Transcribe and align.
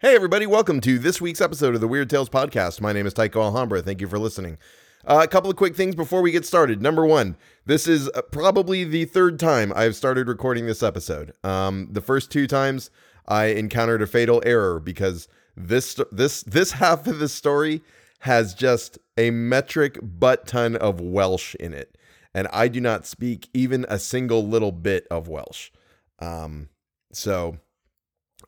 Hey, 0.00 0.14
everybody, 0.14 0.46
welcome 0.46 0.80
to 0.82 0.96
this 0.96 1.20
week's 1.20 1.40
episode 1.40 1.74
of 1.74 1.80
the 1.80 1.88
Weird 1.88 2.08
Tales 2.08 2.28
Podcast. 2.28 2.80
My 2.80 2.92
name 2.92 3.04
is 3.04 3.12
Tycho 3.12 3.42
Alhambra. 3.42 3.82
Thank 3.82 4.00
you 4.00 4.06
for 4.06 4.16
listening. 4.16 4.56
Uh, 5.04 5.22
a 5.24 5.26
couple 5.26 5.50
of 5.50 5.56
quick 5.56 5.74
things 5.74 5.96
before 5.96 6.22
we 6.22 6.30
get 6.30 6.46
started. 6.46 6.80
Number 6.80 7.04
one, 7.04 7.36
this 7.66 7.88
is 7.88 8.08
uh, 8.14 8.22
probably 8.22 8.84
the 8.84 9.06
third 9.06 9.40
time 9.40 9.72
I've 9.74 9.96
started 9.96 10.28
recording 10.28 10.66
this 10.66 10.84
episode. 10.84 11.32
Um, 11.42 11.88
the 11.90 12.00
first 12.00 12.30
two 12.30 12.46
times 12.46 12.92
I 13.26 13.46
encountered 13.46 14.00
a 14.00 14.06
fatal 14.06 14.40
error 14.46 14.78
because 14.78 15.26
this 15.56 16.00
this 16.12 16.44
this 16.44 16.70
half 16.70 17.08
of 17.08 17.18
the 17.18 17.28
story 17.28 17.82
has 18.20 18.54
just 18.54 19.00
a 19.16 19.32
metric 19.32 19.98
butt 20.00 20.46
ton 20.46 20.76
of 20.76 21.00
Welsh 21.00 21.56
in 21.56 21.74
it, 21.74 21.98
and 22.32 22.46
I 22.52 22.68
do 22.68 22.80
not 22.80 23.04
speak 23.04 23.48
even 23.52 23.84
a 23.88 23.98
single 23.98 24.46
little 24.46 24.70
bit 24.70 25.08
of 25.10 25.26
Welsh. 25.26 25.72
Um, 26.20 26.68
so 27.12 27.58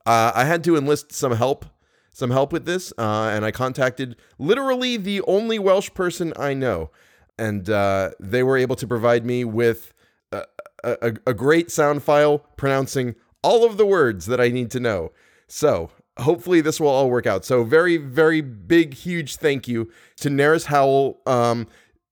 uh, 0.06 0.32
I 0.34 0.44
had 0.44 0.64
to 0.64 0.76
enlist 0.76 1.12
some 1.12 1.32
help, 1.32 1.66
some 2.12 2.30
help 2.30 2.52
with 2.52 2.64
this, 2.64 2.92
uh, 2.98 3.30
and 3.32 3.44
I 3.44 3.50
contacted 3.50 4.16
literally 4.38 4.96
the 4.96 5.22
only 5.22 5.58
Welsh 5.58 5.90
person 5.94 6.32
I 6.36 6.54
know, 6.54 6.90
and 7.38 7.68
uh, 7.68 8.10
they 8.18 8.42
were 8.42 8.56
able 8.56 8.76
to 8.76 8.86
provide 8.86 9.24
me 9.24 9.44
with 9.44 9.94
a, 10.32 10.44
a, 10.84 11.14
a 11.26 11.34
great 11.34 11.70
sound 11.70 12.02
file 12.02 12.38
pronouncing 12.56 13.14
all 13.42 13.64
of 13.64 13.76
the 13.76 13.86
words 13.86 14.26
that 14.26 14.40
I 14.40 14.48
need 14.48 14.70
to 14.72 14.80
know. 14.80 15.12
So 15.46 15.90
hopefully 16.18 16.60
this 16.60 16.80
will 16.80 16.88
all 16.88 17.10
work 17.10 17.26
out. 17.26 17.44
So 17.44 17.64
very, 17.64 17.96
very 17.96 18.40
big, 18.40 18.94
huge 18.94 19.36
thank 19.36 19.66
you 19.66 19.90
to 20.16 20.28
Nerys 20.28 20.66
Howell. 20.66 21.20
Um, 21.26 21.66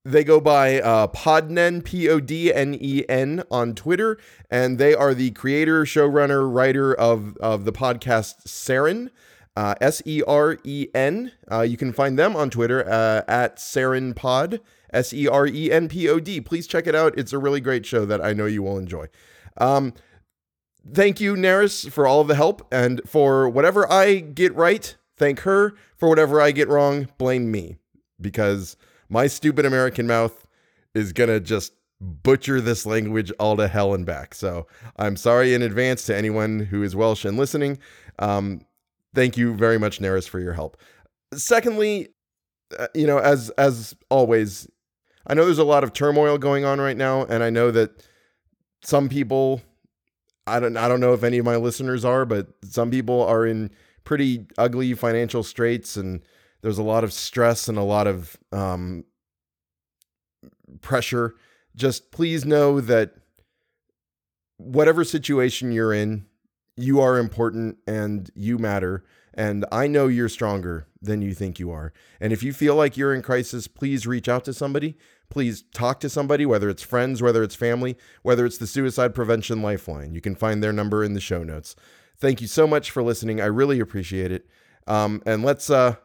they 0.09 0.25
go 0.25 0.41
by 0.41 0.81
uh, 0.81 1.07
Podnen, 1.09 1.85
P 1.85 2.09
O 2.09 2.19
D 2.19 2.53
N 2.53 2.77
E 2.81 3.05
N, 3.09 3.43
on 3.51 3.75
Twitter, 3.75 4.19
and 4.51 4.79
they 4.79 4.95
are 4.95 5.13
the 5.13 5.31
creator, 5.33 5.85
showrunner, 5.85 6.51
writer 6.51 6.95
of, 6.95 7.37
of 7.39 7.65
the 7.65 7.73
podcast 7.73 8.47
Seren, 8.47 9.11
uh, 9.57 9.75
S 9.81 10.03
E 10.07 10.23
R 10.27 10.57
E 10.65 10.89
N. 10.95 11.33
Uh, 11.51 11.61
you 11.61 11.77
can 11.77 11.93
find 11.93 12.19
them 12.19 12.35
on 12.35 12.49
Twitter 12.49 12.89
uh, 12.89 13.23
at 13.29 13.57
Seren 13.57 14.17
Pod, 14.17 14.61
S 14.93 15.13
E 15.13 15.29
R 15.29 15.47
E 15.47 15.71
N 15.71 15.89
P 15.89 16.09
O 16.09 16.19
D. 16.19 16.41
Please 16.41 16.67
check 16.67 16.87
it 16.87 16.95
out. 16.95 17.17
It's 17.19 17.33
a 17.33 17.39
really 17.39 17.61
great 17.61 17.85
show 17.85 18.07
that 18.07 18.25
I 18.25 18.33
know 18.33 18.47
you 18.47 18.63
will 18.63 18.79
enjoy. 18.79 19.07
Um, 19.59 19.93
thank 20.91 21.21
you, 21.21 21.35
Nerys, 21.35 21.91
for 21.91 22.07
all 22.07 22.23
of 22.23 22.29
the 22.29 22.35
help, 22.35 22.67
and 22.73 23.03
for 23.07 23.49
whatever 23.49 23.91
I 23.93 24.21
get 24.21 24.55
right, 24.55 24.97
thank 25.17 25.41
her. 25.41 25.75
For 25.97 26.09
whatever 26.09 26.41
I 26.41 26.53
get 26.53 26.69
wrong, 26.69 27.09
blame 27.19 27.51
me 27.51 27.77
because 28.21 28.77
my 29.09 29.27
stupid 29.27 29.65
American 29.65 30.07
mouth 30.07 30.47
is 30.95 31.13
going 31.13 31.29
to 31.29 31.41
just 31.41 31.73
butcher 32.01 32.61
this 32.61 32.87
language 32.87 33.33
all 33.41 33.57
to 33.57 33.69
hell 33.69 33.95
and 33.95 34.07
back. 34.07 34.35
So 34.35 34.67
I'm 34.97 35.17
sorry 35.17 35.55
in 35.55 35.63
advance 35.63 36.07
to 36.07 36.17
anyone 36.17 36.61
who 36.61 36.83
is 36.83 36.95
Welsh 36.95 37.25
and 37.25 37.37
listening. 37.37 37.79
Um, 38.19 38.63
thank 39.15 39.37
you 39.37 39.55
very 39.55 39.79
much, 39.79 40.01
Nerys, 40.01 40.29
for 40.29 40.39
your 40.41 40.53
help. 40.53 40.77
Secondly, 41.35 42.09
uh, 42.79 42.87
you 42.95 43.07
know, 43.07 43.19
as 43.19 43.51
as 43.51 43.95
always, 44.11 44.69
I 45.27 45.35
know 45.35 45.45
there's 45.45 45.59
a 45.59 45.65
lot 45.65 45.85
of 45.85 45.93
turmoil 45.93 46.39
going 46.39 46.65
on 46.65 46.81
right 46.81 46.97
now, 46.97 47.25
and 47.25 47.43
I 47.43 47.51
know 47.51 47.71
that 47.71 48.07
some 48.83 49.09
people, 49.09 49.61
I 50.47 50.61
don't, 50.61 50.77
I 50.77 50.89
don't 50.89 51.01
know 51.01 51.15
if 51.15 51.25
any 51.25 51.39
of 51.39 51.45
my 51.45 51.57
listeners 51.57 52.05
are, 52.05 52.25
but 52.25 52.49
some 52.65 52.91
people 52.91 53.23
are 53.23 53.47
in 53.47 53.71
pretty 54.05 54.47
ugly 54.57 54.95
financial 54.95 55.43
straits 55.43 55.97
and 55.97 56.23
there's 56.63 56.79
a 56.79 56.83
lot 56.83 57.05
of 57.05 57.13
stress 57.13 57.69
and 57.69 57.79
a 57.79 57.83
lot 57.83 58.07
of 58.07 58.37
um, 58.53 59.05
pressure. 60.81 61.35
Just 61.77 62.11
please 62.11 62.45
know 62.45 62.81
that 62.81 63.15
whatever 64.57 65.05
situation 65.05 65.73
you're 65.73 65.93
in, 65.93 66.27
you 66.77 67.01
are 67.01 67.19
important 67.19 67.79
and 67.87 68.31
you 68.35 68.59
matter. 68.59 69.05
And 69.35 69.65
I 69.71 69.87
know 69.87 70.09
you're 70.09 70.29
stronger 70.29 70.89
than 71.01 71.23
you 71.23 71.33
think 71.33 71.61
you 71.61 71.71
are. 71.71 71.93
And 72.21 72.33
if 72.33 72.43
you 72.43 72.53
feel 72.53 72.75
like 72.75 72.97
you're 72.97 73.15
in 73.15 73.23
crisis, 73.23 73.69
please 73.69 74.07
reach 74.07 74.29
out 74.29 74.45
to 74.47 74.53
somebody. 74.53 74.97
Please 75.31 75.63
talk 75.73 76.01
to 76.01 76.09
somebody, 76.09 76.45
whether 76.45 76.69
it's 76.69 76.83
friends, 76.83 77.23
whether 77.23 77.43
it's 77.45 77.55
family, 77.55 77.97
whether 78.23 78.45
it's 78.45 78.59
the 78.59 78.67
Suicide 78.67 79.15
Prevention 79.15 79.63
Lifeline. 79.63 80.13
You 80.13 80.21
can 80.21 80.35
find 80.35 80.63
their 80.63 80.73
number 80.73 81.05
in 81.05 81.15
the 81.15 81.21
show 81.21 81.45
notes. 81.45 81.77
Thank 82.17 82.41
you 82.41 82.49
so 82.49 82.67
much 82.67 82.91
for 82.91 83.03
listening. 83.03 83.41
I 83.41 83.47
really 83.47 83.79
appreciate 83.79 84.33
it. 84.33 84.49
Um, 84.89 85.23
and 85.25 85.45
let's 85.45 85.71
uh, 85.71 85.97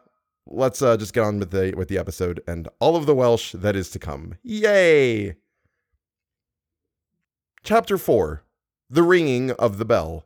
let's 0.46 0.82
uh, 0.82 0.96
just 0.96 1.12
get 1.12 1.24
on 1.24 1.38
with 1.38 1.50
the 1.50 1.74
with 1.76 1.88
the 1.88 1.98
episode 1.98 2.42
and 2.46 2.68
all 2.80 2.96
of 2.96 3.06
the 3.06 3.14
Welsh 3.14 3.52
that 3.52 3.76
is 3.76 3.90
to 3.90 3.98
come. 3.98 4.34
Yay! 4.42 5.36
Chapter 7.62 7.96
4 7.96 8.44
The 8.90 9.02
Ringing 9.02 9.50
of 9.52 9.78
the 9.78 9.84
Bell. 9.84 10.24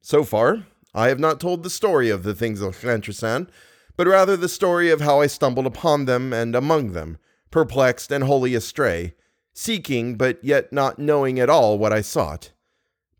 So 0.00 0.24
far, 0.24 0.66
I 0.94 1.08
have 1.08 1.20
not 1.20 1.40
told 1.40 1.62
the 1.62 1.70
story 1.70 2.10
of 2.10 2.22
the 2.22 2.34
things 2.34 2.60
of 2.60 2.76
Llantrisant, 2.82 3.48
but 3.96 4.06
rather 4.06 4.36
the 4.36 4.48
story 4.48 4.90
of 4.90 5.00
how 5.00 5.20
I 5.20 5.26
stumbled 5.26 5.66
upon 5.66 6.06
them 6.06 6.32
and 6.32 6.54
among 6.54 6.92
them, 6.92 7.18
perplexed 7.50 8.10
and 8.10 8.24
wholly 8.24 8.54
astray, 8.54 9.14
seeking 9.52 10.16
but 10.16 10.42
yet 10.42 10.72
not 10.72 10.98
knowing 10.98 11.38
at 11.38 11.50
all 11.50 11.78
what 11.78 11.92
I 11.92 12.00
sought, 12.00 12.52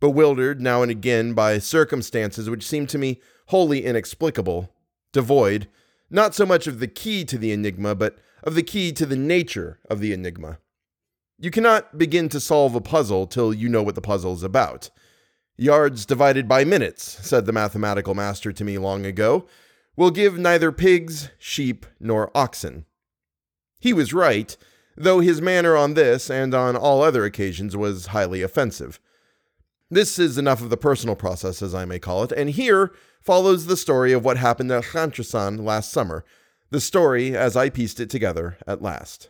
bewildered 0.01 0.61
now 0.61 0.83
and 0.83 0.91
again 0.91 1.35
by 1.35 1.59
circumstances 1.59 2.49
which 2.49 2.67
seemed 2.67 2.89
to 2.89 2.99
me 2.99 3.21
wholly 3.49 3.85
inexplicable, 3.85 4.75
devoid, 5.13 5.69
not 6.11 6.35
so 6.35 6.45
much 6.45 6.67
of 6.67 6.81
the 6.81 6.89
key 6.89 7.25
to 7.25 7.39
the 7.39 7.53
enigma, 7.53 7.95
but 7.95 8.19
of 8.43 8.55
the 8.55 8.63
key 8.63 8.93
to 8.93 9.07
the 9.07 9.17
nature 9.17 9.79
of 9.89 10.01
the 10.01 10.13
enigma. 10.13 10.59
You 11.39 11.51
cannot 11.51 11.99
begin 11.99 12.29
to 12.31 12.41
solve 12.41 12.75
a 12.75 12.81
puzzle 12.81 13.27
till 13.27 13.53
you 13.53 13.69
know 13.69 13.83
what 13.83 13.95
the 13.95 14.01
puzzle 14.01 14.35
is 14.35 14.43
about. 14.43 14.91
Yards 15.57 16.07
divided 16.07 16.49
by 16.49 16.65
minutes, 16.65 17.19
said 17.27 17.47
the 17.47 17.53
mathematical 17.53 18.15
master 18.15 18.53
to 18.53 18.65
me 18.65 18.79
long 18.79 19.05
ago, 19.05 19.47
will 19.97 20.11
give 20.11 20.39
neither 20.39 20.73
pigs, 20.73 21.31
sheep, 21.39 21.85
nor 22.01 22.31
oxen. 22.35 22.87
He 23.79 23.93
was 23.93 24.13
right, 24.13 24.57
though 24.97 25.21
his 25.21 25.43
manner 25.43 25.77
on 25.77 25.95
this 25.95 26.31
and 26.31 26.55
on 26.55 26.77
all 26.77 27.03
other 27.03 27.25
occasions 27.25 27.77
was 27.77 28.07
highly 28.07 28.43
offensive. 28.43 29.01
This 29.93 30.19
is 30.19 30.39
enough 30.39 30.63
of 30.63 30.71
the 30.71 30.79
personal 30.79 31.15
process, 31.15 31.61
as 31.61 31.75
I 31.75 31.85
may 31.85 31.99
call 31.99 32.23
it, 32.23 32.33
and 32.33 32.49
here 32.49 32.93
follows 33.21 33.67
the 33.67 33.77
story 33.77 34.15
of 34.15 34.25
what 34.25 34.39
happened 34.39 34.73
at 34.73 34.85
Llantrisant 34.85 35.63
last 35.63 35.93
summer, 35.93 36.25
the 36.71 36.81
story 36.81 37.37
as 37.37 37.59
I 37.59 37.69
pieced 37.69 38.01
it 38.01 38.09
together 38.09 38.57
at 38.67 38.81
last. 38.81 39.29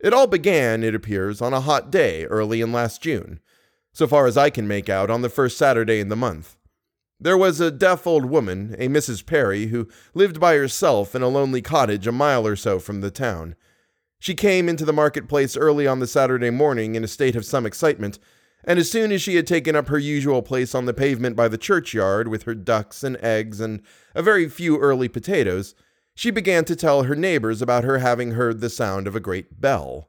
It 0.00 0.12
all 0.12 0.26
began, 0.26 0.84
it 0.84 0.94
appears, 0.94 1.40
on 1.40 1.54
a 1.54 1.62
hot 1.62 1.90
day 1.90 2.26
early 2.26 2.60
in 2.60 2.72
last 2.72 3.00
June, 3.00 3.40
so 3.94 4.06
far 4.06 4.26
as 4.26 4.36
I 4.36 4.50
can 4.50 4.68
make 4.68 4.90
out, 4.90 5.08
on 5.08 5.22
the 5.22 5.30
first 5.30 5.56
Saturday 5.56 5.98
in 5.98 6.10
the 6.10 6.14
month. 6.14 6.58
There 7.18 7.38
was 7.38 7.58
a 7.58 7.70
deaf 7.70 8.06
old 8.06 8.26
woman, 8.26 8.76
a 8.78 8.88
Mrs. 8.88 9.24
Perry, 9.24 9.68
who 9.68 9.88
lived 10.12 10.38
by 10.38 10.56
herself 10.56 11.14
in 11.14 11.22
a 11.22 11.28
lonely 11.28 11.62
cottage 11.62 12.06
a 12.06 12.12
mile 12.12 12.46
or 12.46 12.54
so 12.54 12.80
from 12.80 13.00
the 13.00 13.10
town. 13.10 13.56
She 14.18 14.34
came 14.34 14.68
into 14.68 14.84
the 14.84 14.92
marketplace 14.92 15.56
early 15.56 15.86
on 15.86 16.00
the 16.00 16.06
Saturday 16.06 16.50
morning 16.50 16.94
in 16.94 17.04
a 17.04 17.08
state 17.08 17.36
of 17.36 17.44
some 17.44 17.66
excitement, 17.66 18.18
and 18.64 18.78
as 18.78 18.90
soon 18.90 19.12
as 19.12 19.22
she 19.22 19.36
had 19.36 19.46
taken 19.46 19.76
up 19.76 19.88
her 19.88 19.98
usual 19.98 20.42
place 20.42 20.74
on 20.74 20.86
the 20.86 20.94
pavement 20.94 21.36
by 21.36 21.48
the 21.48 21.58
churchyard 21.58 22.28
with 22.28 22.42
her 22.44 22.54
ducks 22.54 23.04
and 23.04 23.16
eggs 23.18 23.60
and 23.60 23.82
a 24.14 24.22
very 24.22 24.48
few 24.48 24.78
early 24.78 25.08
potatoes, 25.08 25.74
she 26.14 26.30
began 26.30 26.64
to 26.64 26.74
tell 26.74 27.04
her 27.04 27.14
neighbors 27.14 27.60
about 27.60 27.84
her 27.84 27.98
having 27.98 28.32
heard 28.32 28.60
the 28.60 28.70
sound 28.70 29.06
of 29.06 29.14
a 29.14 29.20
great 29.20 29.60
bell. 29.60 30.08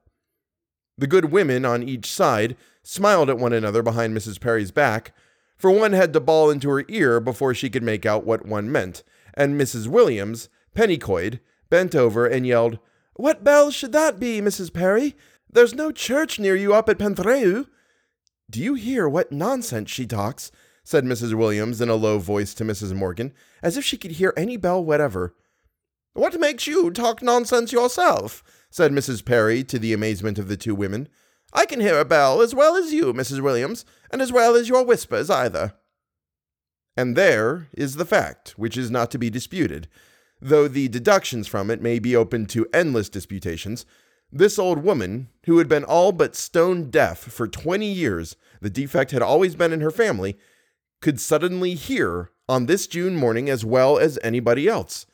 The 0.97 1.05
good 1.05 1.25
women 1.25 1.65
on 1.65 1.83
each 1.83 2.09
side 2.09 2.55
smiled 2.81 3.29
at 3.29 3.37
one 3.37 3.53
another 3.53 3.83
behind 3.83 4.17
Mrs. 4.17 4.39
Perry's 4.39 4.71
back, 4.71 5.13
for 5.57 5.69
one 5.69 5.93
had 5.93 6.13
to 6.13 6.19
bawl 6.19 6.49
into 6.49 6.69
her 6.69 6.85
ear 6.87 7.19
before 7.19 7.53
she 7.53 7.69
could 7.69 7.83
make 7.83 8.05
out 8.05 8.25
what 8.25 8.45
one 8.45 8.71
meant, 8.71 9.03
and 9.33 9.59
Mrs. 9.59 9.87
Williams, 9.87 10.49
Penycoed, 10.73 11.39
bent 11.69 11.93
over 11.93 12.25
and 12.25 12.47
yelled, 12.47 12.79
What 13.17 13.43
bell 13.43 13.71
should 13.71 13.93
that 13.93 14.19
be, 14.19 14.41
Mrs. 14.41 14.71
Perry? 14.71 15.15
There's 15.51 15.73
no 15.73 15.91
church 15.91 16.37
near 16.39 16.55
you 16.55 16.75
up 16.75 16.87
at 16.87 16.99
Pentreu. 16.99 17.65
Do 18.47 18.61
you 18.61 18.75
hear 18.75 19.09
what 19.09 19.31
nonsense 19.31 19.89
she 19.89 20.05
talks? 20.05 20.51
said 20.83 21.03
Mrs. 21.03 21.33
Williams 21.33 21.81
in 21.81 21.89
a 21.89 21.95
low 21.95 22.19
voice 22.19 22.53
to 22.53 22.63
Mrs. 22.63 22.93
Morgan, 22.93 23.33
as 23.63 23.75
if 23.75 23.83
she 23.83 23.97
could 23.97 24.11
hear 24.11 24.33
any 24.37 24.55
bell 24.55 24.83
whatever. 24.83 25.35
What 26.13 26.39
makes 26.39 26.67
you 26.67 26.91
talk 26.91 27.23
nonsense 27.23 27.71
yourself? 27.71 28.43
said 28.69 28.91
Mrs. 28.91 29.25
Perry, 29.25 29.63
to 29.63 29.79
the 29.79 29.93
amazement 29.93 30.37
of 30.37 30.47
the 30.47 30.55
two 30.55 30.75
women. 30.75 31.09
I 31.51 31.65
can 31.65 31.79
hear 31.79 31.99
a 31.99 32.05
bell 32.05 32.41
as 32.41 32.53
well 32.53 32.75
as 32.75 32.93
you, 32.93 33.13
Mrs. 33.13 33.41
Williams, 33.41 33.83
and 34.11 34.21
as 34.21 34.31
well 34.31 34.55
as 34.55 34.69
your 34.69 34.85
whispers 34.85 35.31
either. 35.31 35.73
And 36.95 37.15
there 37.15 37.67
is 37.75 37.95
the 37.95 38.05
fact, 38.05 38.51
which 38.57 38.77
is 38.77 38.91
not 38.91 39.09
to 39.11 39.17
be 39.17 39.31
disputed, 39.31 39.87
though 40.41 40.67
the 40.67 40.87
deductions 40.87 41.47
from 41.47 41.69
it 41.69 41.81
may 41.81 41.99
be 41.99 42.15
open 42.15 42.45
to 42.47 42.67
endless 42.73 43.09
disputations, 43.09 43.85
this 44.31 44.59
old 44.59 44.83
woman, 44.83 45.29
who 45.45 45.57
had 45.57 45.69
been 45.69 45.83
all 45.83 46.11
but 46.11 46.35
stone 46.35 46.89
deaf 46.89 47.19
for 47.19 47.47
20 47.47 47.85
years, 47.85 48.35
the 48.61 48.69
defect 48.69 49.11
had 49.11 49.21
always 49.21 49.55
been 49.55 49.71
in 49.71 49.81
her 49.81 49.91
family, 49.91 50.37
could 51.01 51.19
suddenly 51.19 51.75
hear 51.75 52.31
on 52.49 52.65
this 52.65 52.87
June 52.87 53.15
morning 53.15 53.49
as 53.49 53.63
well 53.63 53.97
as 53.97 54.19
anybody 54.21 54.67
else. 54.67 55.05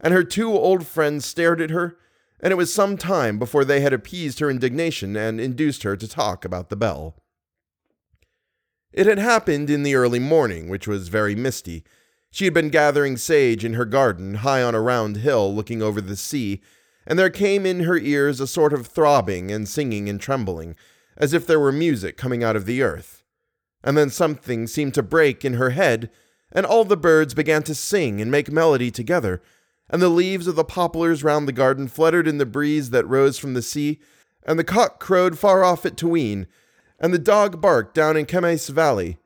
And 0.00 0.14
her 0.14 0.24
two 0.24 0.50
old 0.50 0.86
friends 0.86 1.24
stared 1.24 1.60
at 1.60 1.70
her, 1.70 1.98
and 2.40 2.52
it 2.52 2.56
was 2.56 2.72
some 2.72 2.96
time 2.96 3.38
before 3.38 3.64
they 3.64 3.80
had 3.80 3.92
appeased 3.92 4.40
her 4.40 4.50
indignation 4.50 5.16
and 5.16 5.40
induced 5.40 5.82
her 5.82 5.96
to 5.96 6.08
talk 6.08 6.44
about 6.44 6.68
the 6.68 6.76
bell. 6.76 7.16
It 8.92 9.06
had 9.06 9.18
happened 9.18 9.68
in 9.68 9.82
the 9.82 9.94
early 9.94 10.18
morning, 10.18 10.68
which 10.68 10.86
was 10.86 11.08
very 11.08 11.34
misty. 11.34 11.84
She 12.30 12.44
had 12.44 12.54
been 12.54 12.68
gathering 12.68 13.16
sage 13.16 13.64
in 13.64 13.74
her 13.74 13.84
garden, 13.84 14.36
high 14.36 14.62
on 14.62 14.74
a 14.74 14.80
round 14.80 15.18
hill 15.18 15.54
looking 15.54 15.82
over 15.82 16.00
the 16.00 16.16
sea, 16.16 16.60
and 17.06 17.18
there 17.18 17.30
came 17.30 17.64
in 17.64 17.80
her 17.80 17.96
ears 17.96 18.40
a 18.40 18.46
sort 18.46 18.72
of 18.72 18.86
throbbing 18.86 19.50
and 19.50 19.68
singing 19.68 20.08
and 20.08 20.20
trembling, 20.20 20.76
as 21.16 21.32
if 21.32 21.46
there 21.46 21.60
were 21.60 21.72
music 21.72 22.16
coming 22.16 22.42
out 22.42 22.56
of 22.56 22.66
the 22.66 22.82
earth. 22.82 23.22
And 23.82 23.96
then 23.96 24.10
something 24.10 24.66
seemed 24.66 24.94
to 24.94 25.02
break 25.02 25.44
in 25.44 25.54
her 25.54 25.70
head, 25.70 26.10
and 26.52 26.66
all 26.66 26.84
the 26.84 26.96
birds 26.96 27.34
began 27.34 27.62
to 27.64 27.74
sing 27.74 28.20
and 28.20 28.30
make 28.30 28.50
melody 28.50 28.90
together, 28.90 29.40
and 29.88 30.02
the 30.02 30.08
leaves 30.08 30.46
of 30.46 30.56
the 30.56 30.64
poplars 30.64 31.22
round 31.22 31.46
the 31.46 31.52
garden 31.52 31.86
fluttered 31.86 32.26
in 32.26 32.38
the 32.38 32.46
breeze 32.46 32.90
that 32.90 33.06
rose 33.06 33.38
from 33.38 33.54
the 33.54 33.62
sea, 33.62 34.00
and 34.44 34.58
the 34.58 34.64
cock 34.64 34.98
crowed 34.98 35.38
far 35.38 35.62
off 35.62 35.86
at 35.86 35.96
Teween, 35.96 36.46
and 36.98 37.14
the 37.14 37.18
dog 37.18 37.60
barked 37.60 37.94
down 37.94 38.16
in 38.16 38.26
Kemes 38.26 38.68
Valley. 38.68 39.18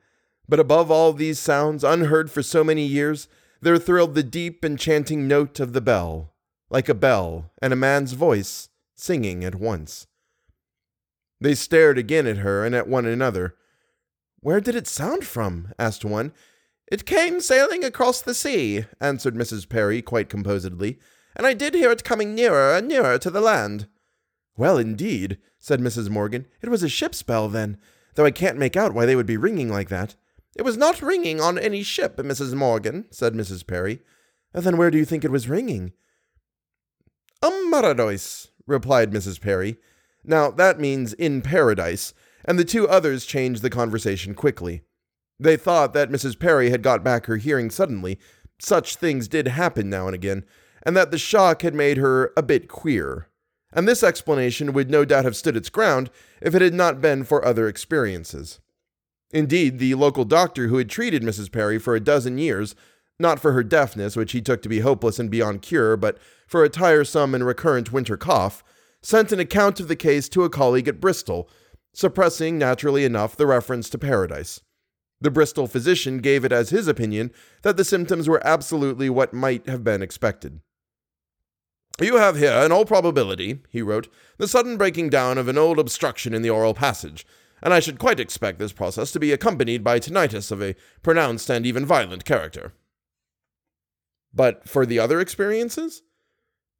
But 0.51 0.59
above 0.59 0.91
all 0.91 1.13
these 1.13 1.39
sounds, 1.39 1.81
unheard 1.81 2.29
for 2.29 2.43
so 2.43 2.61
many 2.61 2.85
years, 2.85 3.29
there 3.61 3.77
thrilled 3.77 4.15
the 4.15 4.21
deep 4.21 4.65
enchanting 4.65 5.25
note 5.25 5.61
of 5.61 5.71
the 5.71 5.79
bell, 5.79 6.33
like 6.69 6.89
a 6.89 6.93
bell 6.93 7.53
and 7.61 7.71
a 7.71 7.77
man's 7.77 8.11
voice 8.11 8.67
singing 8.93 9.45
at 9.45 9.55
once. 9.55 10.07
They 11.39 11.55
stared 11.55 11.97
again 11.97 12.27
at 12.27 12.39
her 12.39 12.65
and 12.65 12.75
at 12.75 12.89
one 12.89 13.05
another. 13.05 13.55
Where 14.41 14.59
did 14.59 14.75
it 14.75 14.87
sound 14.87 15.23
from? 15.23 15.71
asked 15.79 16.03
one. 16.03 16.33
It 16.91 17.05
came 17.05 17.39
sailing 17.39 17.85
across 17.85 18.21
the 18.21 18.33
sea, 18.33 18.83
answered 18.99 19.35
Mrs. 19.35 19.69
Perry 19.69 20.01
quite 20.01 20.27
composedly, 20.27 20.99
and 21.33 21.47
I 21.47 21.53
did 21.53 21.75
hear 21.75 21.91
it 21.91 22.03
coming 22.03 22.35
nearer 22.35 22.75
and 22.75 22.89
nearer 22.89 23.17
to 23.19 23.29
the 23.29 23.39
land. 23.39 23.87
Well, 24.57 24.77
indeed, 24.77 25.37
said 25.59 25.79
Mrs. 25.79 26.09
Morgan. 26.09 26.45
It 26.61 26.67
was 26.67 26.83
a 26.83 26.89
ship's 26.89 27.23
bell, 27.23 27.47
then, 27.47 27.77
though 28.15 28.25
I 28.25 28.31
can't 28.31 28.57
make 28.57 28.75
out 28.75 28.93
why 28.93 29.05
they 29.05 29.15
would 29.15 29.25
be 29.25 29.37
ringing 29.37 29.69
like 29.69 29.87
that. 29.87 30.17
It 30.55 30.63
was 30.63 30.77
not 30.77 31.01
ringing 31.01 31.39
on 31.39 31.57
any 31.57 31.83
ship, 31.83 32.17
Mrs. 32.17 32.53
Morgan, 32.53 33.05
said 33.09 33.33
Mrs. 33.33 33.65
Perry. 33.65 34.01
Then 34.53 34.77
where 34.77 34.91
do 34.91 34.97
you 34.97 35.05
think 35.05 35.23
it 35.23 35.31
was 35.31 35.47
ringing? 35.47 35.93
Ym 37.43 37.71
Mharadwys, 37.71 38.49
replied 38.67 39.11
Mrs. 39.11 39.39
Perry. 39.39 39.77
Now, 40.23 40.51
that 40.51 40.79
means 40.79 41.13
in 41.13 41.41
paradise, 41.41 42.13
and 42.45 42.59
the 42.59 42.65
two 42.65 42.87
others 42.87 43.25
changed 43.25 43.61
the 43.61 43.69
conversation 43.69 44.35
quickly. 44.35 44.83
They 45.39 45.57
thought 45.57 45.93
that 45.93 46.11
Mrs. 46.11 46.37
Perry 46.37 46.69
had 46.69 46.83
got 46.83 47.03
back 47.03 47.25
her 47.25 47.37
hearing 47.37 47.71
suddenly. 47.71 48.19
Such 48.59 48.95
things 48.95 49.27
did 49.27 49.47
happen 49.47 49.89
now 49.89 50.05
and 50.05 50.13
again, 50.13 50.45
and 50.83 50.95
that 50.95 51.09
the 51.11 51.17
shock 51.17 51.63
had 51.63 51.73
made 51.73 51.97
her 51.97 52.31
a 52.37 52.43
bit 52.43 52.67
queer. 52.67 53.27
And 53.73 53.87
this 53.87 54.03
explanation 54.03 54.73
would 54.73 54.91
no 54.91 55.05
doubt 55.05 55.25
have 55.25 55.35
stood 55.35 55.55
its 55.55 55.69
ground 55.69 56.11
if 56.41 56.53
it 56.53 56.61
had 56.61 56.73
not 56.73 57.01
been 57.01 57.23
for 57.23 57.43
other 57.43 57.67
experiences. 57.67 58.59
Indeed, 59.33 59.79
the 59.79 59.95
local 59.95 60.25
doctor 60.25 60.67
who 60.67 60.77
had 60.77 60.89
treated 60.89 61.23
Mrs. 61.23 61.51
Perry 61.51 61.79
for 61.79 61.95
a 61.95 62.01
dozen 62.01 62.37
years, 62.37 62.75
not 63.19 63.39
for 63.39 63.53
her 63.53 63.63
deafness, 63.63 64.15
which 64.15 64.33
he 64.33 64.41
took 64.41 64.61
to 64.63 64.69
be 64.69 64.79
hopeless 64.79 65.19
and 65.19 65.29
beyond 65.29 65.61
cure, 65.61 65.95
but 65.95 66.17
for 66.47 66.63
a 66.63 66.69
tiresome 66.69 67.33
and 67.33 67.45
recurrent 67.45 67.93
winter 67.93 68.17
cough, 68.17 68.63
sent 69.01 69.31
an 69.31 69.39
account 69.39 69.79
of 69.79 69.87
the 69.87 69.95
case 69.95 70.27
to 70.29 70.43
a 70.43 70.49
colleague 70.49 70.87
at 70.87 70.99
Bristol, 70.99 71.49
suppressing, 71.93 72.57
naturally 72.57 73.05
enough, 73.05 73.35
the 73.35 73.47
reference 73.47 73.89
to 73.89 73.97
paradise. 73.97 74.61
The 75.21 75.31
Bristol 75.31 75.67
physician 75.67 76.17
gave 76.17 76.43
it 76.43 76.51
as 76.51 76.71
his 76.71 76.87
opinion 76.87 77.31
that 77.61 77.77
the 77.77 77.85
symptoms 77.85 78.27
were 78.27 78.45
absolutely 78.45 79.09
what 79.09 79.33
might 79.33 79.67
have 79.67 79.83
been 79.83 80.01
expected. 80.01 80.61
You 82.01 82.17
have 82.17 82.37
here, 82.37 82.53
in 82.53 82.71
all 82.71 82.85
probability, 82.85 83.61
he 83.69 83.83
wrote, 83.83 84.07
the 84.37 84.47
sudden 84.47 84.77
breaking 84.77 85.09
down 85.09 85.37
of 85.37 85.47
an 85.47 85.57
old 85.57 85.77
obstruction 85.77 86.33
in 86.33 86.41
the 86.41 86.49
oral 86.49 86.73
passage, 86.73 87.25
and 87.61 87.73
I 87.73 87.79
should 87.79 87.99
quite 87.99 88.19
expect 88.19 88.59
this 88.59 88.73
process 88.73 89.11
to 89.11 89.19
be 89.19 89.31
accompanied 89.31 89.83
by 89.83 89.99
tinnitus 89.99 90.51
of 90.51 90.61
a 90.61 90.75
pronounced 91.03 91.49
and 91.49 91.65
even 91.65 91.85
violent 91.85 92.25
character. 92.25 92.73
But 94.33 94.67
for 94.67 94.85
the 94.85 94.99
other 94.99 95.19
experiences? 95.19 96.03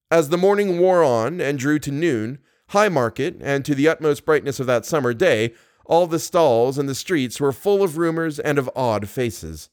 As 0.09 0.29
the 0.29 0.37
morning 0.37 0.79
wore 0.79 1.03
on 1.03 1.39
and 1.39 1.59
drew 1.59 1.79
to 1.79 1.91
noon, 1.91 2.39
Haymarket, 2.69 3.37
and 3.41 3.63
to 3.65 3.75
the 3.75 3.87
utmost 3.87 4.25
brightness 4.25 4.59
of 4.59 4.67
that 4.67 4.85
summer 4.85 5.13
day, 5.13 5.53
all 5.85 6.07
the 6.07 6.19
stalls 6.19 6.77
and 6.77 6.87
the 6.87 6.95
streets 6.95 7.39
were 7.39 7.51
full 7.51 7.83
of 7.83 7.97
rumors 7.97 8.39
and 8.39 8.57
of 8.57 8.69
odd 8.75 9.09
faces. 9.09 9.69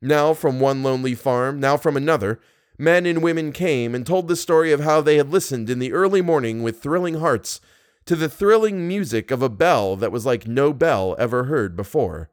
Now 0.00 0.32
from 0.32 0.60
one 0.60 0.82
lonely 0.82 1.14
farm, 1.14 1.60
now 1.60 1.76
from 1.76 1.96
another, 1.96 2.40
men 2.78 3.04
and 3.04 3.22
women 3.22 3.52
came 3.52 3.94
and 3.94 4.06
told 4.06 4.28
the 4.28 4.36
story 4.36 4.72
of 4.72 4.80
how 4.80 5.00
they 5.00 5.16
had 5.16 5.30
listened 5.30 5.68
in 5.68 5.78
the 5.78 5.92
early 5.92 6.22
morning 6.22 6.62
with 6.62 6.80
thrilling 6.80 7.14
hearts 7.14 7.60
to 8.10 8.16
the 8.16 8.28
thrilling 8.28 8.88
music 8.88 9.30
of 9.30 9.40
a 9.40 9.48
bell 9.48 9.94
that 9.94 10.10
was 10.10 10.26
like 10.26 10.48
no 10.48 10.72
bell 10.72 11.14
ever 11.16 11.44
heard 11.44 11.76
before. 11.76 12.28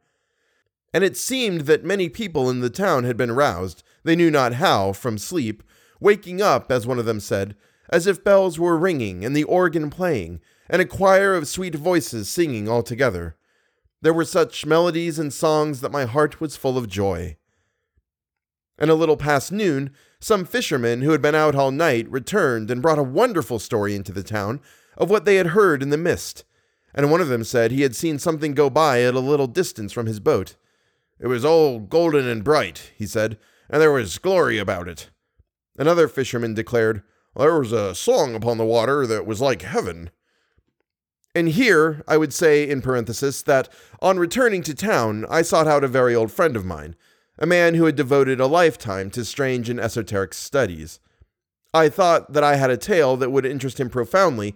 And 0.91 1.03
it 1.03 1.15
seemed 1.15 1.67
that 1.67 1.83
many 1.83 2.09
people 2.09 2.49
in 2.49 2.61
the 2.61 2.71
town 2.71 3.03
had 3.03 3.15
been 3.15 3.31
roused, 3.31 3.83
they 4.03 4.15
knew 4.15 4.31
not 4.31 4.53
how, 4.53 4.91
from 4.91 5.19
sleep, 5.19 5.61
waking 5.99 6.41
up, 6.41 6.71
as 6.71 6.87
one 6.87 6.97
of 6.97 7.05
them 7.05 7.19
said, 7.19 7.55
as 7.91 8.07
if 8.07 8.23
bells 8.23 8.57
were 8.57 8.75
ringing 8.75 9.23
and 9.23 9.35
the 9.35 9.43
organ 9.43 9.91
playing, 9.91 10.41
and 10.67 10.81
a 10.81 10.85
choir 10.85 11.35
of 11.35 11.47
sweet 11.47 11.75
voices 11.75 12.27
singing 12.27 12.67
all 12.67 12.81
together. 12.81 13.35
There 14.01 14.15
were 14.15 14.25
such 14.25 14.65
melodies 14.65 15.19
and 15.19 15.31
songs 15.31 15.81
that 15.81 15.91
my 15.91 16.05
heart 16.05 16.41
was 16.41 16.57
full 16.57 16.79
of 16.79 16.89
joy. 16.89 17.37
And 18.79 18.89
a 18.89 18.95
little 18.95 19.15
past 19.15 19.51
noon, 19.51 19.91
some 20.19 20.43
fishermen 20.43 21.03
who 21.03 21.11
had 21.11 21.21
been 21.21 21.35
out 21.35 21.53
all 21.53 21.69
night 21.69 22.09
returned 22.09 22.71
and 22.71 22.81
brought 22.81 22.97
a 22.97 23.03
wonderful 23.03 23.59
story 23.59 23.93
into 23.93 24.11
the 24.11 24.23
town 24.23 24.59
of 24.97 25.09
what 25.09 25.25
they 25.25 25.35
had 25.35 25.47
heard 25.47 25.81
in 25.81 25.89
the 25.89 25.97
mist. 25.97 26.43
And 26.93 27.11
one 27.11 27.21
of 27.21 27.27
them 27.27 27.43
said 27.43 27.71
he 27.71 27.83
had 27.83 27.95
seen 27.95 28.19
something 28.19 28.53
go 28.53 28.69
by 28.69 29.01
at 29.03 29.13
a 29.13 29.19
little 29.19 29.47
distance 29.47 29.93
from 29.93 30.07
his 30.07 30.19
boat. 30.19 30.55
It 31.19 31.27
was 31.27 31.45
all 31.45 31.79
golden 31.79 32.27
and 32.27 32.43
bright, 32.43 32.91
he 32.95 33.05
said, 33.05 33.37
and 33.69 33.81
there 33.81 33.91
was 33.91 34.17
glory 34.17 34.57
about 34.57 34.87
it. 34.87 35.09
Another 35.77 36.07
fisherman 36.07 36.53
declared, 36.53 37.03
There 37.35 37.59
was 37.59 37.71
a 37.71 37.93
song 37.93 38.35
upon 38.35 38.57
the 38.57 38.65
water 38.65 39.05
that 39.05 39.25
was 39.25 39.41
like 39.41 39.61
heaven. 39.61 40.09
And 41.35 41.49
here, 41.49 42.03
I 42.07 42.17
would 42.17 42.33
say 42.33 42.67
in 42.67 42.81
parenthesis 42.81 43.43
that 43.43 43.69
on 44.01 44.17
returning 44.17 44.63
to 44.63 44.73
town, 44.73 45.25
I 45.29 45.43
sought 45.43 45.67
out 45.67 45.83
a 45.83 45.87
very 45.87 46.15
old 46.15 46.31
friend 46.31 46.55
of 46.55 46.65
mine, 46.65 46.95
a 47.37 47.45
man 47.45 47.75
who 47.75 47.85
had 47.85 47.95
devoted 47.95 48.39
a 48.39 48.47
lifetime 48.47 49.11
to 49.11 49.23
strange 49.23 49.69
and 49.69 49.79
esoteric 49.79 50.33
studies. 50.33 50.99
I 51.73 51.89
thought 51.89 52.33
that 52.33 52.43
I 52.43 52.55
had 52.55 52.71
a 52.71 52.77
tale 52.77 53.17
that 53.17 53.29
would 53.29 53.45
interest 53.45 53.79
him 53.79 53.89
profoundly, 53.89 54.55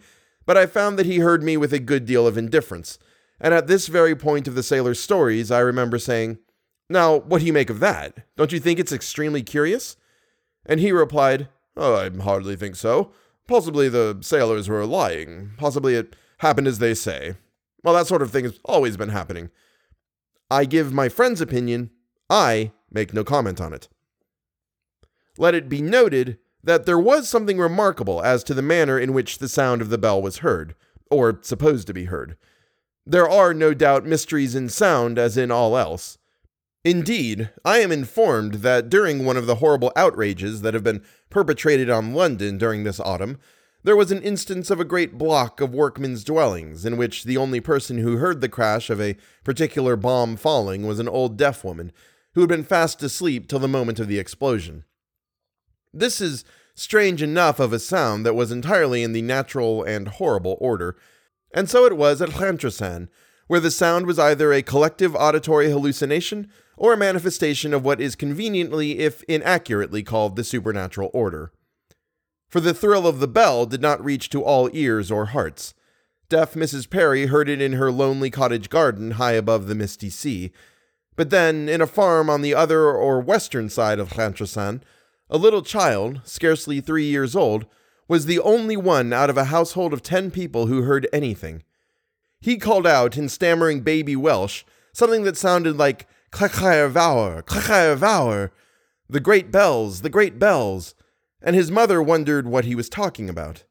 but 0.52 0.58
I 0.58 0.66
found 0.66 1.00
that 1.00 1.06
he 1.06 1.20
heard 1.20 1.44
me 1.44 1.56
with 1.56 1.72
a 1.72 1.80
good 1.80 2.06
deal 2.06 2.28
of 2.28 2.38
indifference. 2.38 3.00
And 3.40 3.54
at 3.54 3.68
this 3.68 3.88
very 3.88 4.18
point 4.18 4.50
of 4.50 4.54
the 4.54 4.64
sailor's 4.64 5.00
stories, 5.00 5.50
I 5.50 5.60
remember 5.60 5.98
saying, 5.98 6.40
Now, 6.90 7.16
what 7.16 7.40
do 7.40 7.46
you 7.46 7.54
make 7.54 7.70
of 7.70 7.80
that? 7.80 8.26
Don't 8.36 8.52
you 8.52 8.60
think 8.60 8.78
it's 8.78 8.92
extremely 8.92 9.44
curious? 9.44 9.96
And 10.66 10.82
he 10.82 10.92
replied, 10.92 11.48
Oh, 11.78 11.96
I 11.96 12.10
hardly 12.22 12.58
think 12.58 12.76
so. 12.76 13.14
Possibly 13.48 13.88
the 13.88 14.18
sailors 14.20 14.68
were 14.68 14.86
lying. 14.86 15.52
Possibly 15.56 15.96
it 15.96 16.18
happened 16.40 16.68
as 16.68 16.80
they 16.80 16.96
say. 16.96 17.36
Well, 17.82 17.94
that 17.94 18.08
sort 18.08 18.22
of 18.22 18.32
thing 18.32 18.44
has 18.44 18.60
always 18.66 18.98
been 18.98 19.08
happening. 19.08 19.52
I 20.50 20.66
give 20.66 20.92
my 20.92 21.08
friend's 21.08 21.40
opinion. 21.40 21.92
I 22.30 22.74
make 22.92 23.14
no 23.14 23.24
comment 23.24 23.62
on 23.62 23.72
it. 23.72 23.88
Let 25.38 25.56
it 25.56 25.70
be 25.70 25.82
noted 25.82 26.40
that 26.64 26.86
there 26.86 27.00
was 27.00 27.28
something 27.28 27.58
remarkable 27.58 28.22
as 28.24 28.44
to 28.44 28.54
the 28.54 28.62
manner 28.62 29.00
in 29.00 29.14
which 29.14 29.38
the 29.40 29.50
sound 29.50 29.82
of 29.82 29.90
the 29.90 29.98
bell 29.98 30.22
was 30.22 30.38
heard, 30.38 30.76
or 31.10 31.40
supposed 31.42 31.88
to 31.88 31.94
be 31.94 32.06
heard. 32.06 32.38
There 33.06 33.28
are 33.28 33.54
no 33.54 33.74
doubt 33.74 34.06
mysteries 34.06 34.56
in 34.56 34.70
sound 34.70 35.18
as 35.18 35.38
in 35.38 35.52
all 35.52 35.78
else. 35.78 36.18
Indeed, 36.84 37.50
I 37.64 37.80
am 37.80 37.92
informed 37.92 38.56
that 38.56 38.90
during 38.90 39.24
one 39.24 39.38
of 39.38 39.46
the 39.46 39.56
horrible 39.56 39.92
outrages 39.96 40.62
that 40.62 40.74
have 40.74 40.84
been 40.84 41.04
perpetrated 41.30 41.90
on 41.90 42.14
London 42.14 42.58
during 42.58 42.84
this 42.84 43.00
autumn, 43.00 43.38
there 43.84 43.96
was 43.96 44.12
an 44.12 44.22
instance 44.22 44.70
of 44.70 44.80
a 44.80 44.86
great 44.86 45.18
block 45.18 45.60
of 45.62 45.74
workmen's 45.74 46.24
dwellings 46.24 46.86
in 46.86 46.98
which 46.98 47.24
the 47.24 47.38
only 47.38 47.60
person 47.60 47.98
who 47.98 48.18
heard 48.18 48.42
the 48.42 48.50
crash 48.50 48.90
of 48.90 49.02
a 49.02 49.18
particular 49.44 49.96
bomb 49.96 50.36
falling 50.36 50.86
was 50.86 51.00
an 51.00 51.08
old 51.08 51.38
deaf 51.38 51.64
woman 51.64 51.92
who 52.34 52.42
had 52.42 52.50
been 52.50 52.64
fast 52.64 53.02
asleep 53.04 53.48
till 53.48 53.60
the 53.60 53.68
moment 53.68 54.00
of 54.00 54.08
the 54.08 54.20
explosion. 54.20 54.84
This 55.94 56.22
is 56.22 56.44
strange 56.74 57.22
enough 57.22 57.60
of 57.60 57.74
a 57.74 57.80
sound 57.80 58.26
that 58.26 58.36
was 58.36 58.52
entirely 58.52 59.04
in 59.04 59.14
the 59.14 59.22
natural 59.22 59.84
and 59.84 60.08
horrible 60.08 60.58
order, 60.60 60.96
and 61.54 61.70
so 61.70 61.86
it 61.86 61.98
was 61.98 62.22
at 62.22 62.30
Llantrisant, 62.30 63.10
where 63.48 63.60
the 63.60 63.72
sound 63.72 64.06
was 64.06 64.18
either 64.18 64.54
a 64.54 64.62
collective 64.62 65.16
auditory 65.16 65.70
hallucination 65.70 66.50
or 66.78 66.94
a 66.94 66.98
manifestation 66.98 67.74
of 67.74 67.84
what 67.84 68.00
is 68.00 68.16
conveniently, 68.16 69.00
if 69.00 69.22
inaccurately, 69.24 70.02
called 70.02 70.36
the 70.36 70.44
supernatural 70.44 71.12
order 71.14 71.52
for 72.52 72.60
the 72.60 72.74
thrill 72.74 73.08
of 73.08 73.22
the 73.22 73.30
bell 73.30 73.66
did 73.66 73.82
not 73.82 74.04
reach 74.04 74.30
to 74.30 74.44
all 74.44 74.70
ears 74.74 75.10
or 75.10 75.28
hearts. 75.28 75.74
Deaf 76.28 76.54
Mrs. 76.54 76.90
Perry 76.90 77.28
heard 77.28 77.48
it 77.48 77.62
in 77.62 77.74
her 77.74 77.90
lonely 77.90 78.30
cottage 78.30 78.70
garden 78.70 79.12
high 79.12 79.32
above 79.32 79.68
the 79.68 79.76
misty 79.76 80.10
sea. 80.10 80.52
But 81.16 81.30
then, 81.30 81.70
in 81.70 81.80
a 81.80 81.88
farm 81.88 82.30
on 82.30 82.42
the 82.42 82.54
other 82.54 82.92
or 82.92 83.22
western 83.22 83.70
side 83.70 84.00
of 84.00 84.10
Llantrisant, 84.10 84.82
a 85.32 85.38
little 85.38 85.62
child, 85.62 86.20
scarcely 86.26 86.82
three 86.82 87.06
years 87.06 87.36
old, 87.36 87.66
was 88.08 88.26
the 88.26 88.40
only 88.40 88.76
one 88.76 89.14
out 89.14 89.30
of 89.30 89.38
a 89.38 89.46
household 89.46 89.94
of 89.94 90.04
ten 90.04 90.30
people 90.30 90.68
who 90.68 90.82
heard 90.82 91.08
anything. 91.14 91.64
He 92.42 92.58
called 92.58 92.86
out 92.86 93.16
in 93.16 93.30
stammering 93.30 93.82
baby 93.82 94.16
Welsh, 94.16 94.64
something 94.92 95.24
that 95.24 95.38
sounded 95.38 95.78
like 95.78 96.08
Clychau 96.32 96.92
mawr, 96.94 97.42
Klekhaervauer, 97.44 98.52
the 99.10 99.20
great 99.22 99.52
bells, 99.52 100.02
the 100.02 100.10
great 100.10 100.38
bells, 100.38 100.96
and 101.42 101.56
his 101.56 101.72
mother 101.72 102.02
wondered 102.02 102.48
what 102.48 102.66
he 102.66 102.76
was 102.76 102.90
talking 102.90 103.30
about. 103.30 103.64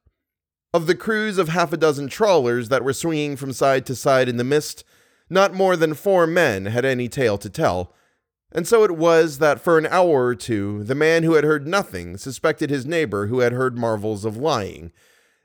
Of 0.73 0.87
the 0.87 0.95
crews 0.95 1.37
of 1.37 1.49
half 1.49 1.73
a 1.73 1.77
dozen 1.77 2.09
trawlers 2.09 2.71
that 2.71 2.85
were 2.85 2.93
swinging 2.95 3.37
from 3.37 3.53
side 3.53 3.85
to 3.87 3.95
side 3.95 4.29
in 4.29 4.39
the 4.39 4.45
mist, 4.45 4.85
not 5.29 5.53
more 5.53 5.77
than 5.77 5.95
four 5.95 6.27
men 6.27 6.67
had 6.67 6.85
any 6.85 7.09
tale 7.09 7.37
to 7.39 7.51
tell, 7.51 7.93
and 8.53 8.67
so 8.67 8.85
it 8.85 8.97
was 8.97 9.39
that 9.39 9.61
for 9.61 9.79
an 9.79 9.87
hour 9.87 10.27
or 10.27 10.35
two 10.35 10.83
the 10.85 10.95
man 10.95 11.23
who 11.23 11.35
had 11.35 11.45
heard 11.45 11.67
nothing 11.67 12.17
suspected 12.17 12.71
his 12.71 12.87
neighbor 12.87 13.27
who 13.27 13.41
had 13.41 13.53
heard 13.53 13.79
marvels 13.79 14.25
of 14.25 14.37
lying, 14.37 14.93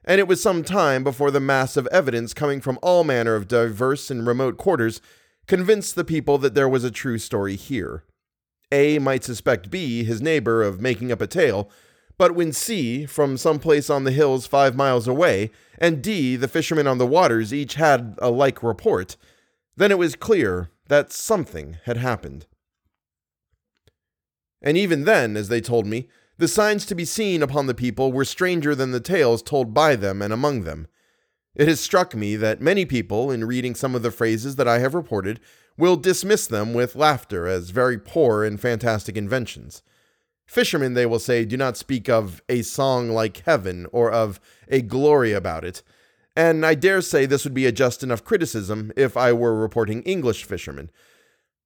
and 0.03 0.19
it 0.19 0.27
was 0.27 0.41
some 0.41 0.63
time 0.63 1.03
before 1.03 1.31
the 1.31 1.39
mass 1.39 1.77
of 1.77 1.87
evidence 1.87 2.33
coming 2.33 2.61
from 2.61 2.79
all 2.81 3.03
manner 3.03 3.35
of 3.35 3.47
diverse 3.47 4.11
and 4.11 4.25
remote 4.25 4.57
quarters 4.57 5.01
convinced 5.47 5.95
the 5.95 6.03
people 6.03 6.37
that 6.37 6.53
there 6.53 6.69
was 6.69 6.83
a 6.83 6.91
true 6.91 7.17
story 7.17 7.55
here. 7.55 8.03
A 8.71 8.99
might 8.99 9.23
suspect 9.23 9.69
B, 9.69 10.03
his 10.03 10.21
neighbor, 10.21 10.63
of 10.63 10.81
making 10.81 11.11
up 11.11 11.21
a 11.21 11.27
tale, 11.27 11.69
but 12.17 12.33
when 12.33 12.53
C, 12.53 13.05
from 13.05 13.37
some 13.37 13.59
place 13.59 13.89
on 13.89 14.03
the 14.03 14.11
hills 14.11 14.47
five 14.47 14.75
miles 14.75 15.07
away, 15.07 15.51
and 15.77 16.01
D, 16.01 16.35
the 16.35 16.47
fisherman 16.47 16.87
on 16.87 16.97
the 16.97 17.05
waters, 17.05 17.53
each 17.53 17.75
had 17.75 18.15
a 18.19 18.29
like 18.29 18.63
report, 18.63 19.17
then 19.75 19.91
it 19.91 19.97
was 19.97 20.15
clear 20.15 20.69
that 20.87 21.11
something 21.11 21.77
had 21.83 21.97
happened. 21.97 22.45
And 24.61 24.77
even 24.77 25.03
then, 25.03 25.37
as 25.37 25.49
they 25.49 25.61
told 25.61 25.85
me, 25.85 26.07
the 26.37 26.47
signs 26.47 26.85
to 26.87 26.95
be 26.95 27.05
seen 27.05 27.41
upon 27.41 27.67
the 27.67 27.73
people 27.73 28.11
were 28.11 28.25
stranger 28.25 28.75
than 28.75 28.91
the 28.91 28.99
tales 28.99 29.41
told 29.41 29.73
by 29.73 29.95
them 29.95 30.21
and 30.21 30.33
among 30.33 30.63
them. 30.63 30.87
It 31.55 31.67
has 31.69 31.79
struck 31.79 32.13
me 32.13 32.35
that 32.35 32.59
many 32.59 32.85
people, 32.85 33.31
in 33.31 33.45
reading 33.45 33.75
some 33.75 33.95
of 33.95 34.01
the 34.01 34.11
phrases 34.11 34.57
that 34.57 34.67
I 34.67 34.79
have 34.79 34.93
reported, 34.93 35.39
will 35.77 35.95
dismiss 35.95 36.47
them 36.47 36.73
with 36.73 36.95
laughter 36.95 37.47
as 37.47 37.69
very 37.69 37.97
poor 37.97 38.43
and 38.43 38.59
fantastic 38.59 39.15
inventions. 39.15 39.81
Fishermen, 40.45 40.93
they 40.93 41.05
will 41.05 41.19
say, 41.19 41.45
do 41.45 41.57
not 41.57 41.77
speak 41.77 42.09
of 42.09 42.41
a 42.49 42.61
song 42.61 43.09
like 43.09 43.43
heaven 43.45 43.87
or 43.91 44.11
of 44.11 44.39
a 44.67 44.81
glory 44.81 45.31
about 45.31 45.63
it. 45.63 45.81
And 46.35 46.65
I 46.65 46.75
dare 46.75 47.01
say 47.01 47.25
this 47.25 47.45
would 47.45 47.53
be 47.53 47.65
a 47.65 47.71
just 47.71 48.03
enough 48.03 48.23
criticism 48.23 48.91
if 48.97 49.15
I 49.15 49.31
were 49.31 49.55
reporting 49.55 50.03
English 50.03 50.43
fishermen. 50.43 50.91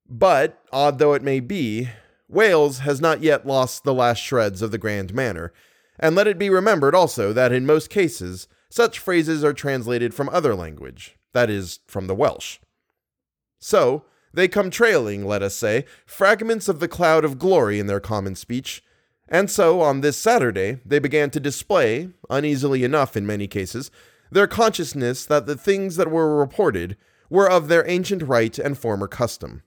But, 0.08 0.64
odd 0.72 1.00
though 1.00 1.14
it 1.14 1.24
may 1.24 1.40
be, 1.40 1.90
Wales 2.30 2.80
has 2.80 3.02
not 3.02 3.24
yet 3.24 3.46
lost 3.46 3.84
the 3.84 3.94
last 3.94 4.20
shreds 4.20 4.62
of 4.62 4.70
the 4.72 4.78
grand 4.78 5.14
manner, 5.14 5.52
and 6.00 6.16
let 6.16 6.28
it 6.28 6.38
be 6.38 6.50
remembered 6.50 6.94
also 6.94 7.34
that 7.34 7.52
in 7.52 7.66
most 7.66 7.90
cases, 7.90 8.48
such 8.70 9.00
phrases 9.00 9.44
are 9.44 9.52
translated 9.52 10.14
from 10.14 10.30
other 10.30 10.54
language, 10.54 11.18
that 11.34 11.50
is, 11.50 11.80
from 11.88 12.06
the 12.06 12.16
Welsh. 12.16 12.60
So, 13.60 14.06
they 14.32 14.48
come 14.48 14.70
trailing, 14.70 15.26
let 15.26 15.42
us 15.42 15.56
say, 15.56 15.86
fragments 16.06 16.70
of 16.70 16.80
the 16.80 16.88
cloud 16.88 17.26
of 17.26 17.40
glory 17.40 17.80
in 17.80 17.88
their 17.88 18.00
common 18.00 18.36
speech, 18.36 18.84
and 19.28 19.50
so 19.50 19.82
on 19.82 20.02
this 20.02 20.18
Saturday 20.18 20.80
they 20.86 21.00
began 21.00 21.32
to 21.32 21.40
display, 21.40 22.10
uneasily 22.30 22.84
enough 22.84 23.18
in 23.18 23.26
many 23.26 23.48
cases, 23.48 23.90
their 24.32 24.48
consciousness 24.48 25.26
that 25.26 25.48
the 25.48 25.56
things 25.56 25.96
that 25.96 26.12
were 26.12 26.38
reported 26.38 26.96
were 27.30 27.50
of 27.50 27.68
their 27.68 27.88
ancient 27.90 28.22
right 28.22 28.58
and 28.60 28.78
former 28.78 29.08
custom. 29.08 29.64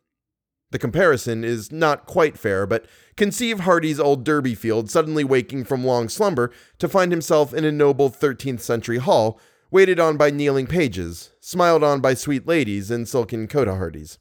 The 0.73 0.79
comparison 0.79 1.45
is 1.45 1.71
not 1.71 2.07
quite 2.07 2.39
fair, 2.39 2.67
but 2.67 2.87
conceive 3.17 3.61
Hardy's 3.61 4.01
old 4.01 4.25
Durbeyfield 4.25 4.89
suddenly 4.89 5.23
waking 5.23 5.65
from 5.65 5.85
long 5.85 6.09
slumber 6.09 6.51
to 6.79 6.89
find 6.89 7.13
himself 7.13 7.53
in 7.53 7.67
a 7.67 7.71
noble 7.71 8.09
13th 8.09 8.61
century 8.61 8.97
hall, 8.97 9.39
waited 9.71 10.01
on 10.01 10.17
by 10.17 10.31
kneeling 10.31 10.67
pages, 10.67 11.31
smiled 11.41 11.85
on 11.85 12.01
by 12.01 12.15
sweet 12.15 12.47
ladies 12.47 12.91
in 12.91 13.05
silken 13.05 13.47
cotehardies. 13.47 14.17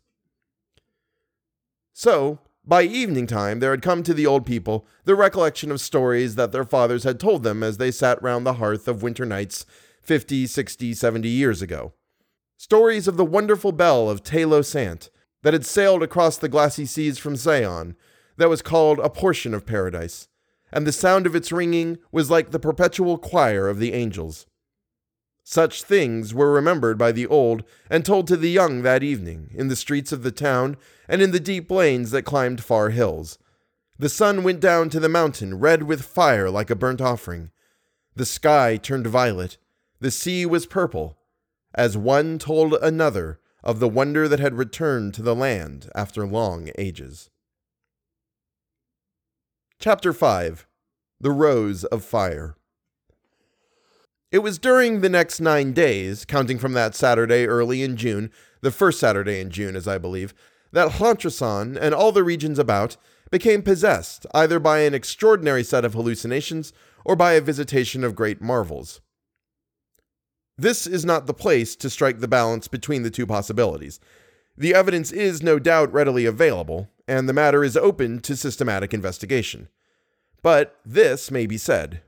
So, 1.94 2.40
by 2.66 2.84
evening 2.84 3.28
time, 3.28 3.62
there 3.62 3.72
had 3.72 3.82
come 3.82 4.04
to 4.04 4.14
the 4.14 4.28
old 4.28 4.46
people 4.46 4.86
the 5.06 5.16
recollection 5.16 5.72
of 5.72 5.80
stories 5.80 6.36
that 6.36 6.52
their 6.52 6.66
fathers 6.66 7.06
had 7.06 7.18
told 7.18 7.44
them 7.44 7.64
as 7.64 7.78
they 7.78 7.92
sat 7.92 8.22
round 8.22 8.46
the 8.46 8.56
hearth 8.56 8.90
of 8.90 9.02
winter 9.02 9.26
nights 9.26 9.66
50, 10.02 10.48
60, 10.48 10.94
70 10.94 11.30
years 11.30 11.62
ago. 11.62 11.94
Stories 12.58 13.08
of 13.08 13.16
the 13.16 13.26
wonderful 13.26 13.72
bell 13.72 14.10
of 14.10 14.22
Teilo 14.22 14.66
Sant, 14.66 15.10
that 15.44 15.54
had 15.54 15.66
sailed 15.66 16.04
across 16.04 16.38
the 16.38 16.50
glassy 16.50 16.86
seas 16.86 17.18
from 17.18 17.36
Zion, 17.36 17.96
that 18.38 18.50
was 18.50 18.62
called 18.62 19.00
a 19.00 19.10
portion 19.10 19.54
of 19.54 19.66
paradise, 19.66 20.28
and 20.72 20.88
the 20.88 20.92
sound 20.92 21.26
of 21.26 21.36
its 21.36 21.52
ringing 21.52 21.98
was 22.12 22.30
like 22.30 22.52
the 22.52 22.60
perpetual 22.60 23.18
choir 23.18 23.68
of 23.68 23.80
the 23.80 23.94
angels. 23.94 24.46
Such 25.44 25.84
things 25.84 26.34
were 26.34 26.54
remembered 26.54 26.98
by 26.98 27.12
the 27.12 27.28
old 27.28 27.64
and 27.90 28.06
told 28.06 28.28
to 28.28 28.38
the 28.38 28.50
young 28.50 28.84
that 28.84 29.04
evening, 29.04 29.50
in 29.54 29.68
the 29.68 29.76
streets 29.76 30.12
of 30.12 30.24
the 30.24 30.32
town 30.32 30.78
and 31.10 31.22
in 31.22 31.32
the 31.32 31.40
deep 31.40 31.70
lanes 31.70 32.12
that 32.12 32.24
climbed 32.24 32.64
far 32.64 32.92
hills. 32.92 33.38
The 33.98 34.10
sun 34.10 34.44
went 34.44 34.60
down 34.60 34.90
to 34.92 35.00
the 35.00 35.10
mountain, 35.10 35.60
red 35.60 35.84
with 35.84 36.04
fire 36.04 36.50
like 36.50 36.70
a 36.70 36.76
burnt 36.76 37.02
offering. 37.02 37.52
The 38.16 38.26
sky 38.26 38.78
turned 38.78 39.08
violet. 39.08 39.58
The 40.00 40.12
sea 40.12 40.46
was 40.46 40.66
purple, 40.66 41.18
as 41.76 41.98
one 41.98 42.40
told 42.40 42.76
another 42.76 43.41
of 43.64 43.80
the 43.80 43.90
wonder 43.90 44.28
that 44.28 44.40
had 44.40 44.58
returned 44.58 45.14
to 45.14 45.22
the 45.22 45.36
land 45.36 45.90
after 45.96 46.26
long 46.26 46.70
ages. 46.78 47.30
Chapter 49.80 50.14
5 50.14 50.68
The 51.20 51.32
Rose 51.32 51.84
of 51.86 52.04
Fire 52.04 52.56
It 54.32 54.40
was 54.40 54.60
during 54.60 55.02
the 55.02 55.10
next 55.10 55.40
nine 55.40 55.74
days, 55.74 56.26
counting 56.26 56.60
from 56.60 56.74
that 56.74 56.96
Saturday 56.96 57.48
early 57.48 57.84
in 57.84 57.98
June, 57.98 58.32
the 58.62 58.72
first 58.72 59.00
Saturday 59.00 59.40
in 59.40 59.50
June, 59.50 59.76
as 59.76 59.88
I 59.88 59.98
believe, 59.98 60.34
that 60.72 60.94
Llantrisant 60.94 61.78
and 61.80 61.94
all 61.94 62.12
the 62.12 62.24
regions 62.24 62.60
about 62.60 62.98
became 63.30 63.62
possessed 63.62 64.26
either 64.34 64.60
by 64.60 64.80
an 64.80 64.94
extraordinary 64.94 65.64
set 65.64 65.86
of 65.86 65.94
hallucinations 65.94 66.74
or 67.04 67.16
by 67.16 67.34
a 67.34 67.42
visitation 67.42 68.04
of 68.04 68.16
great 68.16 68.42
marvels. 68.42 69.02
This 70.58 70.86
is 70.86 71.06
not 71.06 71.26
the 71.26 71.34
place 71.34 71.76
to 71.78 71.90
strike 71.90 72.20
the 72.20 72.28
balance 72.28 72.68
between 72.68 73.04
the 73.04 73.10
two 73.10 73.26
possibilities. 73.26 74.00
The 74.58 74.74
evidence 74.74 75.12
is 75.12 75.42
no 75.42 75.60
doubt 75.60 75.92
readily 75.92 76.26
available, 76.26 76.90
and 77.08 77.28
the 77.28 77.34
matter 77.34 77.64
is 77.64 77.78
open 77.78 78.20
to 78.22 78.36
systematic 78.36 78.94
investigation. 78.94 79.70
But 80.42 80.76
this 80.86 81.32
may 81.32 81.46
be 81.46 81.58
said 81.58 82.02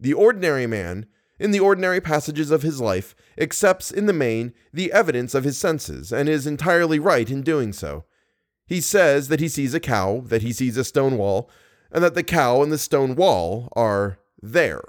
the 0.00 0.12
ordinary 0.12 0.66
man, 0.66 1.06
in 1.38 1.52
the 1.52 1.60
ordinary 1.60 2.00
passages 2.00 2.50
of 2.50 2.62
his 2.62 2.80
life, 2.80 3.14
accepts 3.38 3.90
in 3.90 4.06
the 4.06 4.12
main 4.12 4.52
the 4.72 4.90
evidence 4.92 5.34
of 5.34 5.44
his 5.44 5.58
senses, 5.58 6.12
and 6.12 6.28
is 6.28 6.46
entirely 6.46 6.98
right 6.98 7.30
in 7.30 7.42
doing 7.42 7.72
so. 7.72 8.04
He 8.66 8.80
says 8.80 9.28
that 9.28 9.40
he 9.40 9.48
sees 9.48 9.74
a 9.74 9.80
cow, 9.80 10.22
that 10.26 10.42
he 10.42 10.52
sees 10.52 10.76
a 10.76 10.84
stone 10.84 11.18
wall, 11.18 11.50
and 11.90 12.02
that 12.02 12.14
the 12.14 12.22
cow 12.22 12.62
and 12.62 12.72
the 12.72 12.78
stone 12.78 13.14
wall 13.14 13.68
are 13.76 14.18
there. 14.42 14.82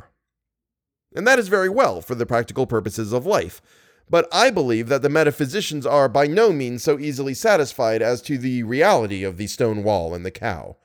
And 1.16 1.28
that 1.28 1.40
is 1.40 1.48
very 1.48 1.70
well 1.70 2.02
for 2.02 2.16
the 2.16 2.26
practical 2.26 2.66
purposes 2.66 3.14
of 3.14 3.26
life. 3.26 3.62
But 4.10 4.28
I 4.32 4.50
believe 4.50 4.90
that 4.90 5.02
the 5.02 5.10
metaphysicians 5.10 5.86
are 5.86 6.10
by 6.10 6.28
no 6.28 6.52
means 6.52 6.84
so 6.84 7.00
easily 7.00 7.34
satisfied 7.34 8.02
as 8.02 8.22
to 8.24 8.38
the 8.38 8.64
reality 8.64 9.24
of 9.24 9.38
the 9.38 9.48
stone 9.48 9.84
wall 9.84 10.14
and 10.14 10.26
the 10.26 10.32
cow. 10.32 10.78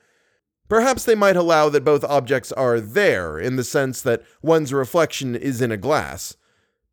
Perhaps 0.69 1.03
they 1.03 1.15
might 1.15 1.35
allow 1.35 1.67
that 1.69 1.83
both 1.83 2.03
objects 2.03 2.51
are 2.51 2.79
there 2.79 3.39
in 3.39 3.55
the 3.55 3.63
sense 3.63 4.01
that 4.03 4.23
one's 4.41 4.71
reflection 4.71 5.35
is 5.35 5.61
in 5.61 5.71
a 5.71 5.77
glass. 5.77 6.37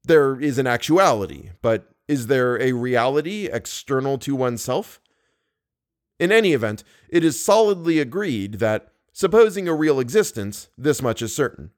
There 0.04 0.40
is 0.40 0.58
an 0.58 0.66
actuality, 0.66 1.50
but 1.60 1.90
is 2.08 2.28
there 2.28 2.60
a 2.60 2.72
reality 2.72 3.48
external 3.52 4.16
to 4.18 4.34
oneself? 4.34 5.00
In 6.18 6.32
any 6.32 6.54
event, 6.54 6.84
it 7.10 7.22
is 7.22 7.44
solidly 7.44 7.98
agreed 7.98 8.54
that, 8.54 8.88
supposing 9.12 9.68
a 9.68 9.74
real 9.74 10.00
existence, 10.00 10.68
this 10.78 11.02
much 11.02 11.20
is 11.20 11.36
certain. 11.36 11.70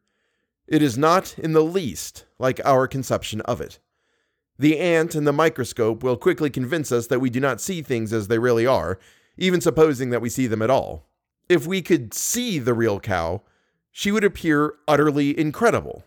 It 0.69 0.83
is 0.83 0.99
not 0.99 1.39
in 1.39 1.55
the 1.55 1.65
least 1.65 2.27
like 2.39 2.61
our 2.65 2.87
conception 2.87 3.41
of 3.43 3.61
it. 3.61 3.79
The 4.59 4.79
ant 4.79 5.15
and 5.15 5.27
the 5.27 5.33
microscope 5.33 6.03
will 6.03 6.17
quickly 6.17 6.51
convince 6.51 6.93
us 6.93 7.07
that 7.07 7.21
we 7.21 7.31
do 7.31 7.41
not 7.41 7.61
see 7.61 7.81
things 7.81 8.13
as 8.13 8.29
they 8.29 8.39
really 8.39 8.67
are, 8.67 8.99
even 9.39 9.61
supposing 9.61 10.11
that 10.11 10.21
we 10.21 10.29
see 10.29 10.47
them 10.47 10.61
at 10.61 10.71
all. 10.71 11.09
If 11.49 11.67
we 11.67 11.81
could 11.81 12.13
see 12.13 12.59
the 12.59 12.75
real 12.75 13.01
cow, 13.01 13.43
she 13.91 14.13
would 14.13 14.25
appear 14.25 14.75
utterly 14.87 15.39
incredible. 15.39 16.05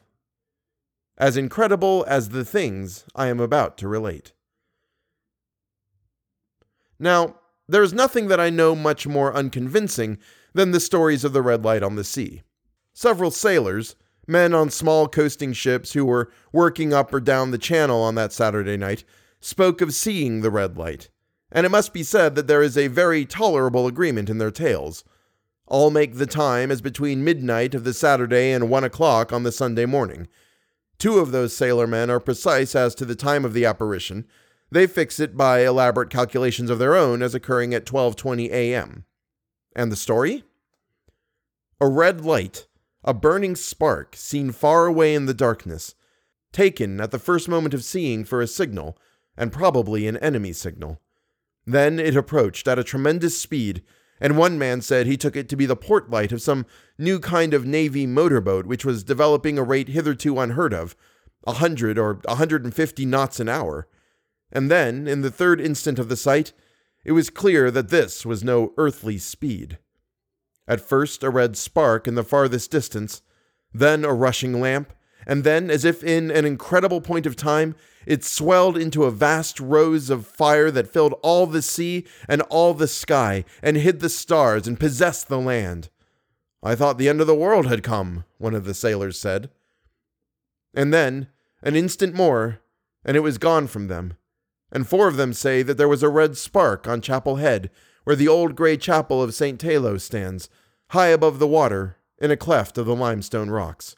As 1.18 1.38
incredible 1.38 2.06
as 2.08 2.30
the 2.30 2.46
things 2.46 3.06
I 3.16 3.28
am 3.28 3.40
about 3.40 3.78
to 3.80 3.88
relate. 3.88 4.34
Now, 7.00 7.38
there 7.68 7.84
is 7.84 7.94
nothing 7.94 8.28
that 8.28 8.40
I 8.40 8.50
know 8.50 8.76
much 8.76 9.08
more 9.08 9.34
unconvincing 9.34 10.20
than 10.54 10.72
the 10.72 10.80
stories 10.80 11.24
of 11.24 11.34
the 11.34 11.42
red 11.42 11.64
light 11.64 11.84
on 11.84 11.96
the 11.96 12.04
sea. 12.04 12.44
Several 12.94 13.32
sailors, 13.32 13.96
men 14.32 14.54
on 14.54 14.70
small 14.70 15.08
coasting 15.08 15.54
ships 15.54 15.94
who 15.94 16.06
were 16.06 16.32
working 16.52 16.94
up 16.94 17.14
or 17.14 17.20
down 17.20 17.52
the 17.52 17.58
channel 17.58 18.02
on 18.02 18.16
that 18.16 18.34
Saturday 18.34 18.78
night 18.78 19.04
spoke 19.40 19.82
of 19.82 19.94
seeing 19.94 20.42
the 20.42 20.50
red 20.50 20.78
light, 20.78 21.10
and 21.52 21.66
it 21.66 21.70
must 21.70 21.94
be 21.94 22.04
said 22.04 22.36
that 22.36 22.48
there 22.48 22.64
is 22.64 22.78
a 22.78 22.88
very 22.88 23.26
tolerable 23.26 23.86
agreement 23.86 24.30
in 24.30 24.38
their 24.38 24.52
tales. 24.52 25.04
All 25.68 25.90
make 25.90 26.16
the 26.16 26.26
time 26.26 26.72
as 26.72 26.82
between 26.82 27.24
midnight 27.24 27.76
of 27.76 27.84
the 27.84 27.94
Saturday 27.94 28.52
and 28.52 28.70
one 28.70 28.84
o'clock 28.84 29.32
on 29.32 29.44
the 29.44 29.52
Sunday 29.52 29.86
morning. 29.86 30.28
Two 30.98 31.20
of 31.20 31.32
those 31.32 31.56
sailor 31.56 31.88
men 31.88 32.10
are 32.10 32.20
precise 32.20 32.76
as 32.76 32.94
to 32.96 33.06
the 33.06 33.16
time 33.16 33.44
of 33.46 33.54
the 33.54 33.66
apparition. 33.66 34.26
They 34.72 34.88
fix 34.88 35.20
it 35.20 35.36
by 35.36 35.66
elaborate 35.66 36.10
calculations 36.10 36.70
of 36.70 36.80
their 36.80 36.96
own 36.96 37.22
as 37.22 37.34
occurring 37.34 37.74
at 37.74 37.86
12:20 37.86 38.50
a.m. 38.52 39.06
And 39.76 39.92
the 39.92 39.96
story? 39.96 40.44
A 41.80 41.88
red 41.88 42.24
light, 42.24 42.68
a 43.04 43.14
burning 43.14 43.56
spark 43.56 44.16
seen 44.16 44.52
far 44.52 44.86
away 44.86 45.16
in 45.16 45.26
the 45.26 45.34
darkness, 45.34 45.96
taken 46.52 47.00
at 47.00 47.12
the 47.12 47.20
first 47.20 47.48
moment 47.48 47.74
of 47.74 47.84
seeing 47.84 48.24
for 48.24 48.42
a 48.42 48.48
signal, 48.48 48.98
and 49.38 49.52
probably 49.52 50.08
an 50.08 50.18
enemy 50.18 50.54
signal. 50.54 51.00
Then 51.66 52.00
it 52.00 52.16
approached 52.16 52.68
at 52.68 52.80
a 52.80 52.84
tremendous 52.84 53.38
speed, 53.38 53.82
and 54.20 54.38
one 54.38 54.60
man 54.60 54.82
said 54.82 55.08
he 55.08 55.18
took 55.18 55.36
it 55.36 55.50
to 55.50 55.56
be 55.56 55.66
the 55.66 55.76
port 55.76 56.10
light 56.10 56.32
of 56.32 56.42
some 56.42 56.66
new 56.98 57.20
kind 57.20 57.54
of 57.54 57.66
Navy 57.66 58.06
motorboat 58.06 58.66
which 58.66 58.86
was 58.86 59.04
developing 59.04 59.58
a 59.58 59.64
rate 59.64 59.90
hitherto 59.90 60.40
unheard 60.40 60.74
of, 60.74 60.96
a 61.48 61.54
hundred 61.54 61.98
or 61.98 62.22
a 62.28 62.36
hundred 62.36 62.64
and 62.64 62.74
fifty 62.74 63.06
knots 63.06 63.40
an 63.40 63.50
hour. 63.50 63.88
And 64.52 64.70
then, 64.70 65.08
in 65.08 65.22
the 65.22 65.32
third 65.32 65.60
instant 65.60 65.98
of 65.98 66.10
the 66.10 66.18
sight, 66.18 66.54
it 67.04 67.14
was 67.14 67.30
clear 67.30 67.72
that 67.72 67.90
this 67.90 68.26
was 68.26 68.44
no 68.44 68.74
earthly 68.78 69.18
speed. 69.18 69.80
At 70.68 70.82
first, 70.82 71.24
a 71.24 71.30
red 71.30 71.58
spark 71.58 72.08
in 72.08 72.16
the 72.16 72.24
farthest 72.24 72.72
distance, 72.72 73.22
then 73.74 74.06
a 74.06 74.14
rushing 74.14 74.60
lamp, 74.62 74.94
and 75.26 75.44
then, 75.44 75.70
as 75.70 75.86
if 75.86 76.04
in 76.04 76.32
an 76.32 76.46
incredible 76.46 77.02
point 77.02 77.26
of 77.26 77.36
time, 77.36 77.76
it 78.06 78.24
swelled 78.24 78.78
into 78.78 79.04
a 79.04 79.12
vast 79.12 79.60
rose 79.60 80.10
of 80.10 80.26
fire 80.26 80.72
that 80.72 80.92
filled 80.92 81.14
all 81.22 81.46
the 81.46 81.62
sea 81.62 82.06
and 82.28 82.42
all 82.44 82.74
the 82.74 82.88
sky, 82.88 83.46
and 83.62 83.78
hid 83.78 84.00
the 84.00 84.10
stars 84.10 84.68
and 84.68 84.80
possessed 84.80 85.28
the 85.28 85.40
land. 85.40 85.90
I 86.64 86.76
thought 86.76 86.98
the 86.98 87.10
end 87.10 87.22
of 87.22 87.28
the 87.28 87.36
world 87.36 87.68
had 87.68 87.84
come, 87.84 88.26
one 88.38 88.56
of 88.56 88.66
the 88.66 88.74
sailors 88.74 89.20
said. 89.20 89.50
And 90.74 90.94
then, 90.94 91.28
an 91.62 91.76
instant 91.76 92.16
more, 92.16 92.60
and 93.04 93.18
it 93.18 93.22
was 93.22 93.38
gone 93.38 93.68
from 93.68 93.88
them. 93.88 94.14
And 94.72 94.88
four 94.88 95.08
of 95.08 95.18
them 95.18 95.34
say 95.34 95.64
that 95.64 95.78
there 95.78 95.88
was 95.88 96.04
a 96.04 96.10
red 96.10 96.38
spark 96.38 96.88
on 96.88 97.02
Chapel 97.02 97.36
Head, 97.38 97.70
where 98.04 98.16
the 98.16 98.28
old 98.28 98.56
gray 98.56 98.78
chapel 98.78 99.22
of 99.22 99.34
St. 99.34 99.60
Teilo 99.60 100.00
stands, 100.00 100.50
high 100.90 101.08
above 101.08 101.40
the 101.40 101.48
water, 101.48 101.98
in 102.18 102.32
a 102.32 102.38
cleft 102.38 102.78
of 102.78 102.86
the 102.86 102.96
limestone 102.96 103.50
rocks. 103.50 103.96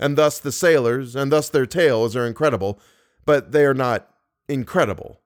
And 0.00 0.18
thus 0.18 0.38
the 0.38 0.52
sailors, 0.52 1.14
and 1.14 1.30
thus 1.30 1.48
their 1.48 1.66
tales 1.66 2.16
are 2.16 2.26
incredible, 2.26 2.80
but 3.24 3.52
they 3.52 3.64
are 3.64 3.74
not 3.74 4.08
incredible. 4.48 5.20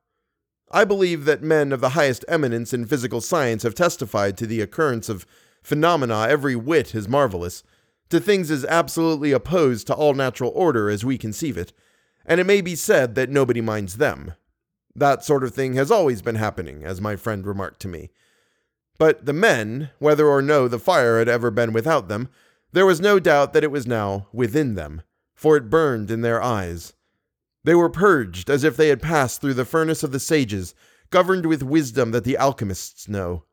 I 0.70 0.84
believe 0.84 1.24
that 1.24 1.42
men 1.42 1.72
of 1.72 1.80
the 1.80 1.90
highest 1.90 2.24
eminence 2.28 2.74
in 2.74 2.84
physical 2.84 3.22
science 3.22 3.62
have 3.62 3.74
testified 3.74 4.36
to 4.36 4.46
the 4.46 4.60
occurrence 4.60 5.08
of 5.08 5.26
phenomena 5.62 6.26
every 6.28 6.54
whit 6.54 6.94
as 6.94 7.08
marvelous, 7.08 7.62
to 8.10 8.20
things 8.20 8.50
as 8.50 8.64
absolutely 8.66 9.32
opposed 9.32 9.86
to 9.86 9.94
all 9.94 10.14
natural 10.14 10.52
order 10.54 10.90
as 10.90 11.04
we 11.04 11.16
conceive 11.16 11.56
it, 11.56 11.72
and 12.26 12.40
it 12.40 12.44
may 12.44 12.60
be 12.60 12.74
said 12.74 13.14
that 13.14 13.30
nobody 13.30 13.60
minds 13.60 13.96
them. 13.96 14.34
That 14.98 15.24
sort 15.24 15.44
of 15.44 15.54
thing 15.54 15.74
has 15.74 15.92
always 15.92 16.22
been 16.22 16.34
happening, 16.34 16.82
as 16.82 17.00
my 17.00 17.14
friend 17.14 17.46
remarked 17.46 17.78
to 17.80 17.88
me. 17.88 18.10
But 18.98 19.26
the 19.26 19.32
men, 19.32 19.90
whether 20.00 20.26
or 20.26 20.42
no 20.42 20.66
the 20.66 20.80
fire 20.80 21.20
had 21.20 21.28
ever 21.28 21.52
been 21.52 21.72
without 21.72 22.08
them, 22.08 22.28
there 22.72 22.84
was 22.84 23.00
no 23.00 23.20
doubt 23.20 23.52
that 23.52 23.62
it 23.62 23.70
was 23.70 23.86
now 23.86 24.26
within 24.32 24.74
them, 24.74 25.02
for 25.36 25.56
it 25.56 25.70
burned 25.70 26.10
in 26.10 26.22
their 26.22 26.42
eyes. 26.42 26.94
They 27.62 27.76
were 27.76 27.88
purged 27.88 28.50
as 28.50 28.64
if 28.64 28.76
they 28.76 28.88
had 28.88 29.00
passed 29.00 29.40
through 29.40 29.54
the 29.54 29.64
furnace 29.64 30.02
of 30.02 30.10
the 30.10 30.18
sages, 30.18 30.74
governed 31.10 31.46
with 31.46 31.62
wisdom 31.62 32.10
that 32.10 32.24
the 32.24 32.36
alchemists 32.36 33.08
know. 33.08 33.44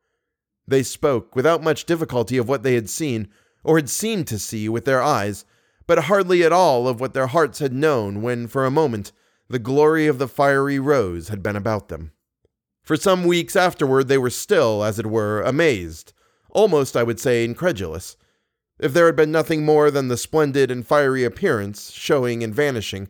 They 0.67 0.81
spoke 0.81 1.35
without 1.35 1.61
much 1.61 1.85
difficulty 1.85 2.37
of 2.37 2.49
what 2.49 2.63
they 2.63 2.73
had 2.73 2.89
seen, 2.89 3.27
or 3.63 3.77
had 3.77 3.89
seemed 3.89 4.25
to 4.27 4.39
see 4.39 4.67
with 4.67 4.85
their 4.85 5.01
eyes, 5.01 5.45
but 5.85 6.05
hardly 6.05 6.43
at 6.43 6.51
all 6.51 6.87
of 6.87 6.99
what 6.99 7.13
their 7.13 7.27
hearts 7.27 7.59
had 7.59 7.71
known 7.71 8.23
when, 8.23 8.47
for 8.47 8.65
a 8.65 8.71
moment, 8.71 9.11
the 9.47 9.59
glory 9.59 10.07
of 10.07 10.17
the 10.17 10.27
fiery 10.27 10.79
rose 10.79 11.29
had 11.29 11.43
been 11.43 11.55
about 11.55 11.89
them. 11.89 12.11
For 12.83 12.95
some 12.95 13.23
weeks 13.23 13.55
afterward, 13.55 14.07
they 14.07 14.17
were 14.17 14.29
still, 14.29 14.83
as 14.83 14.99
it 14.99 15.07
were, 15.07 15.41
amazed, 15.41 16.13
almost, 16.49 16.95
I 16.95 17.03
would 17.03 17.19
say, 17.19 17.43
incredulous. 17.43 18.15
If 18.79 18.93
there 18.93 19.05
had 19.05 19.15
been 19.15 19.31
nothing 19.31 19.65
more 19.65 19.89
than 19.89 20.07
the 20.07 20.17
splendid 20.17 20.69
and 20.69 20.85
fiery 20.85 21.23
appearance, 21.23 21.91
showing 21.91 22.43
and 22.43 22.53
vanishing, 22.53 23.07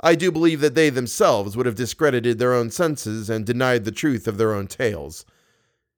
I 0.00 0.14
do 0.14 0.32
believe 0.32 0.60
that 0.60 0.74
they 0.74 0.90
themselves 0.90 1.56
would 1.56 1.66
have 1.66 1.76
discredited 1.76 2.38
their 2.38 2.52
own 2.52 2.70
senses 2.70 3.30
and 3.30 3.46
denied 3.46 3.84
the 3.84 3.92
truth 3.92 4.26
of 4.26 4.38
their 4.38 4.52
own 4.52 4.66
tales. 4.66 5.24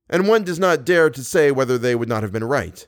And 0.09 0.29
one 0.29 0.45
does 0.45 0.59
not 0.59 0.85
dare 0.85 1.11
to 1.11 1.25
say 1.25 1.51
whether 1.51 1.79
they 1.79 1.95
would 1.95 2.09
not 2.09 2.23
have 2.23 2.33
been 2.33 2.45
right. 2.45 2.87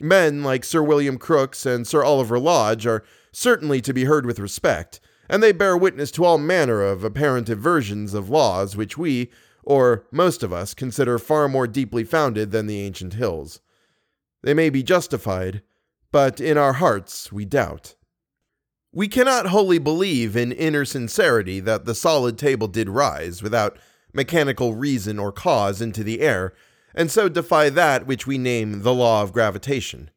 Men 0.00 0.42
like 0.42 0.64
Sir 0.64 0.82
William 0.82 1.18
Crookes 1.18 1.66
and 1.66 1.86
Sir 1.86 2.02
Oliver 2.02 2.38
Lodge 2.38 2.86
are 2.86 3.04
certainly 3.32 3.80
to 3.82 3.92
be 3.92 4.04
heard 4.04 4.24
with 4.24 4.38
respect, 4.38 5.00
and 5.28 5.42
they 5.42 5.52
bear 5.52 5.76
witness 5.76 6.10
to 6.12 6.24
all 6.24 6.38
manner 6.38 6.82
of 6.82 7.04
apparent 7.04 7.48
aversions 7.48 8.14
of 8.14 8.30
laws 8.30 8.76
which 8.76 8.96
we, 8.96 9.30
or 9.62 10.06
most 10.10 10.42
of 10.42 10.52
us, 10.52 10.74
consider 10.74 11.18
far 11.18 11.48
more 11.48 11.66
deeply 11.66 12.04
founded 12.04 12.50
than 12.50 12.66
the 12.66 12.80
ancient 12.80 13.14
hills. 13.14 13.60
They 14.42 14.54
may 14.54 14.70
be 14.70 14.82
justified, 14.82 15.62
but 16.12 16.40
in 16.40 16.56
our 16.56 16.74
hearts 16.74 17.32
we 17.32 17.44
doubt. 17.44 17.94
We 18.92 19.08
cannot 19.08 19.48
wholly 19.48 19.78
believe 19.78 20.36
in 20.36 20.52
inner 20.52 20.84
sincerity 20.84 21.60
that 21.60 21.84
the 21.84 21.94
solid 21.94 22.38
table 22.38 22.68
did 22.68 22.88
rise 22.88 23.42
without 23.42 23.76
mechanical 24.14 24.74
reason 24.74 25.18
or 25.18 25.32
cause 25.32 25.82
into 25.82 26.02
the 26.02 26.20
air, 26.20 26.54
and 26.94 27.10
so 27.10 27.28
defy 27.28 27.68
that 27.68 28.06
which 28.06 28.26
we 28.26 28.38
name 28.38 28.82
the 28.82 28.94
law 28.94 29.22
of 29.22 29.32
gravitation. 29.32 30.10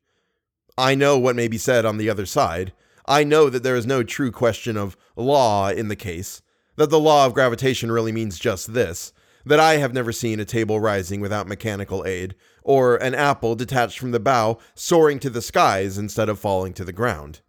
I 0.78 0.96
know 0.96 1.18
what 1.18 1.36
may 1.36 1.50
be 1.50 1.58
said 1.58 1.86
on 1.86 1.98
the 1.98 2.10
other 2.10 2.26
side. 2.26 2.72
I 3.10 3.24
know 3.24 3.50
that 3.50 3.64
there 3.64 3.76
is 3.76 3.88
no 3.88 4.04
true 4.04 4.32
question 4.32 4.78
of 4.78 4.96
law 5.16 5.70
in 5.70 5.88
the 5.88 5.96
case, 5.96 6.44
that 6.76 6.92
the 6.92 7.00
law 7.00 7.26
of 7.26 7.34
gravitation 7.34 7.92
really 7.92 8.12
means 8.12 8.38
just 8.38 8.74
this 8.74 9.12
that 9.46 9.60
I 9.60 9.78
have 9.78 9.94
never 9.94 10.12
seen 10.12 10.40
a 10.40 10.46
table 10.46 10.80
rising 10.80 11.22
without 11.22 11.48
mechanical 11.48 12.06
aid, 12.06 12.36
or 12.62 12.98
an 12.98 13.16
apple 13.16 13.56
detached 13.56 13.98
from 13.98 14.12
the 14.12 14.20
bough 14.20 14.60
soaring 14.76 15.18
to 15.20 15.30
the 15.30 15.42
skies 15.42 15.98
instead 15.98 16.30
of 16.30 16.38
falling 16.38 16.74
to 16.74 16.86
the 16.86 16.94
ground. 16.94 17.42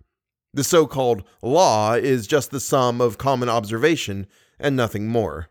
The 0.55 0.65
so 0.65 0.87
called 0.87 1.25
law 1.43 1.93
is 1.93 2.27
just 2.27 2.53
the 2.53 2.61
sum 2.61 3.03
of 3.03 3.19
common 3.19 3.51
observation 3.51 4.29
and 4.59 4.77
nothing 4.77 5.09
more. 5.09 5.51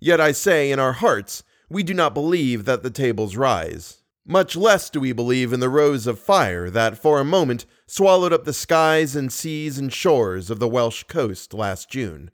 Yet 0.00 0.22
I 0.22 0.32
say 0.32 0.70
in 0.70 0.78
our 0.78 0.94
hearts, 0.94 1.42
we 1.68 1.82
do 1.82 1.92
not 1.92 2.14
believe 2.14 2.64
that 2.64 2.82
the 2.82 2.90
tables 2.90 3.36
rise. 3.36 4.02
Much 4.24 4.56
less 4.56 4.88
do 4.88 5.00
we 5.00 5.12
believe 5.12 5.52
in 5.52 5.60
the 5.60 5.68
rose 5.68 6.06
of 6.06 6.18
fire 6.18 6.70
that 6.70 6.96
for 6.96 7.20
a 7.20 7.24
moment 7.24 7.66
swallowed 7.86 8.32
up 8.32 8.44
the 8.44 8.52
skies 8.52 9.14
and 9.14 9.32
seas 9.32 9.78
and 9.78 9.92
shores 9.92 10.50
of 10.50 10.58
the 10.58 10.68
Welsh 10.68 11.04
coast 11.04 11.54
last 11.54 11.90
June 11.90 12.30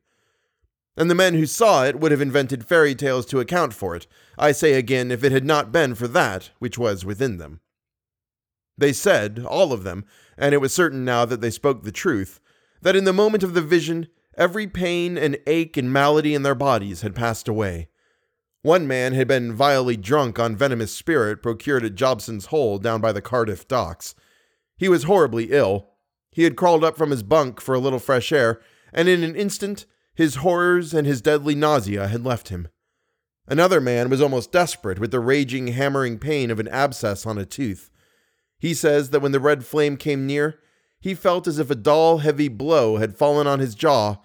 and 1.01 1.11
the 1.11 1.15
men 1.15 1.33
who 1.33 1.47
saw 1.47 1.85
it 1.85 1.99
would 1.99 2.11
have 2.11 2.21
invented 2.21 2.67
fairy 2.67 2.95
tales 2.95 3.25
to 3.25 3.41
account 3.41 3.73
for 3.73 3.97
it, 3.97 4.07
I 4.37 4.53
say 4.53 4.75
again, 4.75 5.11
if 5.11 5.25
it 5.25 5.33
had 5.33 5.47
not 5.47 5.73
been 5.73 5.95
for 5.95 6.07
that 6.09 6.51
which 6.59 6.77
was 6.77 7.07
within 7.07 7.39
them. 7.39 7.61
They 8.77 8.93
said, 8.93 9.45
all 9.49 9.73
of 9.73 9.83
them, 9.83 10.05
and 10.37 10.55
it 10.55 10.61
was 10.61 10.75
certain 10.75 11.03
now 11.03 11.25
that 11.25 11.41
they 11.41 11.51
spoke 11.51 11.85
the 11.85 11.91
truth, 11.91 12.39
that 12.83 12.97
in 12.97 13.05
the 13.05 13.15
moment 13.15 13.43
of 13.43 13.55
the 13.55 13.63
vision, 13.63 14.09
every 14.37 14.67
pain 14.67 15.17
and 15.17 15.39
ache 15.47 15.79
and 15.79 15.91
malady 15.91 16.35
in 16.35 16.43
their 16.43 16.55
bodies 16.55 17.01
had 17.01 17.15
passed 17.15 17.49
away. 17.49 17.89
One 18.61 18.87
man 18.87 19.15
had 19.15 19.27
been 19.27 19.55
vilely 19.55 19.97
drunk 19.97 20.39
on 20.39 20.55
venomous 20.55 20.95
spirit 20.95 21.43
procured 21.43 21.83
at 21.83 21.95
Jobson's 21.95 22.47
Hole 22.47 22.77
down 22.77 23.01
by 23.01 23.13
the 23.13 23.23
Cardiff 23.23 23.67
docks. 23.67 24.15
He 24.81 24.88
was 24.88 25.03
horribly 25.03 25.51
ill. 25.51 25.90
He 26.33 26.45
had 26.45 26.57
crawled 26.57 26.83
up 26.85 26.97
from 26.97 27.11
his 27.11 27.23
bunk 27.23 27.61
for 27.61 27.75
a 27.75 27.79
little 27.79 27.99
fresh 27.99 28.33
air, 28.33 28.62
and 28.95 29.11
in 29.11 29.23
an 29.23 29.37
instant 29.37 29.85
his 30.14 30.37
horrors 30.37 30.95
and 30.95 31.07
his 31.07 31.21
deadly 31.21 31.55
nausea 31.55 32.09
had 32.09 32.25
left 32.25 32.49
him. 32.49 32.66
Another 33.47 33.79
man 33.79 34.09
was 34.09 34.23
almost 34.23 34.53
desperate 34.53 34.99
with 34.99 35.11
the 35.11 35.21
raging, 35.21 35.66
hammering 35.66 36.19
pain 36.19 36.51
of 36.51 36.59
an 36.59 36.66
abscess 36.69 37.27
on 37.27 37.37
a 37.37 37.45
tooth. 37.45 37.90
He 38.59 38.73
says 38.73 39.11
that 39.11 39.21
when 39.21 39.33
the 39.33 39.38
red 39.38 39.66
flame 39.66 39.99
came 39.99 40.27
near, 40.27 40.59
he 40.99 41.14
felt 41.14 41.47
as 41.47 41.59
if 41.59 41.71
a 41.71 41.75
dull, 41.75 42.19
heavy 42.19 42.49
blow 42.49 42.97
had 42.97 43.19
fallen 43.19 43.47
on 43.47 43.61
his 43.61 43.75
jaw, 43.75 44.16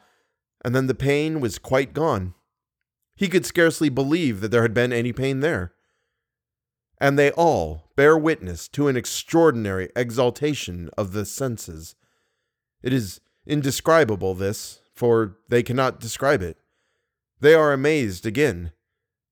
and 0.63 0.73
then 0.73 0.87
the 0.87 0.95
pain 0.95 1.41
was 1.41 1.59
quite 1.59 1.93
gone. 1.93 2.33
He 3.17 3.27
could 3.27 3.45
scarcely 3.45 3.89
believe 3.89 4.39
that 4.39 4.51
there 4.51 4.61
had 4.61 4.73
been 4.73 4.93
any 4.93 5.11
pain 5.11 5.41
there. 5.41 5.73
And 7.01 7.19
they 7.19 7.31
all 7.31 7.84
bear 7.95 8.17
witness 8.17 8.67
to 8.69 8.87
an 8.87 8.97
extraordinary 8.97 9.89
exaltation 9.95 10.89
of 10.97 11.13
the 11.13 11.25
senses. 11.25 11.95
It 12.83 12.93
is 12.93 13.21
indescribable, 13.45 14.33
this, 14.33 14.79
for 14.93 15.37
they 15.49 15.63
cannot 15.63 15.99
describe 15.99 16.41
it. 16.41 16.57
They 17.39 17.53
are 17.53 17.73
amazed 17.73 18.25
again. 18.25 18.71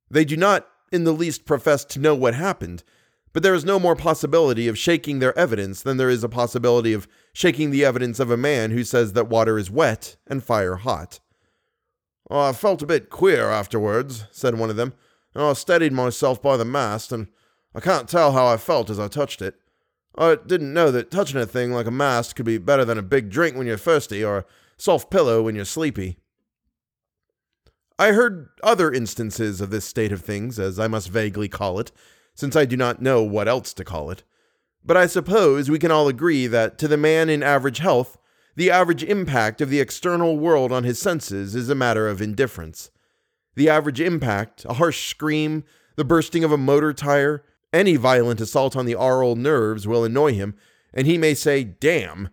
They 0.09 0.25
do 0.25 0.37
not 0.37 0.67
in 0.91 1.03
the 1.03 1.11
least 1.11 1.45
profess 1.45 1.83
to 1.85 1.99
know 1.99 2.13
what 2.13 2.35
happened, 2.35 2.83
but 3.31 3.41
there 3.41 3.55
is 3.55 3.65
no 3.65 3.79
more 3.79 3.95
possibility 3.95 4.67
of 4.67 4.77
shaking 4.77 5.19
their 5.19 5.37
evidence 5.37 5.81
than 5.81 5.97
there 5.97 6.09
is 6.09 6.23
a 6.23 6.29
possibility 6.29 6.93
of 6.93 7.07
shaking 7.33 7.71
the 7.71 7.83
evidence 7.83 8.19
of 8.19 8.29
a 8.29 8.37
man 8.37 8.71
who 8.71 8.83
says 8.83 9.13
that 9.13 9.27
water 9.27 9.57
is 9.57 9.71
wet 9.71 10.17
and 10.27 10.43
fire 10.43 10.75
hot. 10.75 11.19
Oh, 12.29 12.49
I 12.49 12.53
felt 12.53 12.83
a 12.83 12.87
bit 12.87 13.09
queer 13.09 13.49
afterwards, 13.49 14.25
said 14.31 14.57
one 14.57 14.69
of 14.69 14.75
them. 14.75 14.93
I 15.35 15.53
steadied 15.53 15.93
myself 15.93 16.41
by 16.41 16.57
the 16.57 16.65
mast, 16.65 17.11
and 17.11 17.27
I 17.75 17.79
can't 17.79 18.07
tell 18.07 18.33
how 18.33 18.45
I 18.47 18.57
felt 18.57 18.89
as 18.89 18.99
I 18.99 19.07
touched 19.07 19.41
it. 19.41 19.55
I 20.15 20.35
didn't 20.35 20.73
know 20.73 20.91
that 20.91 21.09
touching 21.09 21.39
a 21.39 21.45
thing 21.45 21.71
like 21.71 21.87
a 21.87 21.91
mast 21.91 22.35
could 22.35 22.45
be 22.45 22.59
better 22.59 22.85
than 22.85 22.97
a 22.97 23.03
big 23.03 23.29
drink 23.29 23.57
when 23.57 23.65
you're 23.65 23.77
thirsty, 23.77 24.23
or 24.23 24.39
a 24.39 24.45
soft 24.77 25.09
pillow 25.09 25.41
when 25.41 25.55
you're 25.55 25.65
sleepy. 25.65 26.17
I 27.97 28.11
heard 28.11 28.49
other 28.61 28.91
instances 28.91 29.61
of 29.61 29.69
this 29.69 29.85
state 29.85 30.11
of 30.11 30.21
things, 30.21 30.59
as 30.59 30.79
I 30.79 30.87
must 30.87 31.09
vaguely 31.09 31.47
call 31.47 31.79
it, 31.79 31.91
since 32.35 32.55
I 32.55 32.65
do 32.65 32.77
not 32.77 33.01
know 33.01 33.23
what 33.23 33.47
else 33.47 33.73
to 33.73 33.83
call 33.83 34.11
it. 34.11 34.23
But 34.85 34.97
I 34.97 35.07
suppose 35.07 35.69
we 35.69 35.79
can 35.79 35.91
all 35.91 36.07
agree 36.07 36.45
that 36.47 36.77
to 36.79 36.87
the 36.87 36.97
man 36.97 37.29
in 37.29 37.41
average 37.41 37.79
health, 37.79 38.17
the 38.55 38.69
average 38.69 39.03
impact 39.03 39.61
of 39.61 39.69
the 39.69 39.79
external 39.79 40.37
world 40.37 40.71
on 40.71 40.83
his 40.83 40.99
senses 40.99 41.55
is 41.55 41.69
a 41.69 41.75
matter 41.75 42.07
of 42.07 42.21
indifference. 42.21 42.91
The 43.55 43.69
average 43.69 44.01
impact, 44.01 44.65
a 44.65 44.73
harsh 44.73 45.09
scream, 45.09 45.63
the 45.95 46.05
bursting 46.05 46.43
of 46.43 46.51
a 46.51 46.57
motor 46.57 46.93
tire, 46.93 47.43
any 47.73 47.95
violent 47.95 48.39
assault 48.39 48.75
on 48.75 48.85
the 48.85 48.95
aural 48.95 49.35
nerves 49.35 49.87
will 49.87 50.05
annoy 50.05 50.33
him, 50.33 50.55
and 50.93 51.07
he 51.07 51.17
may 51.17 51.33
say, 51.33 51.63
damn. 51.63 52.29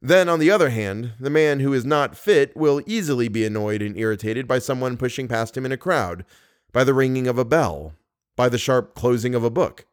Then, 0.00 0.28
on 0.28 0.38
the 0.38 0.50
other 0.50 0.70
hand, 0.70 1.12
the 1.20 1.30
man 1.30 1.60
who 1.60 1.72
is 1.72 1.84
not 1.84 2.16
fit 2.16 2.56
will 2.56 2.82
easily 2.86 3.28
be 3.28 3.44
annoyed 3.44 3.82
and 3.82 3.96
irritated 3.96 4.48
by 4.48 4.58
someone 4.60 4.96
pushing 4.96 5.28
past 5.28 5.56
him 5.56 5.66
in 5.66 5.72
a 5.72 5.76
crowd, 5.76 6.24
by 6.72 6.84
the 6.84 6.94
ringing 6.94 7.26
of 7.26 7.36
a 7.38 7.44
bell, 7.44 7.92
by 8.36 8.48
the 8.48 8.58
sharp 8.58 8.94
closing 8.94 9.34
of 9.34 9.44
a 9.44 9.50
book. 9.50 9.86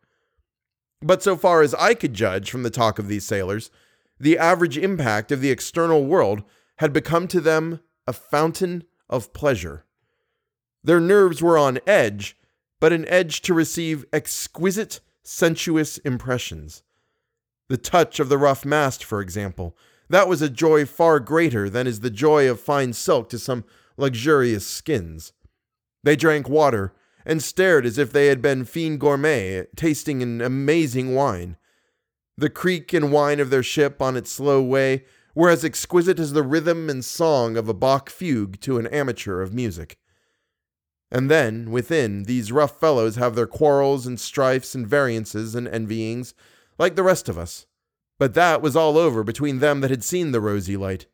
But 1.01 1.21
so 1.21 1.35
far 1.35 1.61
as 1.61 1.73
I 1.73 1.93
could 1.93 2.13
judge 2.13 2.49
from 2.49 2.63
the 2.63 2.69
talk 2.69 2.99
of 2.99 3.07
these 3.07 3.25
sailors, 3.25 3.69
the 4.19 4.37
average 4.37 4.77
impact 4.77 5.31
of 5.31 5.41
the 5.41 5.51
external 5.51 6.05
world 6.05 6.43
had 6.77 6.93
become 6.93 7.27
to 7.29 7.41
them 7.41 7.81
a 8.07 8.13
fountain 8.13 8.83
of 9.09 9.33
pleasure. 9.33 9.85
Their 10.83 10.99
nerves 10.99 11.41
were 11.41 11.57
on 11.57 11.79
edge, 11.87 12.37
but 12.85 12.93
an 12.93 13.07
edge 13.07 13.41
to 13.41 13.51
receive 13.51 14.05
exquisite, 14.13 14.99
sensuous 15.23 15.97
impressions. 15.97 16.83
The 17.67 17.79
touch 17.79 18.19
of 18.19 18.29
the 18.29 18.37
rough 18.37 18.63
mast, 18.63 19.03
for 19.03 19.21
example, 19.21 19.75
that 20.07 20.27
was 20.27 20.43
a 20.43 20.51
joy 20.51 20.85
far 20.85 21.19
greater 21.19 21.67
than 21.67 21.87
is 21.87 22.01
the 22.01 22.11
joy 22.11 22.47
of 22.47 22.59
fine 22.59 22.93
silk 22.93 23.27
to 23.29 23.39
some 23.39 23.65
luxurious 23.97 24.67
skins. 24.67 25.33
They 26.03 26.15
drank 26.15 26.47
water 26.47 26.93
and 27.25 27.41
stared 27.41 27.87
as 27.87 27.97
if 27.97 28.11
they 28.11 28.27
had 28.27 28.39
been 28.39 28.65
fin 28.65 28.99
gourmet, 28.99 29.65
tasting 29.75 30.21
an 30.21 30.39
amazing 30.39 31.15
wine. 31.15 31.57
The 32.37 32.51
creak 32.51 32.93
and 32.93 33.11
whine 33.11 33.39
of 33.39 33.49
their 33.49 33.63
ship 33.63 33.99
on 33.99 34.15
its 34.15 34.31
slow 34.31 34.61
way 34.61 35.05
were 35.33 35.49
as 35.49 35.65
exquisite 35.65 36.19
as 36.19 36.33
the 36.33 36.43
rhythm 36.43 36.87
and 36.91 37.03
song 37.03 37.57
of 37.57 37.67
a 37.67 37.73
Bach 37.73 38.11
fugue 38.11 38.59
to 38.59 38.77
an 38.77 38.85
amateur 38.85 39.41
of 39.41 39.55
music. 39.55 39.97
And 41.15 41.31
then, 41.31 41.71
within, 41.71 42.23
these 42.23 42.51
rough 42.51 42.77
fellows 42.77 43.15
have 43.15 43.35
their 43.35 43.47
quarrels 43.47 44.05
and 44.05 44.19
strifes 44.19 44.75
and 44.75 44.85
variances 44.85 45.55
and 45.55 45.65
envyings, 45.65 46.33
like 46.77 46.97
the 46.97 47.03
rest 47.03 47.29
of 47.29 47.37
us. 47.37 47.67
But 48.19 48.33
that 48.33 48.61
was 48.61 48.75
all 48.75 48.97
over 48.97 49.23
between 49.23 49.59
them 49.59 49.79
that 49.79 49.89
had 49.89 50.03
seen 50.03 50.33
the 50.33 50.41
rosy 50.41 50.75
light. 50.75 51.05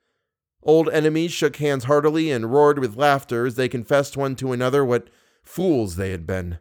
Old 0.64 0.90
enemies 0.90 1.32
shook 1.32 1.58
hands 1.58 1.84
heartily 1.84 2.32
and 2.32 2.52
roared 2.52 2.80
with 2.80 2.98
laughter 2.98 3.46
as 3.46 3.58
they 3.58 3.70
confessed 3.70 4.18
one 4.18 4.36
to 4.38 4.54
another 4.54 4.84
what 4.84 5.08
fools 5.44 5.98
they 5.98 6.10
had 6.10 6.26
been. 6.26 6.58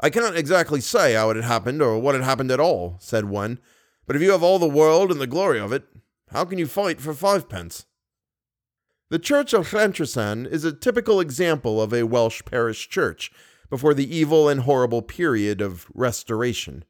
I 0.00 0.10
cannot 0.10 0.36
exactly 0.36 0.80
say 0.80 1.14
how 1.14 1.30
it 1.30 1.36
had 1.36 1.44
happened 1.44 1.80
or 1.80 1.96
what 2.00 2.16
had 2.16 2.24
happened 2.24 2.50
at 2.50 2.58
all, 2.58 2.96
said 2.98 3.26
one, 3.26 3.60
but 4.04 4.16
if 4.16 4.22
you 4.22 4.32
have 4.32 4.42
all 4.42 4.58
the 4.58 4.66
world 4.66 5.12
and 5.12 5.20
the 5.20 5.28
glory 5.28 5.60
of 5.60 5.72
it, 5.72 5.84
how 6.32 6.44
can 6.44 6.58
you 6.58 6.66
fight 6.66 7.00
for 7.00 7.14
fivepence? 7.14 7.86
The 9.08 9.20
church 9.20 9.52
of 9.52 9.70
Llantrisant 9.70 10.48
is 10.50 10.64
a 10.64 10.72
typical 10.72 11.20
example 11.20 11.80
of 11.80 11.92
a 11.92 12.02
Welsh 12.02 12.42
parish 12.44 12.88
church 12.88 13.30
before 13.70 13.94
the 13.94 14.16
evil 14.16 14.48
and 14.48 14.62
horrible 14.62 15.00
period 15.00 15.60
of 15.60 15.86
restoration. 15.94 16.84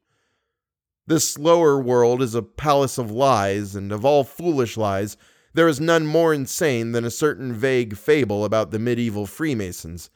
This 1.05 1.37
lower 1.37 1.79
world 1.79 2.23
is 2.23 2.33
a 2.33 2.41
palace 2.41 2.97
of 2.97 3.11
lies, 3.11 3.75
and 3.75 3.91
of 3.91 4.03
all 4.03 4.23
foolish 4.23 4.77
lies, 4.77 5.15
there 5.53 5.67
is 5.67 5.79
none 5.79 6.07
more 6.07 6.33
insane 6.33 6.91
than 6.91 7.05
a 7.05 7.11
certain 7.11 7.53
vague 7.53 7.95
fable 7.95 8.43
about 8.43 8.71
the 8.71 8.79
medieval 8.79 9.27
Freemasons, 9.27 10.09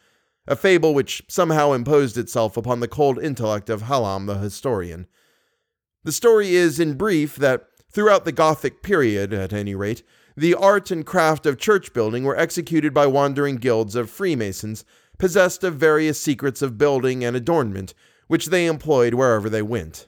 a 0.47 0.55
fable 0.55 0.95
which 0.95 1.21
somehow 1.27 1.71
imposed 1.71 2.17
itself 2.17 2.57
upon 2.57 2.79
the 2.79 2.87
cold 2.87 3.21
intellect 3.21 3.69
of 3.69 3.83
Hallam 3.83 4.25
the 4.25 4.39
historian. 4.39 5.05
The 6.03 6.11
story 6.11 6.55
is, 6.55 6.79
in 6.79 6.95
brief, 6.95 7.35
that 7.35 7.67
throughout 7.91 8.25
the 8.25 8.31
Gothic 8.31 8.81
period, 8.81 9.33
at 9.33 9.53
any 9.53 9.75
rate, 9.75 10.01
the 10.35 10.55
art 10.55 10.91
and 10.91 11.05
craft 11.05 11.45
of 11.45 11.57
church 11.57 11.93
building 11.93 12.23
were 12.23 12.37
executed 12.37 12.93
by 12.93 13.07
wandering 13.07 13.57
guilds 13.57 13.95
of 13.95 14.09
Freemasons, 14.09 14.85
possessed 15.17 15.63
of 15.63 15.75
various 15.75 16.19
secrets 16.19 16.61
of 16.61 16.77
building 16.77 17.23
and 17.23 17.35
adornment, 17.35 17.93
which 18.27 18.47
they 18.47 18.65
employed 18.65 19.13
wherever 19.13 19.49
they 19.49 19.61
went. 19.61 20.07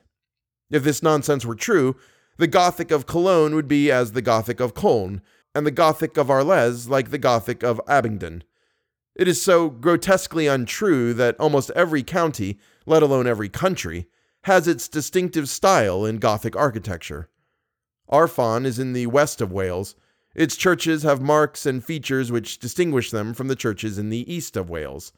If 0.71 0.83
this 0.83 1.03
nonsense 1.03 1.45
were 1.45 1.55
true, 1.55 1.95
the 2.37 2.47
Gothic 2.47 2.89
of 2.89 3.05
Cologne 3.05 3.53
would 3.53 3.67
be 3.67 3.91
as 3.91 4.13
the 4.13 4.21
Gothic 4.21 4.59
of 4.59 4.73
Cologne, 4.73 5.21
and 5.53 5.67
the 5.67 5.71
Gothic 5.71 6.17
of 6.17 6.31
Arles 6.31 6.87
like 6.87 7.11
the 7.11 7.17
Gothic 7.17 7.63
of 7.63 7.79
Abingdon. 7.87 8.43
It 9.15 9.27
is 9.27 9.41
so 9.41 9.69
grotesquely 9.69 10.47
untrue 10.47 11.13
that 11.13 11.39
almost 11.39 11.69
every 11.75 12.01
county, 12.01 12.57
let 12.87 13.03
alone 13.03 13.27
every 13.27 13.49
country, 13.49 14.07
has 14.45 14.67
its 14.67 14.87
distinctive 14.87 15.47
style 15.47 16.05
in 16.05 16.17
Gothic 16.17 16.55
architecture. 16.55 17.29
Arfon 18.11 18.65
is 18.65 18.79
in 18.79 18.93
the 18.93 19.05
west 19.07 19.41
of 19.41 19.51
Wales. 19.51 19.95
Its 20.35 20.55
churches 20.55 21.03
have 21.03 21.21
marks 21.21 21.65
and 21.65 21.83
features 21.83 22.31
which 22.31 22.59
distinguish 22.59 23.11
them 23.11 23.33
from 23.33 23.47
the 23.47 23.55
churches 23.55 23.97
in 23.97 24.09
the 24.09 24.33
east 24.33 24.57
of 24.57 24.69
Wales. 24.69 25.13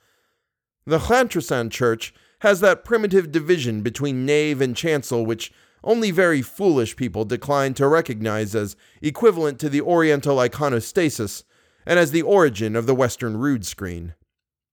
The 0.86 1.00
Llantrisant 1.00 1.72
church 1.72 2.14
has 2.40 2.60
that 2.60 2.84
primitive 2.84 3.32
division 3.32 3.82
between 3.82 4.26
nave 4.26 4.62
and 4.62 4.76
chancel 4.76 5.26
which 5.26 5.52
only 5.84 6.12
very 6.12 6.42
foolish 6.42 6.96
people 6.96 7.26
decline 7.26 7.74
to 7.76 7.88
recognize 7.88 8.56
as 8.56 8.76
equivalent 9.02 9.60
to 9.60 9.70
the 9.70 9.82
Oriental 9.82 10.38
iconostasis 10.38 11.44
and 11.86 12.00
as 12.00 12.12
the 12.12 12.24
origin 12.24 12.76
of 12.76 12.88
the 12.88 12.96
Western 12.96 13.38
rood 13.38 13.66
screen. 13.66 14.16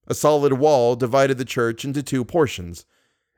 A 0.09 0.15
solid 0.15 0.55
wall 0.55 0.97
divided 0.97 1.39
the 1.39 1.45
church 1.45 1.85
into 1.85 2.03
two 2.03 2.25
portions. 2.25 2.85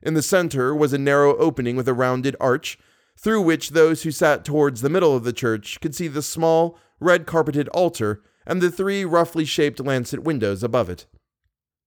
In 0.03 0.14
the 0.14 0.23
center 0.23 0.75
was 0.75 0.93
a 0.93 0.99
narrow 0.99 1.37
opening 1.37 1.77
with 1.77 1.88
a 1.88 1.95
rounded 1.95 2.37
arch, 2.40 2.79
through 3.17 3.43
which 3.43 3.71
those 3.71 4.03
who 4.03 4.11
sat 4.11 4.45
towards 4.45 4.81
the 4.81 4.88
middle 4.88 5.14
of 5.14 5.25
the 5.25 5.33
church 5.33 5.81
could 5.81 5.95
see 5.95 6.09
the 6.09 6.23
small, 6.23 6.79
red 7.00 7.26
carpeted 7.26 7.68
altar 7.68 8.22
and 8.46 8.61
the 8.61 8.70
three 8.70 9.04
roughly 9.04 9.44
shaped 9.44 9.80
lancet 9.80 10.22
windows 10.22 10.62
above 10.62 10.90
it. 10.90 11.07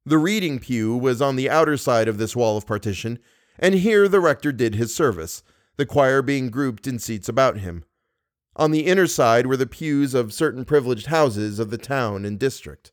The 0.06 0.18
reading 0.18 0.60
pew 0.60 0.96
was 0.96 1.22
on 1.22 1.36
the 1.36 1.50
outer 1.50 1.78
side 1.78 2.08
of 2.08 2.18
this 2.18 2.36
wall 2.36 2.58
of 2.58 2.66
partition, 2.66 3.20
and 3.60 3.76
here 3.76 4.08
the 4.08 4.20
rector 4.20 4.52
did 4.52 4.76
his 4.76 4.96
service, 4.96 5.44
the 5.76 5.86
choir 5.86 6.22
being 6.22 6.50
grouped 6.50 6.88
in 6.88 6.98
seats 6.98 7.28
about 7.28 7.58
him. 7.58 7.84
On 8.56 8.72
the 8.72 8.86
inner 8.86 9.06
side 9.06 9.46
were 9.46 9.58
the 9.58 9.68
pews 9.68 10.14
of 10.14 10.34
certain 10.34 10.66
privileged 10.66 11.08
houses 11.08 11.60
of 11.60 11.70
the 11.70 11.78
town 11.78 12.26
and 12.26 12.40
district. 12.40 12.92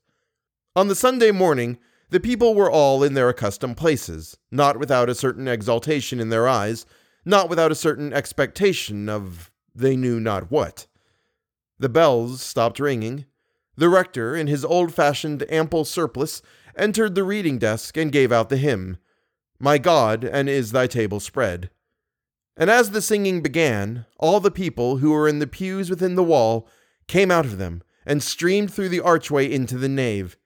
On 0.76 0.88
the 0.88 0.94
Sunday 0.94 1.30
morning, 1.30 1.78
the 2.10 2.20
people 2.20 2.54
were 2.54 2.70
all 2.70 3.02
in 3.02 3.14
their 3.14 3.28
accustomed 3.28 3.76
places, 3.76 4.36
not 4.50 4.78
without 4.78 5.08
a 5.08 5.14
certain 5.14 5.48
exaltation 5.48 6.20
in 6.20 6.28
their 6.28 6.46
eyes, 6.46 6.84
not 7.24 7.48
without 7.48 7.72
a 7.72 7.76
certain 7.76 8.12
expectation 8.12 9.08
of 9.08 9.50
they 9.74 9.96
knew 9.96 10.20
not 10.20 10.50
what. 10.50 10.86
The 11.84 11.90
bells 11.90 12.40
stopped 12.40 12.80
ringing. 12.80 13.26
The 13.76 13.90
rector, 13.90 14.34
in 14.34 14.46
his 14.46 14.64
old 14.64 14.94
fashioned 14.94 15.44
ample 15.50 15.84
surplice, 15.84 16.40
entered 16.78 17.14
the 17.14 17.24
reading 17.24 17.58
desk 17.58 17.98
and 17.98 18.10
gave 18.10 18.32
out 18.32 18.48
the 18.48 18.56
hymn, 18.56 18.96
My 19.60 19.76
God, 19.76 20.24
and 20.24 20.48
is 20.48 20.72
thy 20.72 20.86
table 20.86 21.20
spread. 21.20 21.68
And 22.56 22.70
as 22.70 22.92
the 22.92 23.02
singing 23.02 23.42
began, 23.42 24.06
all 24.16 24.40
the 24.40 24.50
people 24.50 24.96
who 24.96 25.10
were 25.10 25.28
in 25.28 25.40
the 25.40 25.46
pews 25.46 25.90
within 25.90 26.14
the 26.14 26.24
wall 26.24 26.66
came 27.06 27.30
out 27.30 27.44
of 27.44 27.58
them 27.58 27.82
and 28.06 28.22
streamed 28.22 28.72
through 28.72 28.88
the 28.88 29.02
archway 29.02 29.52
into 29.52 29.76
the 29.76 29.86
nave. 29.86 30.38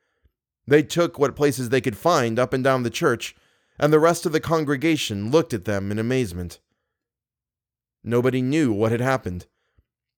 They 0.67 0.83
took 0.83 1.21
what 1.21 1.37
places 1.37 1.69
they 1.69 1.81
could 1.81 1.97
find 1.97 2.41
up 2.41 2.53
and 2.53 2.65
down 2.65 2.83
the 2.83 2.91
church, 2.91 3.37
and 3.79 3.93
the 3.93 4.01
rest 4.01 4.27
of 4.27 4.33
the 4.33 4.41
congregation 4.41 5.31
looked 5.31 5.55
at 5.55 5.67
them 5.67 5.93
in 5.93 6.01
amazement. 6.01 6.59
Nobody 8.03 8.43
knew 8.43 8.73
what 8.73 8.91
had 8.91 9.01
happened. 9.01 9.47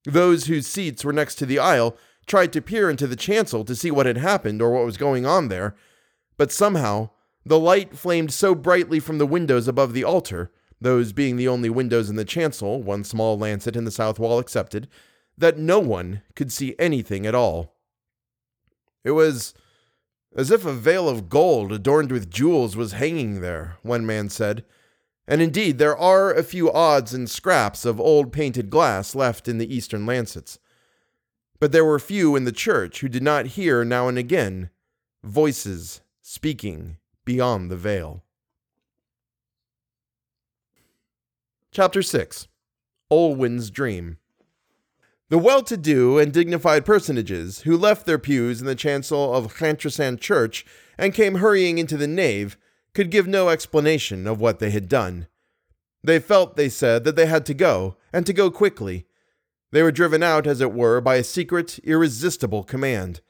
Those 0.05 0.47
whose 0.47 0.67
seats 0.67 1.05
were 1.05 1.13
next 1.13 1.37
to 1.37 1.47
the 1.47 1.59
aisle 1.59 1.97
tried 2.27 2.53
to 2.53 2.63
peer 2.63 2.89
into 2.89 3.07
the 3.07 3.17
chancel 3.17 3.65
to 3.65 3.75
see 3.75 3.91
what 3.91 4.07
had 4.07 4.17
happened 4.17 4.63
or 4.63 4.71
what 4.71 4.85
was 4.85 4.97
going 4.97 5.27
on 5.27 5.49
there, 5.49 5.75
but 6.37 6.53
somehow 6.53 7.11
the 7.45 7.59
light 7.59 7.97
flamed 7.97 8.33
so 8.33 8.55
brightly 8.55 9.01
from 9.01 9.19
the 9.19 9.27
windows 9.27 9.67
above 9.67 9.93
the 9.93 10.05
altar 10.05 10.53
those 10.81 11.13
being 11.13 11.37
the 11.37 11.49
only 11.49 11.69
windows 11.69 12.09
in 12.09 12.17
the 12.17 12.25
chancel, 12.25 12.83
one 12.83 13.05
small 13.05 13.39
lancet 13.39 13.77
in 13.77 13.85
the 13.85 13.91
south 13.91 14.19
wall 14.19 14.39
excepted, 14.39 14.89
that 15.37 15.59
no 15.59 15.79
one 15.79 16.23
could 16.35 16.51
see 16.51 16.75
anything 16.79 17.27
at 17.27 17.35
all. 17.35 17.77
It 19.05 19.13
was 19.13 19.55
as 20.37 20.51
if 20.51 20.65
a 20.65 20.73
veil 20.73 21.09
of 21.09 21.29
gold 21.29 21.73
adorned 21.73 22.13
with 22.13 22.31
jewels 22.31 22.77
was 22.77 22.93
hanging 22.93 23.41
there, 23.41 23.77
one 23.83 24.07
man 24.07 24.29
said. 24.29 24.65
And 25.31 25.41
indeed, 25.41 25.79
there 25.79 25.97
are 25.97 26.35
a 26.35 26.43
few 26.43 26.73
odds 26.73 27.15
and 27.15 27.31
scraps 27.31 27.85
of 27.85 28.01
old 28.01 28.33
painted 28.33 28.69
glass 28.69 29.15
left 29.15 29.47
in 29.47 29.59
the 29.59 29.73
eastern 29.73 30.05
lancets. 30.05 30.59
But 31.61 31.71
there 31.71 31.85
were 31.85 32.01
few 32.01 32.35
in 32.35 32.43
the 32.43 32.53
church 32.53 32.99
who 32.99 33.09
did 33.09 33.23
not 33.23 33.47
hear 33.47 33.85
now 33.85 34.09
and 34.09 34.19
again 34.19 34.71
voices 35.23 36.01
speaking 36.21 36.97
beyond 37.25 37.71
the 37.71 37.77
veil. 37.77 38.25
Chapter 41.71 42.03
6 42.03 42.49
Olwen's 43.09 43.71
Dream 43.71 44.17
The 45.29 45.39
well 45.39 45.63
to 45.63 45.77
do 45.77 46.19
and 46.19 46.33
dignified 46.33 46.85
personages 46.85 47.61
who 47.61 47.77
left 47.77 48.05
their 48.05 48.19
pews 48.19 48.61
in 48.61 48.67
the 48.67 48.75
chancel 48.75 49.33
of 49.33 49.55
Llantrisant 49.55 50.19
Church 50.19 50.67
and 50.99 51.15
came 51.15 51.37
hurrying 51.37 51.79
into 51.79 51.97
the 51.97 52.09
nave 52.09 52.57
could 52.95 53.11
give 53.11 53.27
no 53.27 53.49
explanation 53.49 54.27
of 54.27 54.41
what 54.41 54.59
they 54.59 54.71
had 54.71 54.89
done. 54.89 55.27
They 56.03 56.19
felt, 56.19 56.57
they 56.57 56.69
said, 56.69 57.05
that 57.05 57.17
they 57.17 57.27
had 57.27 57.45
to 57.47 57.55
go, 57.55 57.97
and 58.13 58.25
to 58.27 58.33
go 58.33 58.51
quickly. 58.51 59.07
They 59.73 59.83
were 59.83 59.93
driven 59.93 60.23
out, 60.23 60.47
as 60.47 60.61
it 60.61 60.73
were, 60.73 61.01
by 61.01 61.17
a 61.17 61.25
secret, 61.25 61.79
irresistible 61.85 62.65
command. 62.65 63.21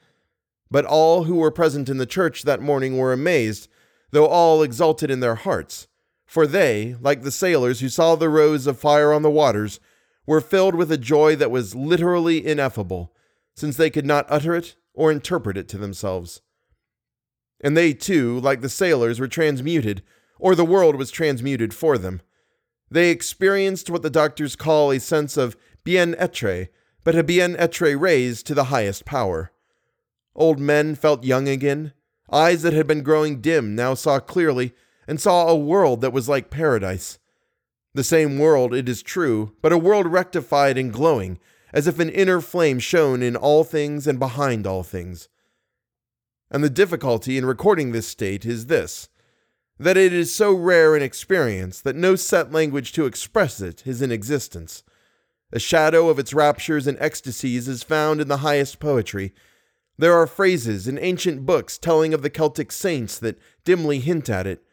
But 0.71 0.85
all 0.85 1.25
who 1.25 1.35
were 1.35 1.51
present 1.51 1.89
in 1.89 1.97
the 1.97 2.05
church 2.05 2.43
that 2.43 2.61
morning 2.61 2.97
were 2.97 3.13
amazed, 3.13 3.67
though 4.11 4.27
all 4.27 4.63
exulted 4.63 5.11
in 5.11 5.19
their 5.19 5.35
hearts. 5.35 5.87
For 6.25 6.47
they, 6.47 6.95
like 7.01 7.23
the 7.23 7.31
sailors 7.31 7.81
who 7.81 7.89
saw 7.89 8.15
the 8.15 8.29
rose 8.29 8.65
of 8.65 8.79
fire 8.79 9.11
on 9.11 9.21
the 9.21 9.29
waters, 9.29 9.79
were 10.25 10.39
filled 10.39 10.75
with 10.75 10.91
a 10.91 10.97
joy 10.97 11.35
that 11.35 11.51
was 11.51 11.75
literally 11.75 12.45
ineffable, 12.45 13.13
since 13.53 13.75
they 13.75 13.89
could 13.89 14.05
not 14.05 14.25
utter 14.29 14.55
it 14.55 14.75
or 14.93 15.11
interpret 15.11 15.57
it 15.57 15.67
to 15.67 15.77
themselves. 15.77 16.41
And 17.63 17.77
they, 17.77 17.93
too, 17.93 18.39
like 18.39 18.61
the 18.61 18.69
sailors, 18.69 19.19
were 19.19 19.27
transmuted, 19.27 20.01
or 20.39 20.55
the 20.55 20.65
world 20.65 20.95
was 20.95 21.11
transmuted 21.11 21.73
for 21.73 21.97
them. 21.97 22.21
They 22.89 23.11
experienced 23.11 23.89
what 23.89 24.01
the 24.01 24.09
doctors 24.09 24.55
call 24.55 24.91
a 24.91 24.99
sense 24.99 25.37
of 25.37 25.55
bien-être, 25.83 26.69
but 27.03 27.15
a 27.15 27.23
bien-être 27.23 27.95
raised 27.95 28.47
to 28.47 28.53
the 28.53 28.65
highest 28.65 29.05
power. 29.05 29.51
Old 30.35 30.59
men 30.59 30.95
felt 30.95 31.23
young 31.23 31.47
again. 31.47 31.93
Eyes 32.31 32.63
that 32.63 32.73
had 32.73 32.87
been 32.87 33.03
growing 33.03 33.41
dim 33.41 33.75
now 33.75 33.93
saw 33.93 34.19
clearly 34.19 34.73
and 35.07 35.19
saw 35.19 35.47
a 35.47 35.55
world 35.55 36.01
that 36.01 36.13
was 36.13 36.29
like 36.29 36.49
paradise. 36.49 37.19
The 37.93 38.03
same 38.03 38.39
world, 38.39 38.73
it 38.73 38.87
is 38.87 39.03
true, 39.03 39.53
but 39.61 39.73
a 39.73 39.77
world 39.77 40.07
rectified 40.07 40.77
and 40.77 40.93
glowing, 40.93 41.39
as 41.73 41.87
if 41.87 41.99
an 41.99 42.09
inner 42.09 42.39
flame 42.39 42.79
shone 42.79 43.21
in 43.21 43.35
all 43.35 43.63
things 43.63 44.07
and 44.07 44.17
behind 44.17 44.65
all 44.65 44.83
things. 44.83 45.27
And 46.51 46.63
the 46.63 46.69
difficulty 46.69 47.37
in 47.37 47.45
recording 47.45 47.91
this 47.91 48.07
state 48.07 48.45
is 48.45 48.65
this 48.65 49.07
that 49.79 49.97
it 49.97 50.13
is 50.13 50.31
so 50.31 50.53
rare 50.53 50.95
an 50.95 51.01
experience 51.01 51.81
that 51.81 51.95
no 51.95 52.15
set 52.15 52.51
language 52.51 52.91
to 52.91 53.07
express 53.07 53.59
it 53.61 53.81
is 53.87 53.99
in 53.99 54.11
existence. 54.11 54.83
A 55.51 55.57
shadow 55.57 56.07
of 56.07 56.19
its 56.19 56.35
raptures 56.35 56.85
and 56.85 56.99
ecstasies 56.99 57.67
is 57.67 57.81
found 57.81 58.21
in 58.21 58.27
the 58.27 58.37
highest 58.37 58.79
poetry. 58.79 59.33
There 59.97 60.13
are 60.13 60.27
phrases 60.27 60.87
in 60.87 60.99
ancient 60.99 61.47
books 61.47 61.79
telling 61.79 62.13
of 62.13 62.21
the 62.21 62.29
Celtic 62.29 62.71
saints 62.71 63.17
that 63.19 63.39
dimly 63.65 63.99
hint 63.99 64.29
at 64.29 64.45
it. 64.45 64.63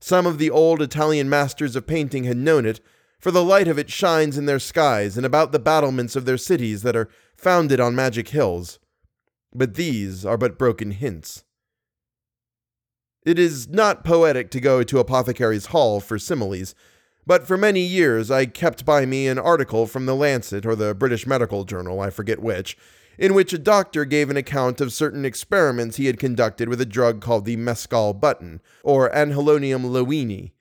Some 0.00 0.24
of 0.24 0.38
the 0.38 0.50
old 0.50 0.80
Italian 0.80 1.28
masters 1.28 1.74
of 1.74 1.86
painting 1.86 2.22
had 2.22 2.36
known 2.36 2.64
it, 2.64 2.80
for 3.18 3.32
the 3.32 3.42
light 3.42 3.66
of 3.66 3.78
it 3.78 3.90
shines 3.90 4.38
in 4.38 4.46
their 4.46 4.60
skies 4.60 5.16
and 5.16 5.26
about 5.26 5.50
the 5.50 5.58
battlements 5.58 6.14
of 6.14 6.26
their 6.26 6.38
cities 6.38 6.82
that 6.82 6.94
are 6.94 7.08
founded 7.34 7.80
on 7.80 7.96
magic 7.96 8.28
hills. 8.28 8.78
But 9.54 9.74
these 9.74 10.26
are 10.26 10.36
but 10.36 10.58
broken 10.58 10.90
hints. 10.90 11.44
It 13.24 13.38
is 13.38 13.68
not 13.68 14.04
poetic 14.04 14.50
to 14.50 14.60
go 14.60 14.82
to 14.82 14.98
Apothecary's 14.98 15.66
Hall 15.66 16.00
for 16.00 16.18
similes, 16.18 16.74
but 17.26 17.46
for 17.46 17.56
many 17.56 17.80
years 17.80 18.30
I 18.30 18.44
kept 18.46 18.84
by 18.84 19.06
me 19.06 19.28
an 19.28 19.38
article 19.38 19.86
from 19.86 20.04
the 20.04 20.14
Lancet 20.14 20.66
or 20.66 20.76
the 20.76 20.94
British 20.94 21.26
Medical 21.26 21.64
Journal, 21.64 22.00
I 22.00 22.10
forget 22.10 22.42
which, 22.42 22.76
in 23.16 23.32
which 23.32 23.52
a 23.52 23.58
doctor 23.58 24.04
gave 24.04 24.28
an 24.28 24.36
account 24.36 24.80
of 24.80 24.92
certain 24.92 25.24
experiments 25.24 25.96
he 25.96 26.06
had 26.06 26.18
conducted 26.18 26.68
with 26.68 26.80
a 26.80 26.86
drug 26.86 27.22
called 27.22 27.46
the 27.46 27.56
mescal 27.56 28.12
button, 28.12 28.60
or 28.82 29.08
Anhalonium 29.10 29.84
lewinii. 29.84 30.52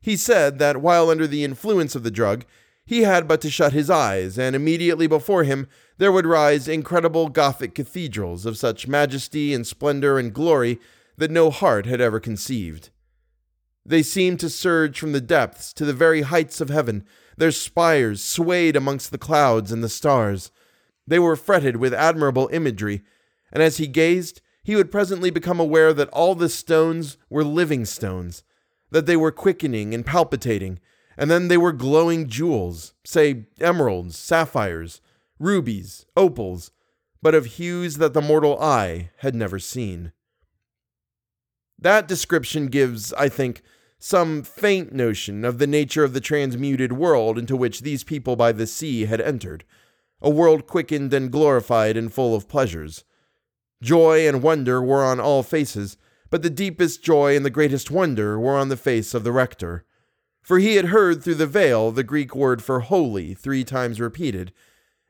He 0.00 0.16
said 0.16 0.58
that 0.58 0.82
while 0.82 1.08
under 1.08 1.26
the 1.26 1.44
influence 1.44 1.94
of 1.94 2.02
the 2.02 2.10
drug, 2.10 2.44
he 2.84 3.02
had 3.02 3.28
but 3.28 3.40
to 3.40 3.50
shut 3.50 3.72
his 3.72 3.88
eyes, 3.88 4.38
and 4.38 4.54
immediately 4.56 5.06
before 5.06 5.44
him 5.44 5.68
there 5.98 6.12
would 6.12 6.26
rise 6.26 6.68
incredible 6.68 7.28
Gothic 7.28 7.74
cathedrals 7.74 8.46
of 8.46 8.56
such 8.56 8.88
majesty 8.88 9.52
and 9.54 9.66
splendor 9.66 10.18
and 10.18 10.32
glory 10.32 10.78
that 11.16 11.30
no 11.30 11.50
heart 11.50 11.86
had 11.86 12.00
ever 12.00 12.18
conceived. 12.18 12.90
They 13.84 14.02
seemed 14.02 14.40
to 14.40 14.50
surge 14.50 14.98
from 14.98 15.12
the 15.12 15.20
depths 15.20 15.72
to 15.74 15.84
the 15.84 15.92
very 15.92 16.22
heights 16.22 16.60
of 16.60 16.70
heaven, 16.70 17.04
their 17.36 17.50
spires 17.50 18.22
swayed 18.22 18.76
amongst 18.76 19.10
the 19.10 19.18
clouds 19.18 19.72
and 19.72 19.82
the 19.82 19.88
stars. 19.88 20.50
They 21.06 21.18
were 21.18 21.36
fretted 21.36 21.76
with 21.76 21.94
admirable 21.94 22.48
imagery, 22.52 23.02
and 23.52 23.62
as 23.62 23.78
he 23.78 23.86
gazed, 23.86 24.40
he 24.62 24.76
would 24.76 24.92
presently 24.92 25.30
become 25.30 25.58
aware 25.58 25.92
that 25.92 26.08
all 26.10 26.34
the 26.34 26.48
stones 26.48 27.18
were 27.28 27.44
living 27.44 27.84
stones, 27.84 28.44
that 28.90 29.06
they 29.06 29.16
were 29.16 29.32
quickening 29.32 29.92
and 29.94 30.06
palpitating, 30.06 30.78
and 31.16 31.30
then 31.30 31.48
they 31.48 31.56
were 31.56 31.72
glowing 31.72 32.28
jewels, 32.28 32.94
say 33.04 33.46
emeralds, 33.60 34.16
sapphires, 34.16 35.00
rubies, 35.42 36.06
opals, 36.16 36.70
but 37.20 37.34
of 37.34 37.46
hues 37.46 37.98
that 37.98 38.14
the 38.14 38.22
mortal 38.22 38.60
eye 38.60 39.10
had 39.18 39.34
never 39.34 39.58
seen. 39.58 40.12
That 41.78 42.08
description 42.08 42.66
gives, 42.68 43.12
I 43.14 43.28
think, 43.28 43.62
some 43.98 44.42
faint 44.42 44.92
notion 44.92 45.44
of 45.44 45.58
the 45.58 45.66
nature 45.66 46.04
of 46.04 46.12
the 46.12 46.20
transmuted 46.20 46.92
world 46.92 47.38
into 47.38 47.56
which 47.56 47.80
these 47.80 48.02
people 48.04 48.34
by 48.36 48.52
the 48.52 48.66
sea 48.66 49.06
had 49.06 49.20
entered, 49.20 49.64
a 50.20 50.30
world 50.30 50.66
quickened 50.66 51.12
and 51.12 51.30
glorified 51.30 51.96
and 51.96 52.12
full 52.12 52.34
of 52.34 52.48
pleasures. 52.48 53.04
Joy 53.82 54.26
and 54.26 54.42
wonder 54.42 54.80
were 54.80 55.04
on 55.04 55.18
all 55.18 55.42
faces, 55.42 55.96
but 56.30 56.42
the 56.42 56.50
deepest 56.50 57.02
joy 57.02 57.36
and 57.36 57.44
the 57.44 57.50
greatest 57.50 57.90
wonder 57.90 58.38
were 58.38 58.56
on 58.56 58.68
the 58.68 58.76
face 58.76 59.12
of 59.14 59.24
the 59.24 59.32
rector. 59.32 59.84
For 60.40 60.58
he 60.58 60.76
had 60.76 60.86
heard 60.86 61.22
through 61.22 61.36
the 61.36 61.46
veil 61.46 61.90
the 61.90 62.02
Greek 62.02 62.34
word 62.34 62.62
for 62.62 62.80
holy 62.80 63.34
three 63.34 63.64
times 63.64 64.00
repeated, 64.00 64.52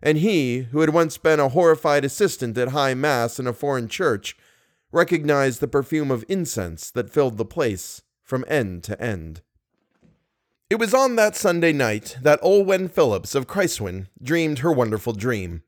and 0.02 0.18
he, 0.18 0.62
who 0.72 0.80
had 0.80 0.90
once 0.90 1.16
been 1.16 1.40
a 1.40 1.50
horrified 1.50 2.04
assistant 2.04 2.58
at 2.58 2.68
High 2.68 2.94
Mass 2.94 3.38
in 3.38 3.46
a 3.46 3.52
foreign 3.52 3.88
church, 3.88 4.36
recognized 4.90 5.60
the 5.60 5.68
perfume 5.68 6.10
of 6.10 6.24
incense 6.28 6.90
that 6.90 7.10
filled 7.10 7.38
the 7.38 7.44
place 7.44 8.02
from 8.22 8.44
end 8.48 8.82
to 8.84 9.00
end. 9.00 9.42
It 10.68 10.78
was 10.78 10.94
on 10.94 11.16
that 11.16 11.36
Sunday 11.36 11.72
night 11.72 12.16
that 12.22 12.40
Olwen 12.40 12.90
Phillips 12.90 13.34
of 13.34 13.46
Christwyn 13.46 14.08
dreamed 14.22 14.60
her 14.60 14.72
wonderful 14.72 15.12
dream. 15.12 15.62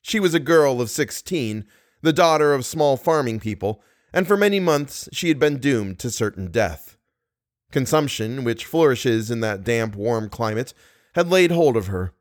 She 0.00 0.20
was 0.20 0.34
a 0.34 0.40
girl 0.40 0.80
of 0.80 0.90
sixteen, 0.90 1.64
the 2.02 2.12
daughter 2.12 2.54
of 2.54 2.64
small 2.64 2.96
farming 2.96 3.40
people, 3.40 3.82
and 4.12 4.28
for 4.28 4.36
many 4.36 4.60
months 4.60 5.08
she 5.12 5.28
had 5.28 5.38
been 5.38 5.58
doomed 5.58 5.98
to 5.98 6.10
certain 6.10 6.50
death. 6.50 6.96
Consumption, 7.72 8.44
which 8.44 8.64
flourishes 8.64 9.30
in 9.30 9.40
that 9.40 9.64
damp, 9.64 9.96
warm 9.96 10.28
climate, 10.28 10.72
had 11.16 11.30
laid 11.30 11.50
hold 11.50 11.76
of 11.76 11.88
her. 11.88 12.12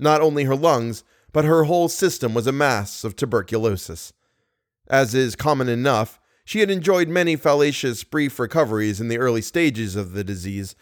Not 0.00 0.20
only 0.20 0.44
her 0.44 0.56
lungs, 0.56 1.04
but 1.32 1.44
her 1.44 1.64
whole 1.64 1.88
system 1.88 2.34
was 2.34 2.46
a 2.46 2.52
mass 2.52 3.04
of 3.04 3.14
tuberculosis. 3.14 4.12
As 4.88 5.14
is 5.14 5.36
common 5.36 5.68
enough, 5.68 6.18
she 6.44 6.60
had 6.60 6.70
enjoyed 6.70 7.08
many 7.08 7.36
fallacious, 7.36 8.02
brief 8.02 8.38
recoveries 8.38 9.00
in 9.00 9.08
the 9.08 9.18
early 9.18 9.42
stages 9.42 9.94
of 9.94 10.12
the 10.12 10.24
disease, 10.24 10.74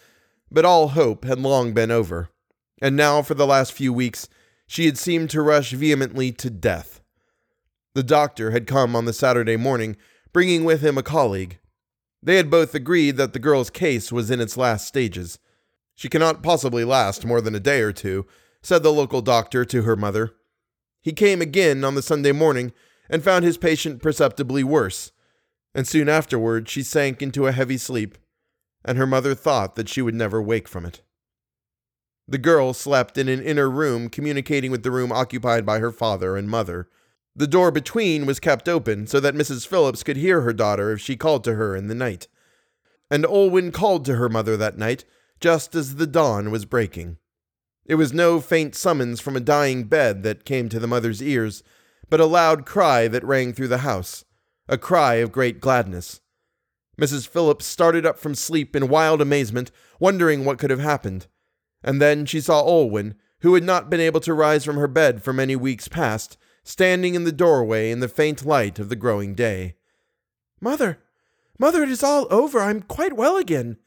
but 0.51 0.65
all 0.65 0.89
hope 0.89 1.25
had 1.25 1.39
long 1.39 1.75
been 1.75 1.91
over. 1.91 2.31
And 2.81 2.97
now, 2.97 3.21
for 3.23 3.35
the 3.35 3.47
last 3.47 3.73
few 3.73 3.93
weeks, 3.93 4.29
she 4.67 4.87
had 4.87 4.97
seemed 4.97 5.31
to 5.31 5.43
rush 5.43 5.73
vehemently 5.73 6.33
to 6.33 6.49
death. 6.49 7.01
The 7.95 8.03
doctor 8.03 8.53
had 8.53 8.67
come 8.67 8.95
on 8.95 9.05
the 9.05 9.13
Saturday 9.13 9.57
morning, 9.57 9.97
bringing 10.33 10.65
with 10.65 10.81
him 10.81 10.97
a 10.97 11.03
colleague. 11.03 11.59
They 12.23 12.37
had 12.37 12.51
both 12.51 12.75
agreed 12.75 13.17
that 13.17 13.33
the 13.33 13.39
girl's 13.39 13.71
case 13.71 14.13
was 14.13 14.31
in 14.31 14.41
its 14.41 14.57
last 14.57 14.87
stages. 14.87 15.39
She 15.95 16.09
cannot 16.09 16.43
possibly 16.43 16.85
last 16.85 17.27
more 17.27 17.41
than 17.41 17.55
a 17.55 17.61
day 17.61 17.81
or 17.81 17.93
two, 17.93 18.27
said 18.69 18.83
the 18.83 18.93
local 18.93 19.23
doctor 19.23 19.65
to 19.65 19.83
her 19.83 19.97
mother. 19.97 20.35
He 21.01 21.15
came 21.15 21.41
again 21.41 21.85
on 21.85 21.95
the 21.95 22.03
Sunday 22.03 22.33
morning 22.33 22.75
and 23.09 23.25
found 23.25 23.43
his 23.43 23.57
patient 23.57 24.03
perceptibly 24.03 24.63
worse, 24.63 25.11
and 25.75 25.89
soon 25.89 26.07
afterward 26.07 26.69
she 26.69 26.83
sank 26.83 27.23
into 27.23 27.47
a 27.47 27.53
heavy 27.53 27.79
sleep, 27.79 28.19
and 28.85 28.99
her 28.99 29.07
mother 29.07 29.35
thought 29.35 29.75
that 29.77 29.89
she 29.89 30.03
would 30.03 30.15
never 30.15 30.43
wake 30.43 30.69
from 30.69 30.85
it. 30.85 31.01
The 32.29 32.37
girl 32.37 32.75
slept 32.75 33.17
in 33.17 33.27
an 33.27 33.41
inner 33.43 33.71
room 33.71 34.11
communicating 34.11 34.71
with 34.71 34.83
the 34.83 34.91
room 34.91 35.13
occupied 35.13 35.65
by 35.65 35.79
her 35.79 35.91
father 35.91 36.37
and 36.37 36.47
mother. 36.47 36.91
The 37.35 37.47
door 37.47 37.71
between 37.71 38.27
was 38.27 38.39
kept 38.39 38.69
open 38.69 39.07
so 39.07 39.19
that 39.19 39.35
Mrs. 39.35 39.67
Phillips 39.67 40.03
could 40.03 40.19
hear 40.19 40.43
her 40.43 40.53
daughter 40.53 40.93
if 40.93 41.01
she 41.01 41.17
called 41.17 41.43
to 41.45 41.55
her 41.55 41.75
in 41.75 41.87
the 41.87 41.95
night. 41.95 42.29
And 43.11 43.25
Olwen 43.25 43.73
called 43.73 44.05
to 44.05 44.17
her 44.17 44.29
mother 44.29 44.59
that 44.59 44.77
night 44.77 45.07
just 45.41 45.75
as 45.75 45.95
the 45.95 46.07
dawn 46.07 46.51
was 46.51 46.67
breaking. 46.67 47.17
It 47.89 47.95
was 47.95 48.13
no 48.13 48.39
faint 48.41 48.75
summons 48.75 49.19
from 49.19 49.35
a 49.35 49.41
dying 49.41 49.85
bed 49.85 50.23
that 50.23 50.45
came 50.45 50.69
to 50.69 50.79
the 50.79 50.87
mother's 50.87 51.23
ears, 51.23 51.63
but 52.11 52.21
a 52.21 52.27
loud 52.27 52.67
cry 52.67 53.09
that 53.09 53.25
rang 53.25 53.55
through 53.55 53.69
the 53.69 53.79
house, 53.79 54.27
a 54.69 54.77
cry 54.77 55.15
of 55.15 55.33
great 55.33 55.59
gladness. 55.59 56.21
Mrs. 57.01 57.27
Phillips 57.27 57.65
started 57.65 58.05
up 58.05 58.19
from 58.19 58.35
sleep 58.35 58.77
in 58.77 58.89
wild 58.89 59.23
amazement, 59.23 59.71
wondering 59.99 60.45
what 60.45 60.59
could 60.59 60.71
have 60.71 60.81
happened. 60.81 61.29
And 61.83 62.03
then 62.03 62.27
she 62.27 62.43
saw 62.43 62.63
Olwen, 62.63 63.15
who 63.41 63.55
had 63.55 63.65
not 63.65 63.89
been 63.89 64.01
able 64.01 64.21
to 64.21 64.35
rise 64.35 64.65
from 64.65 64.77
her 64.77 64.89
bed 64.89 65.23
for 65.23 65.33
many 65.33 65.57
weeks 65.57 65.89
past, 65.89 66.37
standing 66.65 67.15
in 67.15 67.25
the 67.25 67.33
doorway 67.33 67.91
in 67.91 68.01
the 68.01 68.09
faint 68.09 68.45
light 68.45 68.79
of 68.79 68.91
the 68.91 68.97
growing 68.97 69.35
day. 69.35 69.77
Mother, 70.61 70.99
mother, 71.59 71.83
it 71.85 71.89
is 71.89 72.03
all 72.03 72.27
over. 72.31 72.61
I'm 72.61 72.83
quite 72.83 73.15
well 73.15 73.37
again. 73.37 73.79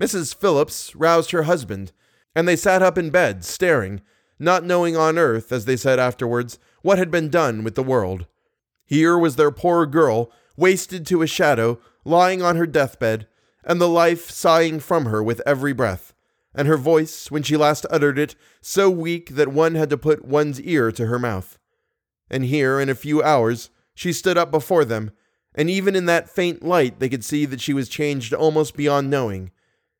Mrs. 0.00 0.34
Phillips 0.34 0.94
roused 0.94 1.30
her 1.30 1.44
husband, 1.44 1.92
and 2.34 2.48
they 2.48 2.56
sat 2.56 2.82
up 2.82 2.98
in 2.98 3.10
bed, 3.10 3.44
staring, 3.44 4.00
not 4.38 4.64
knowing 4.64 4.96
on 4.96 5.18
earth, 5.18 5.52
as 5.52 5.64
they 5.64 5.76
said 5.76 5.98
afterwards, 5.98 6.58
what 6.82 6.98
had 6.98 7.10
been 7.10 7.28
done 7.28 7.64
with 7.64 7.74
the 7.74 7.82
world. 7.82 8.26
Here 8.84 9.16
was 9.16 9.36
their 9.36 9.50
poor 9.50 9.86
girl, 9.86 10.30
wasted 10.56 11.06
to 11.06 11.22
a 11.22 11.26
shadow, 11.26 11.78
lying 12.04 12.42
on 12.42 12.56
her 12.56 12.66
deathbed, 12.66 13.26
and 13.64 13.80
the 13.80 13.88
life 13.88 14.30
sighing 14.30 14.80
from 14.80 15.06
her 15.06 15.22
with 15.22 15.40
every 15.46 15.72
breath, 15.72 16.14
and 16.54 16.68
her 16.68 16.76
voice, 16.76 17.30
when 17.30 17.42
she 17.42 17.56
last 17.56 17.86
uttered 17.90 18.18
it, 18.18 18.34
so 18.60 18.90
weak 18.90 19.30
that 19.30 19.48
one 19.48 19.74
had 19.74 19.90
to 19.90 19.96
put 19.96 20.24
one's 20.24 20.60
ear 20.60 20.92
to 20.92 21.06
her 21.06 21.18
mouth. 21.18 21.58
And 22.30 22.44
here, 22.44 22.78
in 22.80 22.88
a 22.88 22.94
few 22.94 23.22
hours, 23.22 23.70
she 23.94 24.12
stood 24.12 24.36
up 24.36 24.50
before 24.50 24.84
them, 24.84 25.12
and 25.54 25.70
even 25.70 25.94
in 25.94 26.06
that 26.06 26.28
faint 26.28 26.62
light 26.62 26.98
they 26.98 27.08
could 27.08 27.24
see 27.24 27.46
that 27.46 27.60
she 27.60 27.72
was 27.72 27.88
changed 27.88 28.34
almost 28.34 28.76
beyond 28.76 29.08
knowing. 29.08 29.50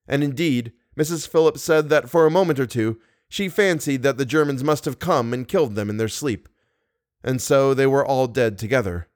And 0.06 0.22
indeed, 0.22 0.72
Mrs. 0.96 1.28
Phillips 1.28 1.62
said 1.62 1.88
that 1.88 2.08
for 2.08 2.26
a 2.26 2.30
moment 2.30 2.58
or 2.58 2.66
two 2.66 2.98
she 3.28 3.48
fancied 3.48 4.02
that 4.02 4.16
the 4.16 4.24
Germans 4.24 4.62
must 4.62 4.84
have 4.84 4.98
come 4.98 5.32
and 5.32 5.48
killed 5.48 5.74
them 5.74 5.90
in 5.90 5.96
their 5.96 6.08
sleep. 6.08 6.48
And 7.22 7.40
so 7.40 7.74
they 7.74 7.86
were 7.86 8.04
all 8.04 8.26
dead 8.26 8.58
together. 8.58 9.08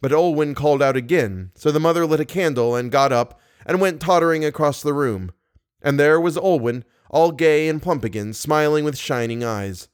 But 0.00 0.12
Olwen 0.12 0.54
called 0.54 0.82
out 0.82 0.96
again, 0.96 1.50
so 1.54 1.70
the 1.70 1.80
mother 1.80 2.06
lit 2.06 2.20
a 2.20 2.24
candle 2.24 2.76
and 2.76 2.92
got 2.92 3.12
up 3.12 3.40
and 3.66 3.80
went 3.80 4.00
tottering 4.00 4.44
across 4.44 4.82
the 4.82 4.94
room. 4.94 5.32
And 5.82 5.98
there 5.98 6.20
was 6.20 6.36
Olwen, 6.36 6.84
all 7.10 7.32
gay 7.32 7.68
and 7.68 7.82
plump 7.82 8.04
again, 8.04 8.32
smiling 8.32 8.84
with 8.84 8.96
shining 8.96 9.42
eyes. 9.42 9.88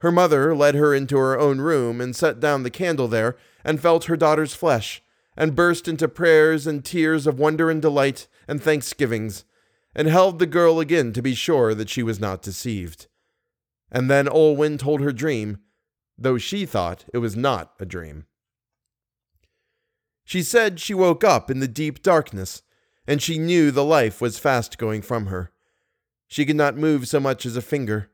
Her 0.00 0.10
mother 0.12 0.54
led 0.54 0.74
her 0.74 0.94
into 0.94 1.16
her 1.16 1.38
own 1.38 1.60
room 1.60 2.00
and 2.00 2.14
set 2.14 2.40
down 2.40 2.62
the 2.62 2.70
candle 2.70 3.08
there 3.08 3.36
and 3.64 3.80
felt 3.80 4.04
her 4.04 4.16
daughter's 4.16 4.54
flesh, 4.54 5.02
and 5.36 5.56
burst 5.56 5.86
into 5.86 6.08
prayers 6.08 6.66
and 6.66 6.84
tears 6.84 7.26
of 7.26 7.38
wonder 7.38 7.70
and 7.70 7.82
delight 7.82 8.26
and 8.48 8.62
thanksgivings, 8.62 9.44
and 9.96 10.08
held 10.08 10.38
the 10.38 10.46
girl 10.46 10.78
again 10.78 11.10
to 11.14 11.22
be 11.22 11.34
sure 11.34 11.74
that 11.74 11.88
she 11.88 12.02
was 12.02 12.20
not 12.20 12.42
deceived. 12.42 13.06
And 13.90 14.10
then 14.10 14.26
Olwen 14.26 14.78
told 14.78 15.00
her 15.00 15.10
dream, 15.10 15.58
though 16.18 16.36
she 16.36 16.66
thought 16.66 17.06
it 17.14 17.18
was 17.18 17.34
not 17.34 17.72
a 17.80 17.86
dream. 17.86 18.26
She 20.22 20.42
said 20.42 20.78
she 20.78 20.92
woke 20.92 21.24
up 21.24 21.50
in 21.50 21.60
the 21.60 21.68
deep 21.68 22.02
darkness, 22.02 22.62
and 23.06 23.22
she 23.22 23.38
knew 23.38 23.70
the 23.70 23.84
life 23.84 24.20
was 24.20 24.38
fast 24.38 24.76
going 24.76 25.00
from 25.00 25.26
her. 25.26 25.50
She 26.28 26.44
could 26.44 26.56
not 26.56 26.76
move 26.76 27.08
so 27.08 27.18
much 27.18 27.46
as 27.46 27.56
a 27.56 27.62
finger. 27.62 28.10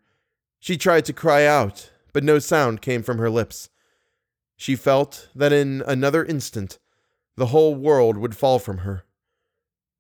She 0.60 0.76
tried 0.76 1.04
to 1.06 1.12
cry 1.12 1.46
out, 1.46 1.90
but 2.12 2.22
no 2.22 2.38
sound 2.38 2.80
came 2.80 3.02
from 3.02 3.18
her 3.18 3.30
lips. 3.30 3.70
She 4.56 4.76
felt 4.76 5.30
that 5.34 5.52
in 5.52 5.82
another 5.86 6.24
instant 6.24 6.78
the 7.36 7.46
whole 7.46 7.74
world 7.74 8.18
would 8.18 8.36
fall 8.36 8.60
from 8.60 8.78
her. 8.78 9.04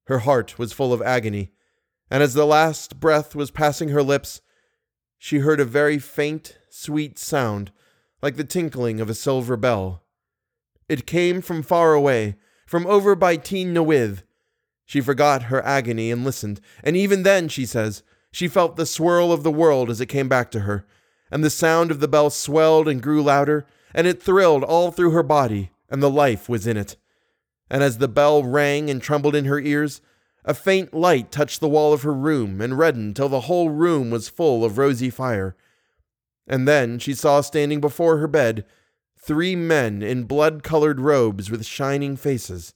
Her 0.04 0.20
heart 0.20 0.58
was 0.60 0.72
full 0.72 0.92
of 0.92 1.02
agony, 1.02 1.52
and 2.12 2.22
as 2.22 2.34
the 2.34 2.44
last 2.44 3.00
breath 3.00 3.34
was 3.34 3.50
passing 3.50 3.88
her 3.88 4.02
lips, 4.02 4.42
she 5.16 5.38
heard 5.38 5.58
a 5.58 5.64
very 5.64 5.98
faint, 5.98 6.58
sweet 6.68 7.18
sound, 7.18 7.72
like 8.20 8.36
the 8.36 8.44
tinkling 8.44 9.00
of 9.00 9.08
a 9.08 9.14
silver 9.14 9.56
bell. 9.56 10.02
It 10.90 11.06
came 11.06 11.40
from 11.40 11.62
far 11.62 11.94
away, 11.94 12.36
from 12.66 12.86
over 12.86 13.14
by 13.14 13.36
Teen 13.36 13.72
Nowith. 13.72 14.24
She 14.84 15.00
forgot 15.00 15.44
her 15.44 15.64
agony 15.64 16.10
and 16.10 16.22
listened, 16.22 16.60
and 16.84 16.98
even 16.98 17.22
then, 17.22 17.48
she 17.48 17.64
says, 17.64 18.02
she 18.30 18.46
felt 18.46 18.76
the 18.76 18.84
swirl 18.84 19.32
of 19.32 19.42
the 19.42 19.50
world 19.50 19.88
as 19.88 20.02
it 20.02 20.06
came 20.06 20.28
back 20.28 20.50
to 20.50 20.60
her, 20.60 20.86
and 21.30 21.42
the 21.42 21.48
sound 21.48 21.90
of 21.90 22.00
the 22.00 22.08
bell 22.08 22.28
swelled 22.28 22.88
and 22.88 23.02
grew 23.02 23.22
louder, 23.22 23.64
and 23.94 24.06
it 24.06 24.22
thrilled 24.22 24.64
all 24.64 24.90
through 24.90 25.12
her 25.12 25.22
body, 25.22 25.70
and 25.88 26.02
the 26.02 26.10
life 26.10 26.46
was 26.46 26.66
in 26.66 26.76
it. 26.76 26.96
And 27.70 27.82
as 27.82 27.96
the 27.96 28.06
bell 28.06 28.44
rang 28.44 28.90
and 28.90 29.00
trembled 29.00 29.34
in 29.34 29.46
her 29.46 29.58
ears, 29.58 30.02
a 30.44 30.54
faint 30.54 30.92
light 30.92 31.30
touched 31.30 31.60
the 31.60 31.68
wall 31.68 31.92
of 31.92 32.02
her 32.02 32.12
room 32.12 32.60
and 32.60 32.78
reddened 32.78 33.16
till 33.16 33.28
the 33.28 33.42
whole 33.42 33.70
room 33.70 34.10
was 34.10 34.28
full 34.28 34.64
of 34.64 34.78
rosy 34.78 35.10
fire. 35.10 35.56
And 36.46 36.66
then 36.66 36.98
she 36.98 37.14
saw 37.14 37.40
standing 37.40 37.80
before 37.80 38.18
her 38.18 38.26
bed 38.26 38.64
three 39.18 39.54
men 39.54 40.02
in 40.02 40.24
blood 40.24 40.64
colored 40.64 41.00
robes 41.00 41.50
with 41.50 41.64
shining 41.64 42.16
faces. 42.16 42.74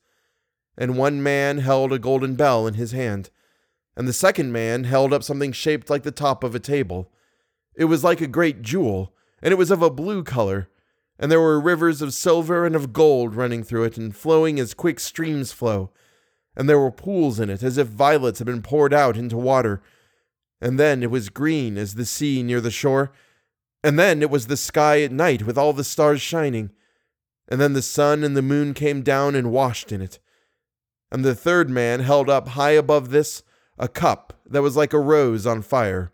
And 0.79 0.97
one 0.97 1.23
man 1.23 1.59
held 1.59 1.93
a 1.93 1.99
golden 1.99 2.37
bell 2.37 2.67
in 2.67 2.75
his 2.75 2.93
hand, 2.93 3.31
and 3.97 4.07
the 4.07 4.13
second 4.13 4.53
man 4.53 4.85
held 4.85 5.13
up 5.13 5.23
something 5.23 5.53
shaped 5.53 5.91
like 5.91 6.05
the 6.05 6.11
top 6.11 6.45
of 6.45 6.55
a 6.55 6.61
table. 6.61 7.11
It 7.75 7.87
was 7.87 8.05
like 8.05 8.21
a 8.21 8.27
great 8.27 8.63
jewel, 8.63 9.13
and 9.43 9.53
it 9.53 9.57
was 9.57 9.71
of 9.71 9.83
a 9.83 9.91
blue 9.91 10.23
color, 10.23 10.69
and 11.19 11.33
there 11.33 11.41
were 11.41 11.59
rivers 11.59 12.03
of 12.03 12.13
silver 12.15 12.65
and 12.65 12.77
of 12.77 12.93
gold 12.93 13.35
running 13.35 13.65
through 13.65 13.85
it 13.85 13.97
and 13.97 14.15
flowing 14.15 14.61
as 14.61 14.75
quick 14.75 15.01
streams 15.01 15.51
flow. 15.51 15.91
And 16.57 16.69
there 16.69 16.79
were 16.79 16.91
pools 16.91 17.39
in 17.39 17.51
it 17.51 17.63
as 17.63 17.77
if 17.77 17.89
violets 17.89 18.39
had 18.39 18.47
been 18.47 18.63
poured 18.63 18.95
out 18.95 19.17
into 19.17 19.37
water. 19.37 19.83
And 20.61 20.79
then 20.79 21.03
it 21.03 21.11
was 21.11 21.29
green 21.29 21.77
as 21.77 21.95
the 21.95 22.07
sea 22.07 22.43
near 22.43 22.61
the 22.61 22.71
shore, 22.71 23.13
and 23.85 23.99
then 23.99 24.23
it 24.23 24.31
was 24.31 24.47
the 24.47 24.57
sky 24.57 25.03
at 25.03 25.13
night 25.13 25.45
with 25.45 25.57
all 25.57 25.73
the 25.73 25.85
stars 25.85 26.21
shining. 26.21 26.71
And 27.47 27.61
then 27.61 27.73
the 27.73 27.83
sun 27.83 28.25
and 28.25 28.37
the 28.37 28.43
moon 28.43 28.75
came 28.75 29.03
down 29.03 29.35
and 29.35 29.53
washed 29.53 29.93
in 29.93 30.01
it. 30.01 30.19
And 31.13 31.25
the 31.25 31.35
third 31.35 31.71
man 31.71 32.01
held 32.01 32.29
up 32.29 32.49
high 32.49 32.73
above 32.73 33.11
this 33.11 33.43
a 33.79 33.87
cup 33.87 34.41
that 34.47 34.63
was 34.63 34.77
like 34.77 34.93
a 34.93 34.99
rose 34.99 35.47
on 35.47 35.63
fire. 35.63 36.13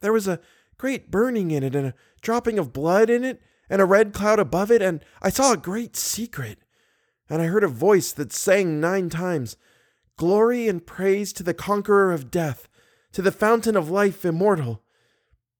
There 0.00 0.12
was 0.12 0.28
a 0.28 0.40
great 0.78 1.10
burning 1.10 1.50
in 1.50 1.62
it, 1.62 1.74
and 1.74 1.88
a 1.88 1.94
dropping 2.20 2.58
of 2.58 2.72
blood 2.72 3.10
in 3.10 3.24
it, 3.24 3.42
and 3.68 3.80
a 3.80 3.86
red 3.86 4.12
cloud 4.12 4.38
above 4.38 4.70
it, 4.70 4.82
and 4.82 5.04
I 5.20 5.30
saw 5.30 5.52
a 5.52 5.56
great 5.56 5.96
secret. 5.96 6.58
And 7.30 7.40
I 7.40 7.46
heard 7.46 7.64
a 7.64 7.68
voice 7.68 8.12
that 8.12 8.32
sang 8.32 8.80
nine 8.80 9.08
times 9.08 9.56
Glory 10.16 10.68
and 10.68 10.84
praise 10.84 11.32
to 11.32 11.42
the 11.42 11.54
conqueror 11.54 12.12
of 12.12 12.30
death, 12.30 12.68
to 13.12 13.22
the 13.22 13.32
fountain 13.32 13.74
of 13.74 13.88
life 13.88 14.22
immortal. 14.22 14.82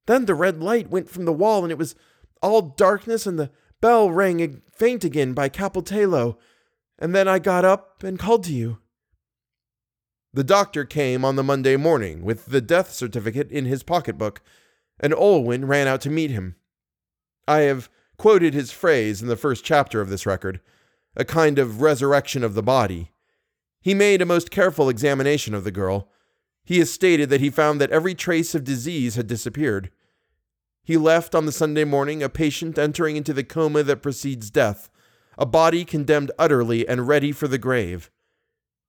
Then 0.04 0.26
the 0.26 0.34
red 0.34 0.60
light 0.60 0.90
went 0.90 1.08
from 1.08 1.24
the 1.24 1.32
wall, 1.32 1.62
and 1.62 1.72
it 1.72 1.78
was 1.78 1.94
all 2.42 2.60
darkness, 2.60 3.26
and 3.26 3.38
the 3.38 3.50
bell 3.80 4.10
rang 4.10 4.60
faint 4.70 5.02
again 5.02 5.32
by 5.32 5.48
Capel 5.48 5.82
Teilo. 5.82 6.36
And 6.98 7.14
then 7.14 7.26
I 7.26 7.38
got 7.38 7.64
up 7.64 8.02
and 8.02 8.18
called 8.18 8.44
to 8.44 8.52
you. 8.52 8.80
The 10.34 10.44
doctor 10.44 10.84
came 10.84 11.24
on 11.24 11.36
the 11.36 11.42
Monday 11.42 11.76
morning 11.76 12.22
with 12.22 12.46
the 12.46 12.60
death 12.60 12.92
certificate 12.92 13.50
in 13.50 13.64
his 13.64 13.82
pocketbook, 13.82 14.42
and 15.00 15.14
Olwen 15.14 15.66
ran 15.66 15.88
out 15.88 16.02
to 16.02 16.10
meet 16.10 16.30
him. 16.30 16.56
I 17.48 17.60
have 17.60 17.88
quoted 18.18 18.52
his 18.52 18.72
phrase 18.72 19.22
in 19.22 19.28
the 19.28 19.36
first 19.36 19.64
chapter 19.64 20.02
of 20.02 20.10
this 20.10 20.26
record 20.26 20.60
a 21.16 21.24
kind 21.24 21.58
of 21.58 21.80
resurrection 21.80 22.44
of 22.44 22.54
the 22.54 22.62
body. 22.62 23.12
He 23.80 23.94
made 23.94 24.20
a 24.22 24.26
most 24.26 24.50
careful 24.50 24.88
examination 24.88 25.54
of 25.54 25.64
the 25.64 25.70
girl, 25.70 26.08
he 26.70 26.78
has 26.78 26.92
stated 26.92 27.30
that 27.30 27.40
he 27.40 27.50
found 27.50 27.80
that 27.80 27.90
every 27.90 28.14
trace 28.14 28.54
of 28.54 28.62
disease 28.62 29.16
had 29.16 29.26
disappeared. 29.26 29.90
He 30.84 30.96
left 30.96 31.34
on 31.34 31.46
the 31.46 31.50
Sunday 31.50 31.82
morning 31.82 32.22
a 32.22 32.28
patient 32.28 32.78
entering 32.78 33.16
into 33.16 33.32
the 33.32 33.42
coma 33.42 33.82
that 33.82 34.02
precedes 34.02 34.50
death, 34.50 34.88
a 35.36 35.46
body 35.46 35.84
condemned 35.84 36.30
utterly 36.38 36.86
and 36.86 37.08
ready 37.08 37.32
for 37.32 37.48
the 37.48 37.58
grave. 37.58 38.08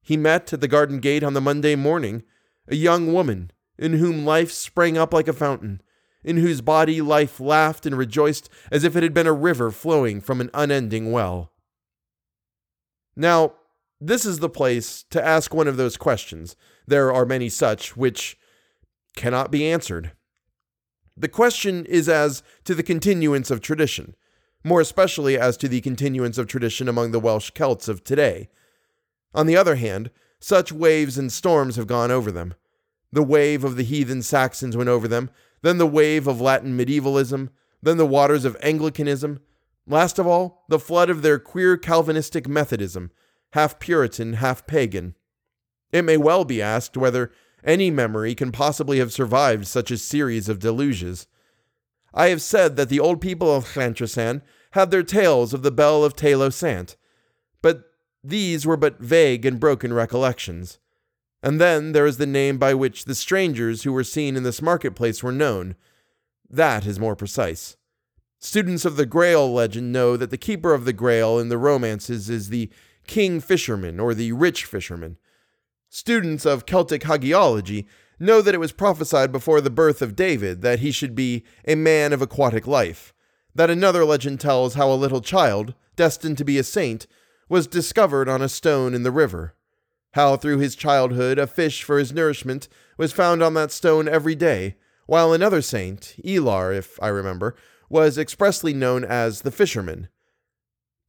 He 0.02 0.16
met 0.16 0.54
at 0.54 0.62
the 0.62 0.68
garden 0.68 1.00
gate 1.00 1.24
on 1.24 1.34
the 1.34 1.42
Monday 1.42 1.76
morning 1.76 2.24
a 2.68 2.76
young 2.76 3.14
woman 3.14 3.52
in 3.80 3.94
whom 3.94 4.26
life 4.26 4.52
sprang 4.52 4.96
up 4.96 5.12
like 5.12 5.28
a 5.28 5.34
fountain, 5.34 5.82
in 6.24 6.38
whose 6.38 6.62
body 6.62 7.02
life 7.02 7.40
laughed 7.40 7.88
and 7.88 7.98
rejoiced 7.98 8.48
as 8.72 8.84
if 8.84 8.96
it 8.96 9.02
had 9.02 9.14
been 9.14 9.26
a 9.26 9.34
river 9.34 9.72
flowing 9.72 10.22
from 10.22 10.40
an 10.40 10.52
unending 10.54 11.12
well. 11.12 11.52
Now, 13.16 13.54
this 14.00 14.26
is 14.26 14.40
the 14.40 14.50
place 14.50 15.04
to 15.12 15.24
ask 15.24 15.54
one 15.54 15.68
of 15.68 15.78
those 15.78 15.98
questions 15.98 16.56
there 16.88 17.14
are 17.14 17.26
many 17.26 17.50
such 17.50 17.96
which 17.96 18.38
cannot 19.16 19.52
be 19.52 19.70
answered. 19.70 20.12
The 21.16 21.28
question 21.28 21.86
is 21.86 22.10
as 22.10 22.42
to 22.66 22.74
the 22.74 22.84
continuance 22.84 23.52
of 23.52 23.62
tradition, 23.62 24.16
more 24.64 24.82
especially 24.82 25.38
as 25.38 25.58
to 25.58 25.68
the 25.68 25.82
continuance 25.82 26.38
of 26.38 26.48
tradition 26.48 26.90
among 26.90 27.12
the 27.12 27.20
Welsh 27.20 27.52
Celts 27.52 27.88
of 27.88 28.04
today. 28.04 28.50
On 29.34 29.46
the 29.46 29.58
other 29.58 29.76
hand, 29.76 30.10
such 30.40 30.72
waves 30.72 31.18
and 31.18 31.32
storms 31.32 31.76
have 31.76 31.88
gone 31.88 32.12
over 32.12 32.32
them. 32.32 32.56
The 33.12 33.24
wave 33.24 33.64
of 33.64 33.76
the 33.76 33.84
heathen 33.84 34.22
Saxons 34.22 34.76
went 34.76 34.90
over 34.90 35.08
them, 35.08 35.30
then 35.62 35.78
the 35.78 35.86
wave 35.86 36.28
of 36.28 36.42
Latin 36.42 36.76
medievalism, 36.76 37.52
then 37.82 37.98
the 37.98 38.06
waters 38.06 38.46
of 38.46 38.58
Anglicanism, 38.62 39.40
last 39.92 40.18
of 40.18 40.26
all, 40.26 40.64
the 40.70 40.80
flood 40.80 41.10
of 41.10 41.22
their 41.22 41.40
queer 41.40 41.78
Calvinistic 41.78 42.48
Methodism, 42.48 43.12
half 43.54 43.80
Puritan, 43.80 44.34
half 44.34 44.66
pagan. 44.66 45.16
It 45.92 46.04
may 46.04 46.18
well 46.18 46.46
be 46.46 46.62
asked 46.62 46.98
whether 46.98 47.32
any 47.64 47.92
memory 47.92 48.34
can 48.34 48.52
possibly 48.52 49.00
have 49.00 49.14
survived 49.14 49.68
such 49.68 49.92
a 49.92 49.98
series 49.98 50.50
of 50.50 50.60
deluges. 50.60 51.28
I 52.14 52.30
have 52.30 52.42
said 52.42 52.76
that 52.76 52.90
the 52.90 53.00
old 53.00 53.22
people 53.22 53.54
of 53.54 53.66
Llantrisant 53.76 54.42
had 54.72 54.90
their 54.90 55.04
tales 55.04 55.54
of 55.54 55.64
the 55.64 55.72
Bell 55.72 56.04
of 56.04 56.16
Teilo 56.16 56.52
Sant, 56.52 56.96
but 57.62 57.84
these 58.24 58.66
were 58.66 58.78
but 58.78 59.00
vague 59.00 59.46
and 59.46 59.60
broken 59.60 59.94
recollections. 59.94 60.80
And 61.44 61.60
then 61.60 61.92
there 61.92 62.06
is 62.06 62.18
the 62.18 62.28
name 62.28 62.58
by 62.58 62.74
which 62.74 63.06
the 63.06 63.16
strangers 63.16 63.84
who 63.84 63.92
were 63.92 64.04
seen 64.04 64.36
in 64.36 64.44
this 64.44 64.62
marketplace 64.62 65.24
were 65.24 65.32
known. 65.32 65.76
That 66.50 66.86
is 66.86 67.00
more 67.00 67.16
precise. 67.16 67.78
Students 68.44 68.86
of 68.86 68.96
the 68.96 69.06
Grail 69.06 69.54
legend 69.54 69.92
know 69.92 70.18
that 70.18 70.32
the 70.32 70.38
keeper 70.38 70.74
of 70.74 70.84
the 70.84 70.94
Grail 70.94 71.38
in 71.38 71.50
the 71.50 71.60
romances 71.60 72.28
is 72.28 72.50
the 72.50 72.72
king 73.06 73.40
fisherman 73.40 74.00
or 74.00 74.16
the 74.16 74.32
rich 74.32 74.66
fisherman. 74.66 75.18
Students 75.90 76.44
of 76.44 76.66
Celtic 76.66 77.04
hagiology 77.04 77.86
know 78.20 78.42
that 78.42 78.56
it 78.56 78.60
was 78.60 78.72
prophesied 78.72 79.32
before 79.32 79.62
the 79.62 79.70
birth 79.70 80.02
of 80.02 80.16
David 80.16 80.64
that 80.64 80.80
he 80.80 80.90
should 80.90 81.14
be 81.14 81.44
a 81.68 81.76
man 81.76 82.14
of 82.14 82.22
aquatic 82.22 82.66
life, 82.66 83.14
that 83.54 83.70
another 83.70 84.04
legend 84.04 84.40
tells 84.40 84.74
how 84.74 84.92
a 84.92 84.98
little 84.98 85.22
child, 85.22 85.76
destined 85.96 86.40
to 86.40 86.46
be 86.46 86.58
a 86.58 86.64
saint, 86.64 87.06
was 87.48 87.68
discovered 87.68 88.28
on 88.28 88.42
a 88.42 88.50
stone 88.50 88.96
in 88.96 89.04
the 89.04 89.12
river, 89.12 89.54
how 90.14 90.36
through 90.36 90.58
his 90.58 90.76
childhood 90.76 91.38
a 91.38 91.46
fish 91.46 91.84
for 91.84 92.00
his 92.00 92.12
nourishment 92.12 92.68
was 92.98 93.14
found 93.14 93.44
on 93.44 93.54
that 93.54 93.72
stone 93.72 94.08
every 94.08 94.34
day, 94.34 94.78
while 95.06 95.32
another 95.32 95.62
saint, 95.62 96.16
Elar, 96.26 96.76
if 96.76 97.00
I 97.04 97.10
remember, 97.10 97.56
was 97.92 98.18
expressly 98.18 98.74
known 98.74 99.04
as 99.04 99.42
the 99.42 99.52
fisherman. 99.52 100.08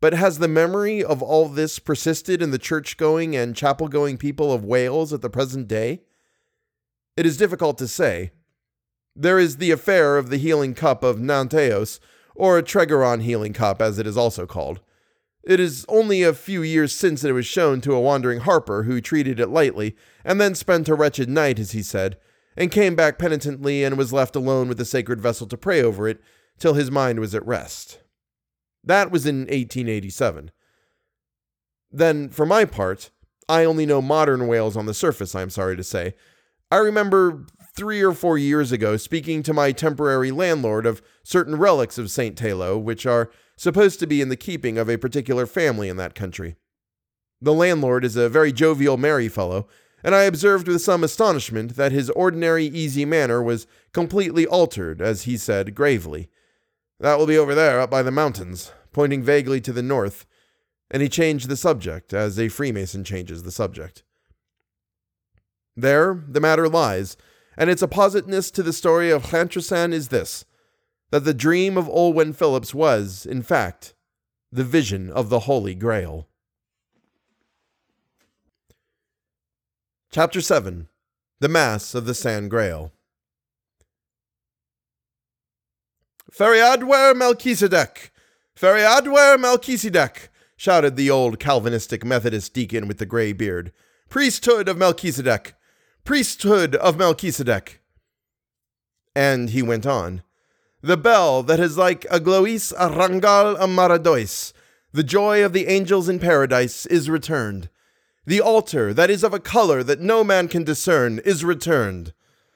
But 0.01 0.15
has 0.15 0.41
the 0.41 0.49
memory 0.49 1.03
of 1.03 1.23
all 1.23 1.49
this 1.49 1.79
persisted 1.79 2.43
in 2.43 2.51
the 2.51 2.59
church 2.59 2.97
going 2.97 3.37
and 3.37 3.55
chapel 3.55 3.87
going 3.87 4.19
people 4.19 4.53
of 4.53 4.65
Wales 4.65 5.13
at 5.13 5.23
the 5.23 5.31
present 5.31 5.69
day? 5.69 6.01
It 7.17 7.25
is 7.25 7.37
difficult 7.37 7.79
to 7.79 7.87
say. 7.87 8.33
There 9.15 9.39
is 9.39 9.59
the 9.59 9.71
affair 9.71 10.19
of 10.19 10.29
the 10.29 10.39
healing 10.39 10.75
cup 10.75 11.05
of 11.05 11.19
Nanteos, 11.19 12.01
or 12.35 12.61
Tregaron 12.63 13.23
healing 13.23 13.53
cup 13.53 13.81
as 13.81 14.01
it 14.01 14.07
is 14.07 14.17
also 14.17 14.45
called. 14.45 14.81
It 15.45 15.61
is 15.61 15.87
only 15.89 16.25
a 16.25 16.35
few 16.35 16.63
years 16.63 16.93
since 16.93 17.23
it 17.23 17.31
was 17.31 17.47
shown 17.47 17.81
to 17.83 17.95
a 17.95 18.01
wandering 18.01 18.41
harper 18.41 18.85
who 18.85 19.01
treated 19.01 19.39
it 19.39 19.51
lightly, 19.51 19.95
and 20.25 20.41
then 20.41 20.57
spent 20.57 20.89
a 20.89 20.97
wretched 20.97 21.29
night, 21.29 21.61
as 21.61 21.71
he 21.73 21.83
said, 21.83 22.17
and 22.57 22.73
came 22.73 22.97
back 22.97 23.19
penitently 23.19 23.85
and 23.85 23.97
was 23.97 24.13
left 24.13 24.35
alone 24.35 24.67
with 24.69 24.79
the 24.79 24.85
sacred 24.85 25.21
vessel 25.21 25.47
to 25.47 25.57
pray 25.57 25.81
over 25.81 26.09
it 26.09 26.21
till 26.63 26.75
his 26.75 26.93
mind 26.93 27.19
was 27.19 27.35
at 27.35 27.45
rest. 27.45 27.99
That 28.85 29.11
was 29.11 29.27
in 29.27 29.41
1887. 29.41 30.53
Then, 31.91 32.29
for 32.29 32.47
my 32.47 32.65
part, 32.65 33.11
I 33.49 33.65
only 33.65 33.85
know 33.85 34.01
modern 34.01 34.47
Wales 34.47 34.77
on 34.77 34.87
the 34.87 34.95
surface, 34.95 35.35
I 35.35 35.43
am 35.43 35.51
sorry 35.51 35.77
to 35.77 35.83
say. 35.83 36.15
I 36.71 36.77
remember 36.77 37.47
three 37.75 38.01
or 38.01 38.13
four 38.13 38.39
years 38.39 38.71
ago 38.71 38.97
speaking 38.97 39.43
to 39.43 39.53
my 39.53 39.73
temporary 39.73 40.31
landlord 40.31 40.87
of 40.87 41.03
certain 41.25 41.57
relics 41.57 41.99
of 41.99 42.13
St. 42.13 42.37
Teilo, 42.37 42.81
which 42.81 43.07
are 43.07 43.33
supposed 43.57 43.99
to 43.99 44.07
be 44.07 44.21
in 44.21 44.29
the 44.29 44.37
keeping 44.37 44.79
of 44.79 44.89
a 44.89 44.97
particular 44.97 45.47
family 45.47 45.89
in 45.89 45.97
that 45.97 46.15
country. 46.15 46.55
The 47.41 47.53
landlord 47.53 48.05
is 48.05 48.15
a 48.15 48.29
very 48.29 48.53
jovial, 48.53 48.97
merry 48.97 49.29
fellow, 49.29 49.67
and 50.05 50.15
I 50.15 50.23
observed 50.23 50.69
with 50.69 50.81
some 50.81 51.03
astonishment 51.03 51.75
that 51.75 51.91
his 51.91 52.09
ordinary 52.11 52.67
easy 52.67 53.05
manner 53.05 53.43
was 53.43 53.67
completely 53.93 54.47
altered, 54.47 55.03
as 55.03 55.23
he 55.23 55.37
said 55.37 55.75
gravely, 55.75 56.31
That 57.03 57.19
will 57.19 57.27
be 57.27 57.37
over 57.37 57.53
there, 57.53 57.81
up 57.81 57.91
by 57.91 58.05
the 58.05 58.13
mountains, 58.13 58.71
pointing 58.93 59.25
vaguely 59.25 59.61
to 59.63 59.73
the 59.73 59.83
north, 59.83 60.25
and 60.89 61.03
he 61.03 61.09
changed 61.09 61.49
the 61.49 61.57
subject, 61.57 62.15
as 62.15 62.39
a 62.39 62.47
Freemason 62.47 63.03
changes 63.03 63.43
the 63.43 63.51
subject. 63.51 64.05
There 65.77 66.23
the 66.29 66.41
matter 66.41 66.69
lies, 66.69 67.17
and 67.57 67.69
its 67.69 67.83
appositeness 67.83 68.53
to 68.53 68.63
the 68.63 68.73
story 68.73 69.11
of 69.11 69.25
Llantrisant 69.25 69.93
is 69.93 70.09
this 70.09 70.45
that 71.11 71.25
the 71.25 71.35
dream 71.35 71.77
of 71.77 71.89
Olwen 71.89 72.37
Phillips 72.37 72.73
was, 72.73 73.27
in 73.27 73.43
fact, 73.43 73.95
the 74.53 74.65
vision 74.65 75.11
of 75.11 75.29
the 75.29 75.41
Holy 75.41 75.75
Grail. 75.75 76.29
Chapter 80.13 80.41
7 80.41 80.87
The 81.41 81.49
Mass 81.49 81.97
of 81.97 82.07
the 82.07 82.15
San 82.15 82.49
Grail. 82.49 82.93
Feriadwer 86.33 87.15
Melchizedek! 87.15 88.11
Feriadwer 88.57 89.39
Melchizedek! 89.39 90.31
shouted 90.57 90.97
the 90.97 91.11
old 91.11 91.39
Calvinistic 91.39 92.07
Methodist 92.07 92.55
deacon 92.55 92.89
with 92.89 92.97
the 92.97 93.05
gray 93.05 93.35
beard. 93.35 93.71
Priesthood 94.09 94.67
of 94.67 94.79
Melchizedek! 94.79 95.53
Priesthood 96.05 96.75
of 96.77 96.97
Melchizedek! 96.97 97.83
And 99.15 99.51
he 99.51 99.61
went 99.61 99.85
on. 99.85 100.23
The 100.81 100.97
bell 100.97 101.43
that 101.43 101.61
is 101.61 101.77
like 101.77 102.07
a 102.11 102.19
glois 102.19 102.73
arrangal 102.79 103.63
ym 103.63 103.77
Mharadwys, 103.77 104.55
the 104.91 105.05
joy 105.05 105.45
of 105.45 105.53
the 105.53 105.67
angels 105.67 106.09
in 106.09 106.19
paradise, 106.19 106.87
is 106.87 107.11
returned. 107.11 107.69
The 108.25 108.41
altar 108.41 108.95
that 108.95 109.11
is 109.11 109.23
of 109.23 109.35
a 109.35 109.39
color 109.39 109.83
that 109.83 110.01
no 110.01 110.25
man 110.25 110.49
can 110.49 110.65
discern 110.65 111.19
is 111.27 111.45
returned. 111.45 112.15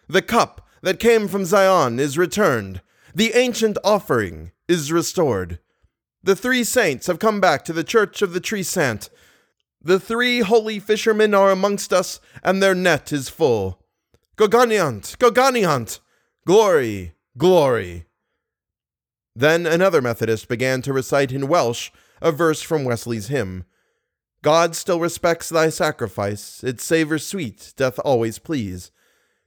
The 0.08 0.22
cup 0.22 0.66
that 0.80 0.98
came 0.98 1.28
from 1.28 1.44
Zion 1.44 2.00
is 2.00 2.16
returned. 2.16 2.80
The 3.16 3.32
ancient 3.32 3.78
offering 3.82 4.52
is 4.68 4.92
restored. 4.92 5.58
The 6.22 6.36
three 6.36 6.62
saints 6.64 7.06
have 7.06 7.18
come 7.18 7.40
back 7.40 7.64
to 7.64 7.72
the 7.72 7.82
church 7.82 8.20
of 8.20 8.34
the 8.34 8.40
Tri 8.40 8.60
Sant. 8.60 9.08
The 9.80 9.98
three 9.98 10.40
holy 10.40 10.78
fishermen 10.78 11.32
are 11.32 11.50
amongst 11.50 11.94
us, 11.94 12.20
and 12.44 12.62
their 12.62 12.74
net 12.74 13.14
is 13.14 13.30
full. 13.30 13.80
Gogoniant, 14.36 15.16
Gogoniant! 15.18 16.00
Glory, 16.44 17.14
glory! 17.38 18.04
Then 19.34 19.64
another 19.64 20.02
Methodist 20.02 20.46
began 20.46 20.82
to 20.82 20.92
recite 20.92 21.32
in 21.32 21.48
Welsh 21.48 21.90
a 22.20 22.30
verse 22.30 22.60
from 22.60 22.84
Wesley's 22.84 23.28
hymn 23.28 23.64
God 24.42 24.76
still 24.76 25.00
respects 25.00 25.48
thy 25.48 25.70
sacrifice, 25.70 26.62
its 26.62 26.84
savor 26.84 27.18
sweet 27.18 27.72
doth 27.78 27.98
always 28.00 28.38
please. 28.38 28.90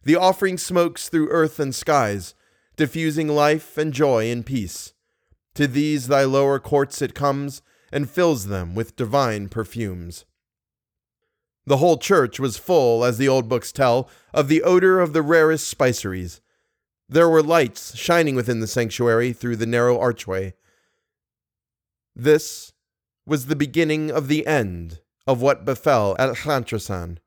The 0.01 0.15
offering 0.15 0.57
smokes 0.57 1.07
through 1.07 1.30
earth 1.30 1.59
and 1.59 1.76
skies, 1.76 2.34
diffusing 2.80 3.27
life 3.27 3.77
and 3.77 3.93
joy 3.93 4.32
and 4.32 4.45
peace. 4.45 4.93
To 5.55 5.67
these 5.67 6.07
thy 6.07 6.23
lower 6.23 6.59
courts 6.59 7.01
it 7.01 7.13
comes, 7.13 7.61
and 7.91 8.09
fills 8.09 8.45
them 8.45 8.73
with 8.73 8.95
divine 8.95 9.49
perfumes. 9.49 10.23
The 11.65 11.77
whole 11.77 11.97
church 11.97 12.39
was 12.39 12.55
full, 12.55 13.03
as 13.03 13.17
the 13.17 13.27
old 13.27 13.49
books 13.49 13.73
tell, 13.73 14.09
of 14.34 14.47
the 14.47 14.63
odor 14.63 15.01
of 15.01 15.11
the 15.11 15.21
rarest 15.21 15.67
spiceries. 15.67 16.39
There 17.09 17.27
were 17.27 17.43
lights 17.43 17.97
shining 17.97 18.36
within 18.36 18.61
the 18.61 18.67
sanctuary 18.67 19.34
through 19.34 19.57
the 19.57 19.65
narrow 19.65 19.99
archway. 19.99 20.53
This 22.15 22.71
was 23.25 23.47
the 23.47 23.57
beginning 23.57 24.09
of 24.09 24.30
the 24.30 24.47
end 24.47 25.01
of 25.27 25.41
what 25.41 25.65
befell 25.65 26.15
at 26.17 26.30
Llantrisant, 26.30 27.17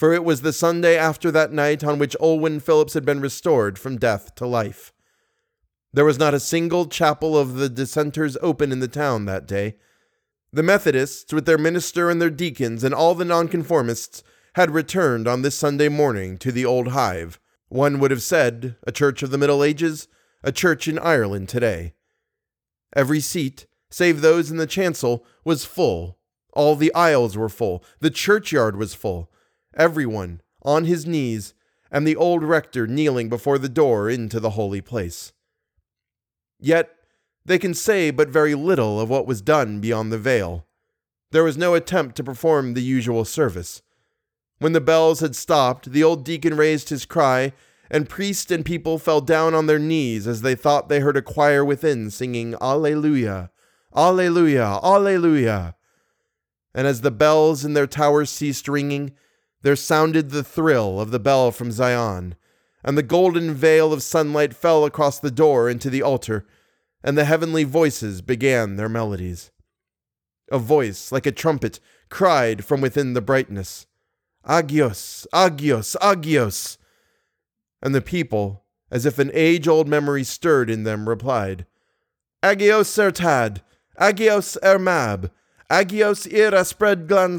for 0.00 0.14
it 0.14 0.24
was 0.24 0.40
the 0.40 0.50
Sunday 0.50 0.96
after 0.96 1.30
that 1.30 1.52
night 1.52 1.84
on 1.84 1.98
which 1.98 2.16
Olwen 2.18 2.62
Phillips 2.62 2.94
had 2.94 3.04
been 3.04 3.20
restored 3.20 3.78
from 3.78 3.98
death 3.98 4.34
to 4.36 4.46
life. 4.46 4.94
There 5.92 6.06
was 6.06 6.18
not 6.18 6.32
a 6.32 6.40
single 6.40 6.86
chapel 6.86 7.36
of 7.36 7.56
the 7.56 7.68
dissenters 7.68 8.38
open 8.40 8.72
in 8.72 8.80
the 8.80 8.88
town 8.88 9.26
that 9.26 9.46
day. 9.46 9.76
The 10.54 10.62
Methodists, 10.62 11.34
with 11.34 11.44
their 11.44 11.58
minister 11.58 12.08
and 12.08 12.18
their 12.18 12.30
deacons, 12.30 12.82
and 12.82 12.94
all 12.94 13.14
the 13.14 13.26
nonconformists, 13.26 14.22
had 14.54 14.70
returned 14.70 15.28
on 15.28 15.42
this 15.42 15.54
Sunday 15.54 15.90
morning 15.90 16.38
to 16.38 16.50
the 16.50 16.64
old 16.64 16.88
hive 16.88 17.38
one 17.68 18.00
would 18.00 18.10
have 18.10 18.22
said 18.22 18.76
a 18.86 18.92
church 18.92 19.22
of 19.22 19.30
the 19.30 19.38
Middle 19.38 19.62
Ages, 19.62 20.08
a 20.42 20.50
church 20.50 20.88
in 20.88 20.98
Ireland 20.98 21.50
today. 21.50 21.92
Every 22.96 23.20
seat, 23.20 23.66
save 23.90 24.22
those 24.22 24.50
in 24.50 24.56
the 24.56 24.66
chancel, 24.66 25.26
was 25.44 25.66
full. 25.66 26.18
All 26.54 26.74
the 26.74 26.92
aisles 26.94 27.36
were 27.36 27.50
full. 27.50 27.84
The 28.00 28.10
churchyard 28.10 28.76
was 28.76 28.94
full. 28.94 29.30
Everyone 29.76 30.40
on 30.62 30.84
his 30.84 31.06
knees, 31.06 31.54
and 31.90 32.06
the 32.06 32.16
old 32.16 32.42
rector 32.42 32.86
kneeling 32.86 33.28
before 33.28 33.58
the 33.58 33.68
door 33.68 34.08
into 34.08 34.38
the 34.38 34.50
holy 34.50 34.80
place. 34.80 35.32
Yet 36.58 36.90
they 37.44 37.58
can 37.58 37.74
say 37.74 38.10
but 38.10 38.28
very 38.28 38.54
little 38.54 39.00
of 39.00 39.08
what 39.08 39.26
was 39.26 39.40
done 39.40 39.80
beyond 39.80 40.12
the 40.12 40.18
veil. 40.18 40.66
There 41.32 41.44
was 41.44 41.56
no 41.56 41.74
attempt 41.74 42.16
to 42.16 42.24
perform 42.24 42.74
the 42.74 42.82
usual 42.82 43.24
service. 43.24 43.82
When 44.58 44.72
the 44.72 44.80
bells 44.80 45.20
had 45.20 45.34
stopped, 45.34 45.92
the 45.92 46.04
old 46.04 46.24
deacon 46.24 46.56
raised 46.56 46.90
his 46.90 47.06
cry, 47.06 47.52
and 47.90 48.08
priest 48.08 48.50
and 48.50 48.64
people 48.64 48.98
fell 48.98 49.20
down 49.20 49.54
on 49.54 49.66
their 49.66 49.78
knees 49.78 50.26
as 50.26 50.42
they 50.42 50.54
thought 50.54 50.88
they 50.88 51.00
heard 51.00 51.16
a 51.16 51.22
choir 51.22 51.64
within 51.64 52.10
singing 52.10 52.54
Alleluia, 52.60 53.50
Alleluia, 53.96 54.78
Alleluia. 54.82 55.74
And 56.74 56.86
as 56.86 57.00
the 57.00 57.10
bells 57.10 57.64
in 57.64 57.72
their 57.74 57.86
towers 57.86 58.30
ceased 58.30 58.68
ringing, 58.68 59.12
there 59.62 59.76
sounded 59.76 60.30
the 60.30 60.44
thrill 60.44 61.00
of 61.00 61.10
the 61.10 61.18
bell 61.18 61.50
from 61.50 61.70
Zion, 61.70 62.34
and 62.82 62.96
the 62.96 63.02
golden 63.02 63.54
veil 63.54 63.92
of 63.92 64.02
sunlight 64.02 64.54
fell 64.54 64.84
across 64.84 65.18
the 65.18 65.30
door 65.30 65.68
into 65.68 65.90
the 65.90 66.02
altar, 66.02 66.46
and 67.02 67.16
the 67.16 67.24
heavenly 67.24 67.64
voices 67.64 68.22
began 68.22 68.76
their 68.76 68.88
melodies. 68.88 69.50
A 70.50 70.58
voice 70.58 71.12
like 71.12 71.26
a 71.26 71.32
trumpet 71.32 71.78
cried 72.08 72.64
from 72.64 72.80
within 72.80 73.12
the 73.12 73.20
brightness. 73.20 73.86
Agios, 74.46 75.26
Agios, 75.32 75.96
Agios. 75.96 76.78
And 77.82 77.94
the 77.94 78.00
people, 78.00 78.64
as 78.90 79.06
if 79.06 79.18
an 79.18 79.30
age 79.32 79.68
old 79.68 79.86
memory 79.86 80.24
stirred 80.24 80.70
in 80.70 80.84
them, 80.84 81.08
replied, 81.08 81.66
Agios 82.42 82.96
ertad, 82.98 83.60
Agios 84.00 84.58
ermab, 84.62 85.30
Agios 85.70 86.30
ira 86.32 86.64
spread 86.64 87.06
glan 87.06 87.38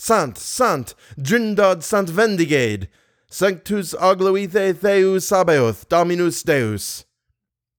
sant, 0.00 0.38
sant, 0.38 0.94
drindod 1.18 1.82
sant 1.82 2.08
vendigade, 2.08 2.88
sanctus 3.28 3.94
agloithe 3.94 4.74
theus 4.74 5.26
sabaoth, 5.26 5.88
dominus 5.88 6.42
deus. 6.42 7.04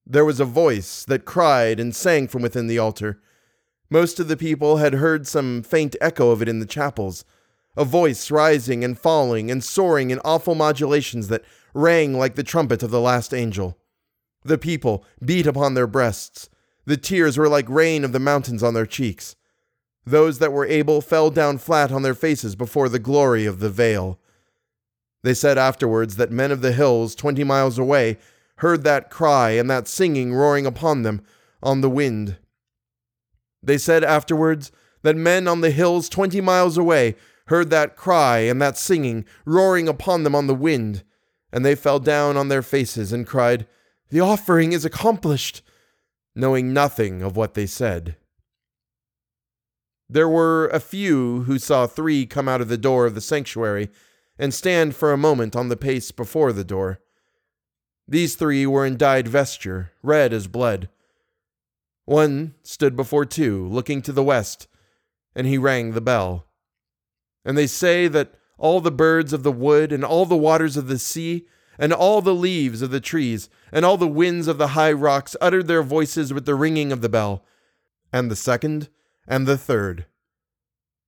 There 0.05 0.23
was 0.23 0.39
a 0.39 0.45
voice 0.45 1.03
that 1.05 1.25
cried 1.25 1.79
and 1.79 1.95
sang 1.95 2.27
from 2.27 2.43
within 2.43 2.67
the 2.67 2.77
altar. 2.77 3.19
Most 3.89 4.19
of 4.19 4.27
the 4.27 4.37
people 4.37 4.77
had 4.77 4.93
heard 4.93 5.27
some 5.27 5.63
faint 5.63 5.95
echo 5.99 6.29
of 6.29 6.41
it 6.41 6.49
in 6.49 6.59
the 6.59 6.65
chapels 6.65 7.25
a 7.77 7.85
voice 7.85 8.29
rising 8.29 8.83
and 8.83 8.99
falling 8.99 9.49
and 9.49 9.63
soaring 9.63 10.11
in 10.11 10.19
awful 10.25 10.53
modulations 10.53 11.29
that 11.29 11.45
rang 11.73 12.13
like 12.13 12.35
the 12.35 12.43
trumpet 12.43 12.83
of 12.83 12.91
the 12.91 12.99
last 12.99 13.33
angel. 13.33 13.77
The 14.43 14.57
people 14.57 15.05
beat 15.23 15.47
upon 15.47 15.73
their 15.73 15.87
breasts. 15.87 16.49
The 16.85 16.97
tears 16.97 17.37
were 17.37 17.47
like 17.47 17.69
rain 17.69 18.03
of 18.03 18.11
the 18.11 18.19
mountains 18.19 18.61
on 18.61 18.73
their 18.73 18.85
cheeks. 18.85 19.37
Those 20.05 20.39
that 20.39 20.51
were 20.51 20.65
able 20.65 21.01
fell 21.01 21.29
down 21.29 21.57
flat 21.57 21.91
on 21.91 22.01
their 22.01 22.15
faces 22.15 22.55
before 22.55 22.89
the 22.89 22.99
glory 22.99 23.45
of 23.45 23.59
the 23.59 23.69
veil. 23.69 24.19
They 25.23 25.33
said 25.33 25.57
afterwards 25.57 26.15
that 26.15 26.31
men 26.31 26.51
of 26.51 26.61
the 26.61 26.71
hills, 26.71 27.13
twenty 27.13 27.43
miles 27.43 27.77
away, 27.77 28.17
heard 28.57 28.83
that 28.83 29.09
cry 29.09 29.51
and 29.51 29.69
that 29.69 29.87
singing 29.87 30.33
roaring 30.33 30.65
upon 30.65 31.03
them 31.03 31.21
on 31.61 31.81
the 31.81 31.89
wind. 31.89 32.37
They 33.61 33.77
said 33.77 34.03
afterwards 34.03 34.71
that 35.03 35.15
men 35.15 35.47
on 35.47 35.61
the 35.61 35.71
hills, 35.71 36.09
twenty 36.09 36.41
miles 36.41 36.77
away, 36.77 37.15
heard 37.47 37.69
that 37.69 37.95
cry 37.95 38.39
and 38.39 38.61
that 38.61 38.77
singing 38.77 39.25
roaring 39.45 39.87
upon 39.87 40.23
them 40.23 40.33
on 40.33 40.47
the 40.47 40.55
wind, 40.55 41.03
and 41.51 41.63
they 41.65 41.75
fell 41.75 41.99
down 41.99 42.37
on 42.37 42.47
their 42.47 42.61
faces 42.61 43.11
and 43.11 43.27
cried, 43.27 43.67
The 44.09 44.21
offering 44.21 44.71
is 44.71 44.85
accomplished, 44.85 45.61
knowing 46.33 46.73
nothing 46.73 47.21
of 47.21 47.35
what 47.35 47.53
they 47.53 47.65
said. 47.67 48.15
There 50.11 50.27
were 50.27 50.67
a 50.67 50.81
few 50.81 51.43
who 51.43 51.57
saw 51.57 51.87
three 51.87 52.25
come 52.25 52.49
out 52.49 52.59
of 52.59 52.67
the 52.67 52.77
door 52.77 53.05
of 53.05 53.15
the 53.15 53.21
sanctuary 53.21 53.89
and 54.37 54.53
stand 54.53 54.93
for 54.93 55.13
a 55.13 55.17
moment 55.17 55.55
on 55.55 55.69
the 55.69 55.77
pace 55.77 56.11
before 56.11 56.51
the 56.51 56.65
door. 56.65 56.99
These 58.09 58.35
three 58.35 58.65
were 58.65 58.85
in 58.85 58.97
dyed 58.97 59.29
vesture, 59.29 59.93
red 60.03 60.33
as 60.33 60.47
blood. 60.47 60.89
One 62.03 62.55
stood 62.61 62.97
before 62.97 63.23
two, 63.23 63.65
looking 63.69 64.01
to 64.01 64.11
the 64.11 64.21
west, 64.23 64.67
and 65.33 65.47
he 65.47 65.57
rang 65.57 65.93
the 65.93 66.01
bell. 66.01 66.45
And 67.45 67.57
they 67.57 67.67
say 67.67 68.09
that 68.09 68.33
all 68.57 68.81
the 68.81 68.91
birds 68.91 69.31
of 69.31 69.43
the 69.43 69.51
wood, 69.51 69.93
and 69.93 70.03
all 70.03 70.25
the 70.25 70.35
waters 70.35 70.75
of 70.75 70.89
the 70.89 70.99
sea, 70.99 71.47
and 71.79 71.93
all 71.93 72.21
the 72.21 72.35
leaves 72.35 72.81
of 72.81 72.91
the 72.91 72.99
trees, 72.99 73.49
and 73.71 73.85
all 73.85 73.95
the 73.95 74.09
winds 74.09 74.49
of 74.49 74.57
the 74.57 74.69
high 74.69 74.91
rocks 74.91 75.37
uttered 75.39 75.67
their 75.67 75.83
voices 75.83 76.33
with 76.33 76.45
the 76.45 76.55
ringing 76.55 76.91
of 76.91 76.99
the 76.99 77.07
bell. 77.07 77.45
And 78.11 78.29
the 78.29 78.35
second, 78.35 78.89
and 79.31 79.47
the 79.47 79.57
third. 79.57 80.05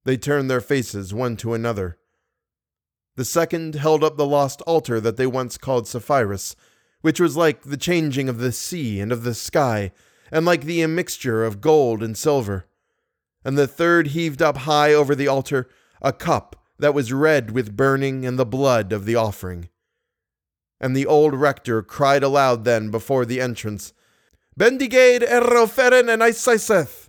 They 0.06 0.16
turned 0.16 0.50
their 0.50 0.62
faces 0.62 1.14
one 1.14 1.36
to 1.38 1.54
another. 1.54 1.98
The 3.18 3.26
second 3.26 3.76
held 3.76 4.02
up 4.02 4.16
the 4.16 4.26
lost 4.26 4.62
altar 4.62 5.02
that 5.02 5.18
they 5.18 5.28
once 5.28 5.58
called 5.58 5.88
Sapphirus, 5.88 6.56
which 7.02 7.20
was 7.20 7.36
like 7.36 7.64
the 7.64 7.76
changing 7.76 8.30
of 8.30 8.38
the 8.38 8.54
sea 8.54 9.02
and 9.02 9.12
of 9.12 9.24
the 9.24 9.34
sky, 9.34 9.92
and 10.32 10.46
like 10.46 10.64
the 10.64 10.82
immixture 10.82 11.44
of 11.44 11.60
gold 11.60 12.02
and 12.02 12.18
silver. 12.18 12.66
And 13.44 13.58
the 13.58 13.68
third 13.68 14.08
heaved 14.08 14.42
up 14.42 14.60
high 14.60 14.94
over 14.94 15.16
the 15.16 15.28
altar 15.28 15.70
a 16.02 16.14
cup 16.14 16.64
that 16.80 16.94
was 16.94 17.12
red 17.12 17.52
with 17.52 17.76
burning 17.76 18.26
and 18.26 18.40
the 18.40 18.46
blood 18.46 18.94
of 18.94 19.04
the 19.04 19.18
offering. 19.18 19.68
And 20.80 20.96
the 20.96 21.06
old 21.06 21.34
rector 21.34 21.84
cried 21.84 22.24
aloud 22.24 22.64
then 22.64 22.90
before 22.90 23.26
the 23.26 23.42
entrance, 23.42 23.92
Bendigade 24.58 25.28
erroferen 25.28 26.08
and 26.08 26.22
Isaiseth! 26.22 27.03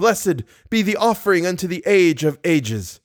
Blessed 0.00 0.44
be 0.70 0.80
the 0.80 0.96
offering 0.96 1.44
unto 1.44 1.66
the 1.66 1.82
age 1.84 2.24
of 2.24 2.38
ages. 2.42 3.00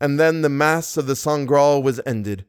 And 0.00 0.20
then 0.20 0.42
the 0.42 0.48
mass 0.48 0.96
of 0.96 1.08
the 1.08 1.16
Sangreal 1.16 1.82
was 1.82 2.00
ended, 2.06 2.44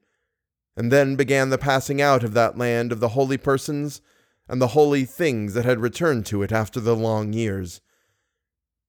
and 0.77 0.91
then 0.91 1.15
began 1.15 1.49
the 1.49 1.57
passing 1.57 1.99
out 1.99 2.23
of 2.23 2.35
that 2.35 2.55
land 2.55 2.91
of 2.91 2.99
the 2.99 3.09
holy 3.09 3.37
persons 3.37 3.99
and 4.47 4.61
the 4.61 4.77
holy 4.77 5.05
things 5.05 5.55
that 5.55 5.65
had 5.65 5.79
returned 5.79 6.27
to 6.27 6.43
it 6.43 6.51
after 6.51 6.79
the 6.79 6.95
long 6.95 7.33
years. 7.33 7.81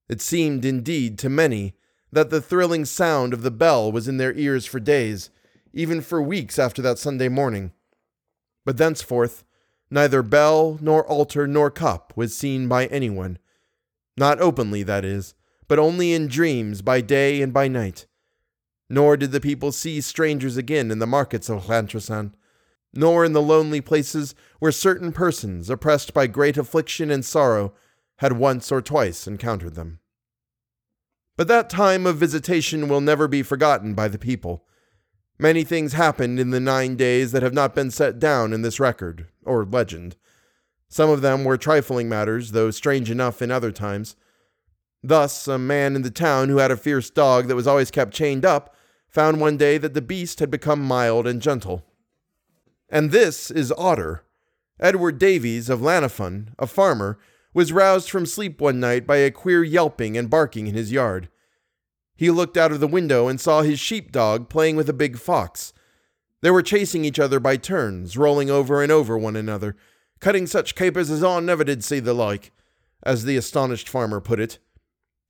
It 0.06 0.20
seemed 0.20 0.66
indeed 0.66 1.18
to 1.20 1.30
many 1.30 1.72
that 2.12 2.28
the 2.28 2.42
thrilling 2.42 2.84
sound 2.84 3.32
of 3.32 3.40
the 3.40 3.50
bell 3.50 3.90
was 3.90 4.06
in 4.06 4.18
their 4.18 4.34
ears 4.34 4.66
for 4.66 4.78
days, 4.78 5.30
even 5.72 6.02
for 6.02 6.20
weeks 6.20 6.58
after 6.58 6.82
that 6.82 6.98
Sunday 6.98 7.30
morning. 7.30 7.72
But 8.66 8.76
thenceforth, 8.76 9.44
neither 9.90 10.22
bell, 10.22 10.76
nor 10.82 11.06
altar, 11.06 11.46
nor 11.46 11.70
cup 11.70 12.12
was 12.14 12.36
seen 12.36 12.68
by 12.68 12.84
anyone 12.88 13.38
not 14.16 14.40
openly, 14.40 14.82
that 14.82 15.04
is, 15.04 15.34
but 15.68 15.78
only 15.78 16.12
in 16.12 16.28
dreams 16.28 16.82
by 16.82 17.00
day 17.00 17.42
and 17.42 17.52
by 17.52 17.68
night. 17.68 18.06
Nor 18.88 19.16
did 19.16 19.32
the 19.32 19.40
people 19.40 19.72
see 19.72 20.00
strangers 20.00 20.56
again 20.56 20.90
in 20.90 21.00
the 21.00 21.06
markets 21.06 21.48
of 21.48 21.64
Llantrisant, 21.64 22.32
nor 22.94 23.24
in 23.24 23.32
the 23.32 23.42
lonely 23.42 23.80
places 23.80 24.34
where 24.58 24.72
certain 24.72 25.12
persons, 25.12 25.68
oppressed 25.68 26.14
by 26.14 26.26
great 26.26 26.56
affliction 26.56 27.10
and 27.10 27.24
sorrow, 27.24 27.74
had 28.18 28.32
once 28.32 28.72
or 28.72 28.80
twice 28.80 29.26
encountered 29.26 29.74
them. 29.74 29.98
But 31.36 31.48
that 31.48 31.68
time 31.68 32.06
of 32.06 32.16
visitation 32.16 32.88
will 32.88 33.02
never 33.02 33.28
be 33.28 33.42
forgotten 33.42 33.92
by 33.92 34.08
the 34.08 34.18
people. 34.18 34.64
Many 35.38 35.64
things 35.64 35.92
happened 35.92 36.40
in 36.40 36.50
the 36.50 36.60
nine 36.60 36.96
days 36.96 37.32
that 37.32 37.42
have 37.42 37.52
not 37.52 37.74
been 37.74 37.90
set 37.90 38.18
down 38.18 38.54
in 38.54 38.62
this 38.62 38.80
record, 38.80 39.26
or 39.44 39.66
legend. 39.66 40.16
Some 40.88 41.10
of 41.10 41.20
them 41.20 41.44
were 41.44 41.56
trifling 41.56 42.08
matters, 42.08 42.52
though 42.52 42.70
strange 42.70 43.10
enough 43.10 43.42
in 43.42 43.50
other 43.50 43.72
times. 43.72 44.16
Thus, 45.02 45.46
a 45.46 45.58
man 45.58 45.94
in 45.96 46.02
the 46.02 46.10
town 46.10 46.48
who 46.48 46.58
had 46.58 46.70
a 46.70 46.76
fierce 46.76 47.10
dog 47.10 47.48
that 47.48 47.56
was 47.56 47.66
always 47.66 47.90
kept 47.90 48.14
chained 48.14 48.44
up 48.44 48.74
found 49.08 49.40
one 49.40 49.56
day 49.56 49.78
that 49.78 49.94
the 49.94 50.02
beast 50.02 50.40
had 50.40 50.50
become 50.50 50.80
mild 50.82 51.26
and 51.26 51.40
gentle. 51.40 51.84
And 52.88 53.10
this 53.10 53.50
is 53.50 53.72
Otter. 53.72 54.24
Edward 54.78 55.18
Davies 55.18 55.70
of 55.70 55.80
Llanafun, 55.80 56.48
a 56.58 56.66
farmer, 56.66 57.18
was 57.54 57.72
roused 57.72 58.10
from 58.10 58.26
sleep 58.26 58.60
one 58.60 58.78
night 58.78 59.06
by 59.06 59.16
a 59.16 59.30
queer 59.30 59.64
yelping 59.64 60.16
and 60.16 60.28
barking 60.28 60.66
in 60.66 60.74
his 60.74 60.92
yard. 60.92 61.28
He 62.14 62.30
looked 62.30 62.56
out 62.56 62.72
of 62.72 62.80
the 62.80 62.86
window 62.86 63.28
and 63.28 63.40
saw 63.40 63.62
his 63.62 63.80
sheepdog 63.80 64.48
playing 64.48 64.76
with 64.76 64.88
a 64.88 64.94
big 64.94 65.18
fox. 65.18 65.72
They 66.42 66.50
were 66.50 66.62
chasing 66.62 67.04
each 67.04 67.18
other 67.18 67.40
by 67.40 67.56
turns, 67.56 68.18
rolling 68.18 68.50
over 68.50 68.82
and 68.82 68.92
over 68.92 69.16
one 69.16 69.36
another, 69.36 69.76
cutting 70.20 70.46
such 70.46 70.74
capers 70.74 71.10
as 71.10 71.22
I 71.22 71.40
never 71.40 71.64
did 71.64 71.84
see 71.84 72.00
the 72.00 72.14
like, 72.14 72.52
as 73.02 73.24
the 73.24 73.36
astonished 73.36 73.88
farmer 73.88 74.20
put 74.20 74.40
it. 74.40 74.58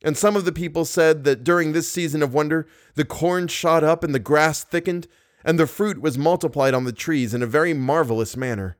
And 0.02 0.16
some 0.16 0.36
of 0.36 0.44
the 0.44 0.52
people 0.52 0.84
said 0.84 1.24
that 1.24 1.42
during 1.42 1.72
this 1.72 1.90
season 1.90 2.22
of 2.22 2.34
wonder, 2.34 2.66
the 2.94 3.04
corn 3.04 3.48
shot 3.48 3.82
up 3.82 4.04
and 4.04 4.14
the 4.14 4.18
grass 4.18 4.62
thickened, 4.62 5.08
and 5.44 5.58
the 5.58 5.66
fruit 5.66 6.00
was 6.00 6.18
multiplied 6.18 6.74
on 6.74 6.84
the 6.84 6.92
trees 6.92 7.32
in 7.32 7.42
a 7.42 7.46
very 7.46 7.72
marvelous 7.72 8.36
manner. 8.36 8.76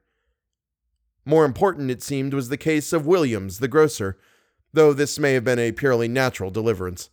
More 1.25 1.45
important, 1.45 1.91
it 1.91 2.03
seemed, 2.03 2.35
was 2.35 2.49
the 2.49 2.57
case 2.57 2.93
of 2.93 3.07
Williams, 3.07 3.59
the 3.59 3.69
grocer, 3.69 4.19
though 4.73 4.93
this 4.93 5.19
may 5.19 5.33
have 5.33 5.45
been 5.45 5.59
a 5.59 5.73
purely 5.73 6.07
natural 6.07 6.51
deliverance. 6.51 7.11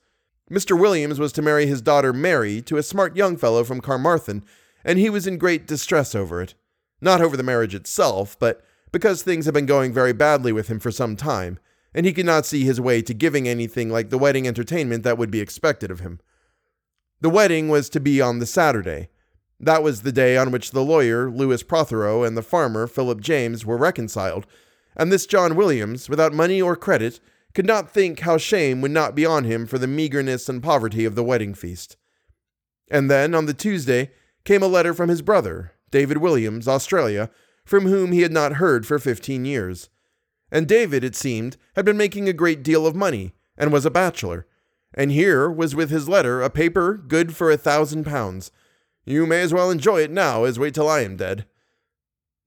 Mr. 0.52 0.80
Williams 0.80 1.20
was 1.20 1.32
to 1.34 1.42
marry 1.42 1.66
his 1.66 1.82
daughter 1.82 2.14
Mary 2.14 2.62
to 2.62 2.78
a 2.78 2.84
smart 2.84 3.16
young 3.16 3.38
fellow 3.38 3.64
from 3.64 3.82
Carmarthen, 3.82 4.44
and 4.84 5.00
he 5.00 5.10
was 5.10 5.26
in 5.26 5.38
great 5.38 5.66
distress 5.66 6.14
over 6.14 6.42
it. 6.42 6.54
Not 7.02 7.22
over 7.22 7.36
the 7.36 7.44
marriage 7.44 7.74
itself, 7.74 8.38
but 8.38 8.64
because 8.94 9.24
things 9.24 9.44
had 9.44 9.54
been 9.54 9.66
going 9.66 9.92
very 9.92 10.14
badly 10.14 10.54
with 10.54 10.70
him 10.70 10.80
for 10.80 10.92
some 10.92 11.18
time, 11.18 11.60
and 11.94 12.06
he 12.06 12.14
could 12.14 12.26
not 12.26 12.46
see 12.46 12.64
his 12.64 12.80
way 12.80 13.02
to 13.02 13.14
giving 13.14 13.48
anything 13.48 13.90
like 13.90 14.10
the 14.10 14.18
wedding 14.18 14.48
entertainment 14.48 15.04
that 15.04 15.18
would 15.18 15.32
be 15.32 15.42
expected 15.42 15.92
of 15.92 16.00
him. 16.00 16.22
The 17.20 17.30
wedding 17.30 17.68
was 17.70 17.90
to 17.90 18.00
be 18.00 18.22
on 18.22 18.40
the 18.40 18.46
Saturday. 18.46 19.10
That 19.60 19.84
was 19.84 20.02
the 20.04 20.12
day 20.12 20.38
on 20.38 20.52
which 20.52 20.72
the 20.72 20.84
lawyer, 20.84 21.30
Louis 21.30 21.64
Prothero, 21.64 22.24
and 22.24 22.38
the 22.38 22.42
farmer, 22.42 22.86
Philip 22.86 23.20
James, 23.20 23.66
were 23.66 23.78
reconciled, 23.78 24.46
and 24.96 25.12
this 25.12 25.26
John 25.26 25.56
Williams, 25.56 26.08
without 26.08 26.34
money 26.34 26.62
or 26.62 26.76
credit, 26.76 27.20
could 27.56 27.66
not 27.66 27.92
think 27.92 28.20
how 28.20 28.38
shame 28.38 28.80
would 28.82 28.92
not 28.92 29.16
be 29.16 29.26
on 29.26 29.44
him 29.44 29.66
for 29.66 29.80
the 29.80 29.88
meagerness 29.88 30.48
and 30.48 30.62
poverty 30.62 31.04
of 31.04 31.16
the 31.16 31.24
wedding 31.24 31.56
feast. 31.56 31.98
And 32.92 33.10
then, 33.10 33.34
on 33.34 33.48
the 33.48 33.54
Tuesday, 33.56 34.12
came 34.46 34.62
a 34.62 34.68
letter 34.68 34.94
from 34.94 35.10
his 35.10 35.24
brother, 35.24 35.72
David 35.90 36.18
Williams, 36.18 36.68
Australia, 36.68 37.32
from 37.66 37.86
whom 37.86 38.12
he 38.12 38.22
had 38.22 38.32
not 38.32 38.54
heard 38.54 38.86
for 38.86 39.00
fifteen 39.00 39.46
years. 39.46 39.90
And 40.52 40.68
David, 40.68 41.04
it 41.04 41.16
seemed, 41.16 41.58
had 41.76 41.86
been 41.86 41.98
making 41.98 42.30
a 42.30 42.34
great 42.34 42.64
deal 42.64 42.86
of 42.86 42.96
money, 42.96 43.34
and 43.58 43.72
was 43.72 43.86
a 43.86 43.92
bachelor. 43.92 44.46
And 44.94 45.12
here 45.12 45.50
was 45.50 45.76
with 45.76 45.90
his 45.90 46.08
letter 46.08 46.42
a 46.42 46.50
paper 46.50 46.96
good 46.96 47.36
for 47.36 47.50
a 47.50 47.58
thousand 47.58 48.04
pounds. 48.04 48.52
You 49.06 49.26
may 49.26 49.42
as 49.42 49.54
well 49.54 49.72
enjoy 49.72 50.02
it 50.02 50.12
now 50.12 50.44
as 50.44 50.60
wait 50.60 50.76
till 50.76 50.88
I 50.88 51.02
am 51.02 51.18
dead. 51.18 51.46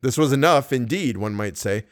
This 0.02 0.16
was 0.16 0.32
enough, 0.32 0.72
indeed, 0.72 1.16
one 1.16 1.34
might 1.34 1.56
say. 1.56 1.84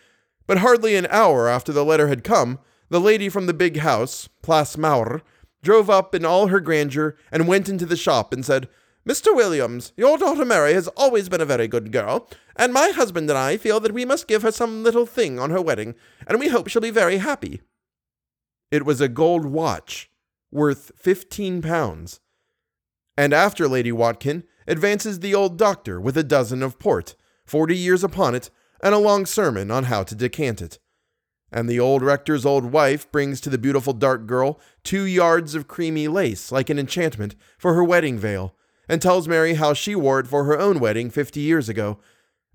But 0.46 0.58
hardly 0.58 0.94
an 0.94 1.08
hour 1.10 1.48
after 1.48 1.72
the 1.72 1.84
letter 1.84 2.08
had 2.08 2.22
come, 2.22 2.60
the 2.88 3.00
lady 3.00 3.28
from 3.28 3.46
the 3.46 3.54
big 3.54 3.78
house, 3.78 4.28
Place 4.42 4.76
Maur, 4.76 5.22
drove 5.62 5.90
up 5.90 6.14
in 6.14 6.24
all 6.24 6.48
her 6.48 6.60
grandeur 6.60 7.16
and 7.32 7.48
went 7.48 7.68
into 7.68 7.86
the 7.86 7.96
shop 7.96 8.32
and 8.32 8.44
said, 8.44 8.68
Mr. 9.06 9.34
Williams, 9.36 9.92
your 9.96 10.16
daughter 10.16 10.46
Mary 10.46 10.72
has 10.72 10.88
always 10.88 11.28
been 11.28 11.42
a 11.42 11.44
very 11.46 11.68
good 11.68 11.92
girl, 11.92 12.26
and 12.56 12.72
my 12.72 12.88
husband 12.88 13.28
and 13.28 13.38
I 13.38 13.58
feel 13.58 13.78
that 13.80 13.92
we 13.92 14.06
must 14.06 14.26
give 14.26 14.42
her 14.42 14.50
some 14.50 14.82
little 14.82 15.04
thing 15.04 15.38
on 15.38 15.50
her 15.50 15.60
wedding, 15.60 15.94
and 16.26 16.38
we 16.40 16.48
hope 16.48 16.68
she'll 16.68 16.80
be 16.80 16.90
very 16.90 17.18
happy. 17.18 17.60
It 18.70 18.86
was 18.86 19.02
a 19.02 19.08
gold 19.08 19.44
watch, 19.44 20.10
worth 20.50 20.90
fifteen 20.96 21.60
pounds. 21.60 22.20
And 23.16 23.34
after 23.34 23.68
Lady 23.68 23.92
Watkin 23.92 24.44
advances 24.66 25.20
the 25.20 25.34
old 25.34 25.58
doctor 25.58 26.00
with 26.00 26.16
a 26.16 26.24
dozen 26.24 26.62
of 26.62 26.78
port, 26.78 27.14
forty 27.44 27.76
years 27.76 28.02
upon 28.02 28.34
it, 28.34 28.48
and 28.82 28.94
a 28.94 28.98
long 28.98 29.26
sermon 29.26 29.70
on 29.70 29.84
how 29.84 30.02
to 30.02 30.14
decant 30.14 30.62
it. 30.62 30.78
and 31.54 31.68
the 31.68 31.78
old 31.78 32.02
rector's 32.02 32.44
old 32.44 32.64
wife 32.72 33.10
brings 33.12 33.40
to 33.40 33.48
the 33.48 33.56
beautiful 33.58 33.92
dark 33.92 34.26
girl 34.26 34.58
two 34.82 35.04
yards 35.04 35.54
of 35.54 35.68
creamy 35.68 36.08
lace, 36.08 36.50
like 36.50 36.68
an 36.68 36.78
enchantment, 36.80 37.36
for 37.58 37.74
her 37.74 37.84
wedding 37.84 38.18
veil, 38.18 38.56
and 38.88 39.00
tells 39.00 39.28
Mary 39.28 39.54
how 39.54 39.72
she 39.72 39.94
wore 39.94 40.20
it 40.20 40.26
for 40.26 40.44
her 40.44 40.58
own 40.58 40.80
wedding 40.80 41.10
fifty 41.10 41.40
years 41.40 41.68
ago. 41.68 41.98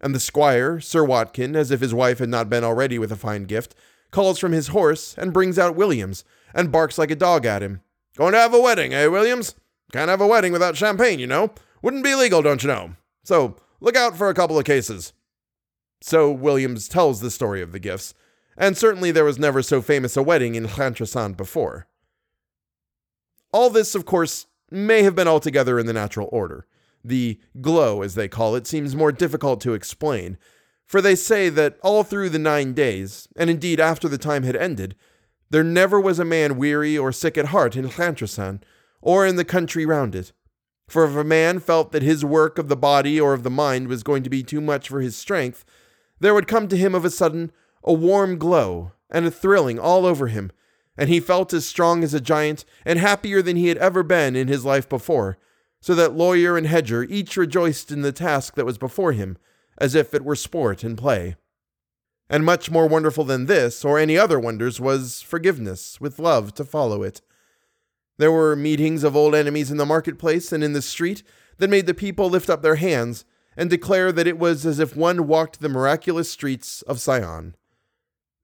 And 0.01 0.15
the 0.15 0.19
squire, 0.19 0.79
Sir 0.79 1.03
Watkin, 1.03 1.55
as 1.55 1.71
if 1.71 1.81
his 1.81 1.93
wife 1.93 2.19
had 2.19 2.29
not 2.29 2.49
been 2.49 2.63
already 2.63 2.97
with 2.97 3.11
a 3.11 3.17
fine 3.17 3.43
gift, 3.43 3.75
calls 4.11 4.39
from 4.39 4.53
his 4.53 4.69
horse 4.69 5.15
and 5.17 5.33
brings 5.33 5.59
out 5.59 5.75
Williams, 5.75 6.23
and 6.53 6.71
barks 6.71 6.97
like 6.97 7.11
a 7.11 7.15
dog 7.15 7.45
at 7.45 7.61
him. 7.61 7.81
Going 8.15 8.33
to 8.33 8.39
have 8.39 8.53
a 8.53 8.61
wedding, 8.61 8.93
eh, 8.93 9.07
Williams? 9.07 9.55
Can't 9.91 10.09
have 10.09 10.21
a 10.21 10.27
wedding 10.27 10.51
without 10.51 10.77
champagne, 10.77 11.19
you 11.19 11.27
know. 11.27 11.51
Wouldn't 11.81 12.03
be 12.03 12.15
legal, 12.15 12.41
don't 12.41 12.63
you 12.63 12.67
know? 12.67 12.95
So 13.23 13.57
look 13.79 13.95
out 13.95 14.17
for 14.17 14.29
a 14.29 14.33
couple 14.33 14.57
of 14.57 14.65
cases. 14.65 15.13
So 16.01 16.31
Williams 16.31 16.87
tells 16.87 17.19
the 17.19 17.31
story 17.31 17.61
of 17.61 17.71
the 17.71 17.79
gifts, 17.79 18.13
and 18.57 18.77
certainly 18.77 19.11
there 19.11 19.25
was 19.25 19.39
never 19.39 19.61
so 19.61 19.81
famous 19.81 20.15
a 20.15 20.23
wedding 20.23 20.55
in 20.55 20.65
Llantrisant 20.65 21.37
before. 21.37 21.87
All 23.51 23.69
this, 23.69 23.95
of 23.95 24.05
course, 24.05 24.45
may 24.71 25.03
have 25.03 25.15
been 25.15 25.27
altogether 25.27 25.79
in 25.79 25.85
the 25.85 25.93
natural 25.93 26.29
order. 26.31 26.65
The 27.03 27.39
glow, 27.61 28.01
as 28.01 28.15
they 28.15 28.27
call 28.27 28.55
it, 28.55 28.67
seems 28.67 28.95
more 28.95 29.11
difficult 29.11 29.61
to 29.61 29.73
explain, 29.73 30.37
for 30.85 31.01
they 31.01 31.15
say 31.15 31.49
that 31.49 31.77
all 31.81 32.03
through 32.03 32.29
the 32.29 32.39
nine 32.39 32.73
days, 32.73 33.27
and 33.35 33.49
indeed 33.49 33.79
after 33.79 34.07
the 34.07 34.17
time 34.17 34.43
had 34.43 34.55
ended, 34.55 34.95
there 35.49 35.63
never 35.63 35.99
was 35.99 36.19
a 36.19 36.25
man 36.25 36.57
weary 36.57 36.97
or 36.97 37.11
sick 37.11 37.37
at 37.37 37.47
heart 37.47 37.75
in 37.75 37.87
Llantrisant, 37.87 38.63
or 39.01 39.25
in 39.25 39.35
the 39.35 39.45
country 39.45 39.85
round 39.85 40.15
it. 40.15 40.33
For 40.87 41.05
if 41.05 41.15
a 41.15 41.23
man 41.23 41.59
felt 41.59 41.91
that 41.91 42.03
his 42.03 42.25
work 42.25 42.57
of 42.57 42.67
the 42.67 42.75
body 42.75 43.19
or 43.19 43.33
of 43.33 43.43
the 43.43 43.49
mind 43.49 43.87
was 43.87 44.03
going 44.03 44.23
to 44.23 44.29
be 44.29 44.43
too 44.43 44.59
much 44.59 44.89
for 44.89 45.01
his 45.01 45.15
strength, 45.15 45.63
there 46.19 46.33
would 46.33 46.47
come 46.47 46.67
to 46.67 46.77
him 46.77 46.93
of 46.95 47.05
a 47.05 47.09
sudden 47.09 47.51
a 47.83 47.93
warm 47.93 48.37
glow 48.37 48.91
and 49.09 49.25
a 49.25 49.31
thrilling 49.31 49.79
all 49.79 50.05
over 50.05 50.27
him, 50.27 50.51
and 50.99 51.09
he 51.09 51.21
felt 51.21 51.53
as 51.53 51.65
strong 51.65 52.03
as 52.03 52.13
a 52.13 52.19
giant 52.19 52.65
and 52.85 52.99
happier 52.99 53.41
than 53.41 53.55
he 53.55 53.69
had 53.69 53.77
ever 53.77 54.03
been 54.03 54.35
in 54.35 54.49
his 54.49 54.65
life 54.65 54.89
before, 54.89 55.37
so 55.79 55.95
that 55.95 56.13
lawyer 56.13 56.57
and 56.57 56.67
hedger 56.67 57.03
each 57.03 57.37
rejoiced 57.37 57.89
in 57.89 58.01
the 58.01 58.11
task 58.11 58.55
that 58.55 58.65
was 58.65 58.77
before 58.77 59.13
him, 59.13 59.37
as 59.77 59.95
if 59.95 60.13
it 60.13 60.25
were 60.25 60.35
sport 60.35 60.83
and 60.83 60.97
play. 60.97 61.37
And 62.29 62.43
much 62.43 62.69
more 62.69 62.85
wonderful 62.85 63.23
than 63.23 63.45
this, 63.45 63.85
or 63.85 63.97
any 63.97 64.17
other 64.17 64.37
wonders, 64.37 64.81
was 64.81 65.21
forgiveness, 65.21 66.01
with 66.01 66.19
love 66.19 66.53
to 66.55 66.65
follow 66.65 67.01
it. 67.01 67.21
There 68.17 68.31
were 68.31 68.57
meetings 68.57 69.05
of 69.05 69.15
old 69.15 69.33
enemies 69.33 69.71
in 69.71 69.77
the 69.77 69.85
marketplace 69.85 70.51
and 70.51 70.65
in 70.65 70.73
the 70.73 70.81
street 70.81 71.23
that 71.59 71.69
made 71.69 71.85
the 71.85 71.93
people 71.93 72.29
lift 72.29 72.49
up 72.49 72.61
their 72.61 72.75
hands 72.75 73.23
and 73.55 73.69
declare 73.69 74.11
that 74.11 74.27
it 74.27 74.37
was 74.37 74.65
as 74.65 74.79
if 74.79 74.97
one 74.97 75.27
walked 75.27 75.61
the 75.61 75.69
miraculous 75.69 76.29
streets 76.29 76.81
of 76.81 76.99
Sion. 76.99 77.55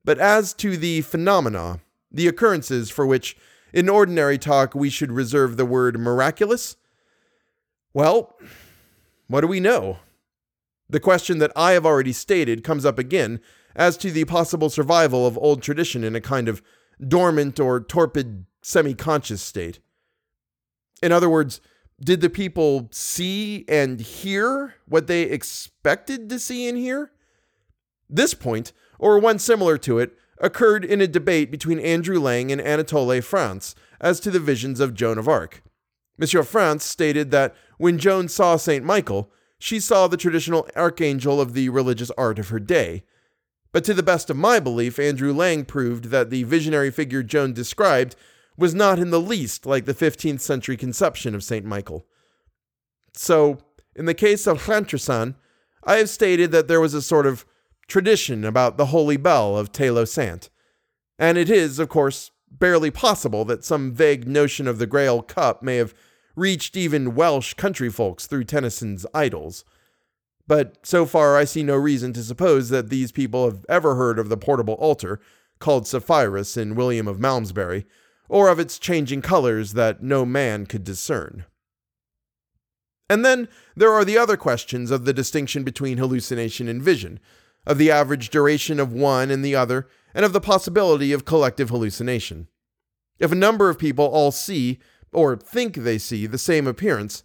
But 0.06 0.20
as 0.20 0.54
to 0.54 0.78
the 0.78 1.02
phenomena, 1.02 1.82
the 2.16 2.28
occurrences 2.28 2.90
for 2.90 3.06
which 3.06 3.38
in 3.74 3.90
ordinary 3.90 4.38
talk 4.38 4.74
we 4.74 4.90
should 4.90 5.12
reserve 5.12 5.58
the 5.58 5.66
word 5.66 6.00
miraculous, 6.00 6.78
well, 7.94 8.38
what 9.28 9.42
do 9.42 9.48
we 9.48 9.60
know? 9.60 10.00
The 10.90 11.00
question 11.00 11.40
that 11.40 11.52
I 11.56 11.74
have 11.74 11.86
already 11.86 12.14
stated 12.14 12.64
comes 12.64 12.86
up 12.86 12.98
again 12.98 13.42
as 13.76 13.98
to 13.98 14.12
the 14.12 14.26
possible 14.26 14.70
survival 14.70 15.28
of 15.28 15.38
old 15.38 15.62
tradition 15.62 16.04
in 16.04 16.16
a 16.16 16.22
kind 16.22 16.48
of 16.48 16.62
dormant 17.06 17.60
or 17.60 17.82
torpid 17.82 18.46
semi 18.62 18.94
conscious 18.94 19.42
state. 19.42 19.80
In 21.04 21.12
other 21.12 21.30
words, 21.30 21.60
did 22.02 22.22
the 22.22 22.30
people 22.30 22.88
see 22.92 23.66
and 23.68 24.00
hear 24.00 24.76
what 24.88 25.08
they 25.08 25.24
expected 25.24 26.30
to 26.30 26.40
see 26.40 26.68
and 26.70 26.78
hear? 26.78 27.12
This 28.10 28.34
point, 28.34 28.72
or 29.00 29.20
one 29.20 29.40
similar 29.40 29.78
to 29.80 30.00
it, 30.00 30.18
occurred 30.40 30.84
in 30.84 31.02
a 31.02 31.08
debate 31.08 31.52
between 31.52 31.80
Andrew 31.80 32.20
Lang 32.20 32.52
and 32.52 32.62
Anatole 32.62 33.22
France 33.22 33.76
as 34.02 34.20
to 34.20 34.32
the 34.32 34.40
visions 34.40 34.80
of 34.80 34.94
Joan 34.94 35.18
of 35.18 35.28
Arc. 35.28 35.64
Monsieur 36.18 36.44
France 36.44 36.86
stated 36.86 37.32
that 37.32 37.56
when 37.78 37.98
Joan 37.98 38.28
saw 38.28 38.56
St. 38.56 38.84
Michael, 38.84 39.32
she 39.60 39.80
saw 39.80 40.08
the 40.08 40.18
traditional 40.18 40.68
archangel 40.76 41.42
of 41.42 41.54
the 41.54 41.70
religious 41.70 42.12
art 42.18 42.40
of 42.40 42.50
her 42.50 42.60
day, 42.60 43.04
but 43.72 43.84
to 43.84 43.94
the 43.94 44.04
best 44.04 44.30
of 44.30 44.38
my 44.38 44.60
belief, 44.60 45.00
Andrew 45.00 45.34
Lang 45.34 45.66
proved 45.66 46.06
that 46.06 46.30
the 46.30 46.44
visionary 46.44 46.92
figure 46.92 47.24
Joan 47.24 47.52
described 47.52 48.16
was 48.58 48.74
not 48.74 49.00
in 49.00 49.10
the 49.10 49.20
least 49.20 49.66
like 49.66 49.84
the 49.84 49.94
15th 49.94 50.40
century 50.40 50.78
conception 50.78 51.36
of 51.36 51.44
St. 51.44 51.66
Michael. 51.66 52.06
So, 53.14 53.58
in 53.96 54.06
the 54.06 54.14
case 54.14 54.48
of 54.48 54.66
Llantrisant, 54.66 55.36
I 55.84 55.96
have 55.96 56.10
stated 56.10 56.52
that 56.52 56.68
there 56.68 56.80
was 56.80 56.94
a 56.94 57.02
sort 57.02 57.26
of 57.26 57.46
tradition 57.88 58.44
about 58.44 58.78
the 58.78 58.88
holy 58.88 59.18
bell 59.18 59.58
of 59.58 59.72
Teilo 59.72 60.08
Sant. 60.08 60.50
And 61.18 61.38
it 61.38 61.50
is, 61.50 61.80
of 61.80 61.90
course, 61.90 62.32
barely 62.50 62.92
possible 62.92 63.46
that 63.46 63.66
some 63.66 63.94
vague 63.94 64.28
notion 64.28 64.68
of 64.68 64.78
the 64.80 64.88
Grail 64.88 65.22
Cup 65.22 65.62
may 65.62 65.78
have 65.78 65.94
reached 66.36 66.76
even 66.76 67.16
Welsh 67.16 67.54
country 67.54 67.90
folks 67.90 68.28
through 68.28 68.44
Tennyson's 68.44 69.06
Idylls. 69.14 69.64
But 70.48 70.86
so 70.86 71.06
far, 71.06 71.38
I 71.38 71.46
see 71.46 71.64
no 71.64 71.76
reason 71.76 72.14
to 72.14 72.24
suppose 72.24 72.70
that 72.70 72.90
these 72.90 73.12
people 73.12 73.46
have 73.46 73.66
ever 73.68 73.96
heard 73.96 74.20
of 74.20 74.30
the 74.30 74.38
portable 74.38 74.76
altar, 74.76 75.20
called 75.60 75.86
Sapphirus 75.86 76.58
in 76.58 76.76
William 76.76 77.08
of 77.08 77.20
Malmesbury, 77.20 77.86
or 78.28 78.50
of 78.50 78.60
its 78.60 78.78
changing 78.78 79.22
colors 79.22 79.74
that 79.74 80.04
no 80.04 80.26
man 80.26 80.66
could 80.66 80.84
discern. 80.84 81.46
And 83.10 83.24
then 83.24 83.48
there 83.76 83.92
are 83.92 84.04
the 84.04 84.18
other 84.18 84.36
questions 84.36 84.92
of 84.92 85.06
the 85.06 85.14
distinction 85.14 85.64
between 85.64 85.98
hallucination 85.98 86.68
and 86.68 86.82
vision, 86.82 87.20
of 87.66 87.78
the 87.78 87.92
average 87.92 88.30
duration 88.30 88.80
of 88.80 88.94
one 88.94 89.32
and 89.32 89.44
the 89.44 89.56
other, 89.56 89.88
and 90.14 90.24
of 90.24 90.34
the 90.34 90.42
possibility 90.42 91.12
of 91.12 91.26
collective 91.26 91.70
hallucination. 91.70 92.48
If 93.20 93.32
a 93.32 93.36
number 93.36 93.70
of 93.70 93.80
people 93.80 94.06
all 94.06 94.32
see, 94.32 94.80
or 95.12 95.36
think 95.36 95.76
they 95.76 95.98
see, 95.98 96.26
the 96.26 96.38
same 96.38 96.68
appearance, 96.68 97.24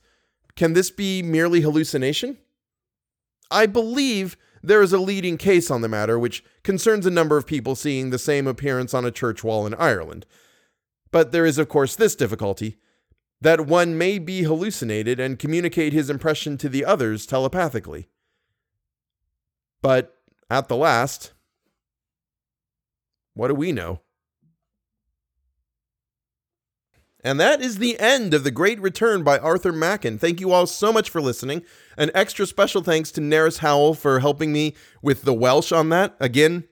can 0.56 0.72
this 0.72 0.90
be 0.90 1.22
merely 1.22 1.60
hallucination? 1.60 2.38
I 3.50 3.66
believe 3.66 4.36
there 4.62 4.82
is 4.82 4.92
a 4.92 4.98
leading 4.98 5.36
case 5.38 5.70
on 5.70 5.80
the 5.80 5.88
matter 5.88 6.18
which 6.18 6.44
concerns 6.62 7.06
a 7.06 7.10
number 7.10 7.36
of 7.36 7.46
people 7.46 7.74
seeing 7.74 8.10
the 8.10 8.18
same 8.18 8.46
appearance 8.46 8.94
on 8.94 9.04
a 9.04 9.10
church 9.10 9.42
wall 9.42 9.66
in 9.66 9.74
Ireland. 9.74 10.26
But 11.10 11.32
there 11.32 11.46
is, 11.46 11.58
of 11.58 11.68
course, 11.68 11.96
this 11.96 12.14
difficulty 12.14 12.76
that 13.40 13.66
one 13.66 13.96
may 13.96 14.18
be 14.18 14.42
hallucinated 14.42 15.18
and 15.18 15.38
communicate 15.38 15.92
his 15.92 16.10
impression 16.10 16.58
to 16.58 16.68
the 16.68 16.84
others 16.84 17.24
telepathically. 17.24 18.08
But 19.80 20.14
at 20.50 20.68
the 20.68 20.76
last, 20.76 21.32
what 23.34 23.48
do 23.48 23.54
we 23.54 23.72
know? 23.72 24.00
And 27.22 27.38
that 27.38 27.60
is 27.60 27.78
the 27.78 27.98
end 28.00 28.32
of 28.32 28.44
The 28.44 28.50
Great 28.50 28.80
Return 28.80 29.22
by 29.22 29.38
Arthur 29.38 29.72
Machen. 29.72 30.18
Thank 30.18 30.40
you 30.40 30.52
all 30.52 30.66
so 30.66 30.90
much 30.90 31.10
for 31.10 31.20
listening. 31.20 31.62
An 31.98 32.10
extra 32.14 32.46
special 32.46 32.82
thanks 32.82 33.10
to 33.12 33.20
Nerys 33.20 33.58
Howell 33.58 33.94
for 33.94 34.20
helping 34.20 34.52
me 34.52 34.74
with 35.02 35.22
the 35.22 35.34
Welsh 35.34 35.70
on 35.70 35.90
that. 35.90 36.16
Again, 36.18 36.64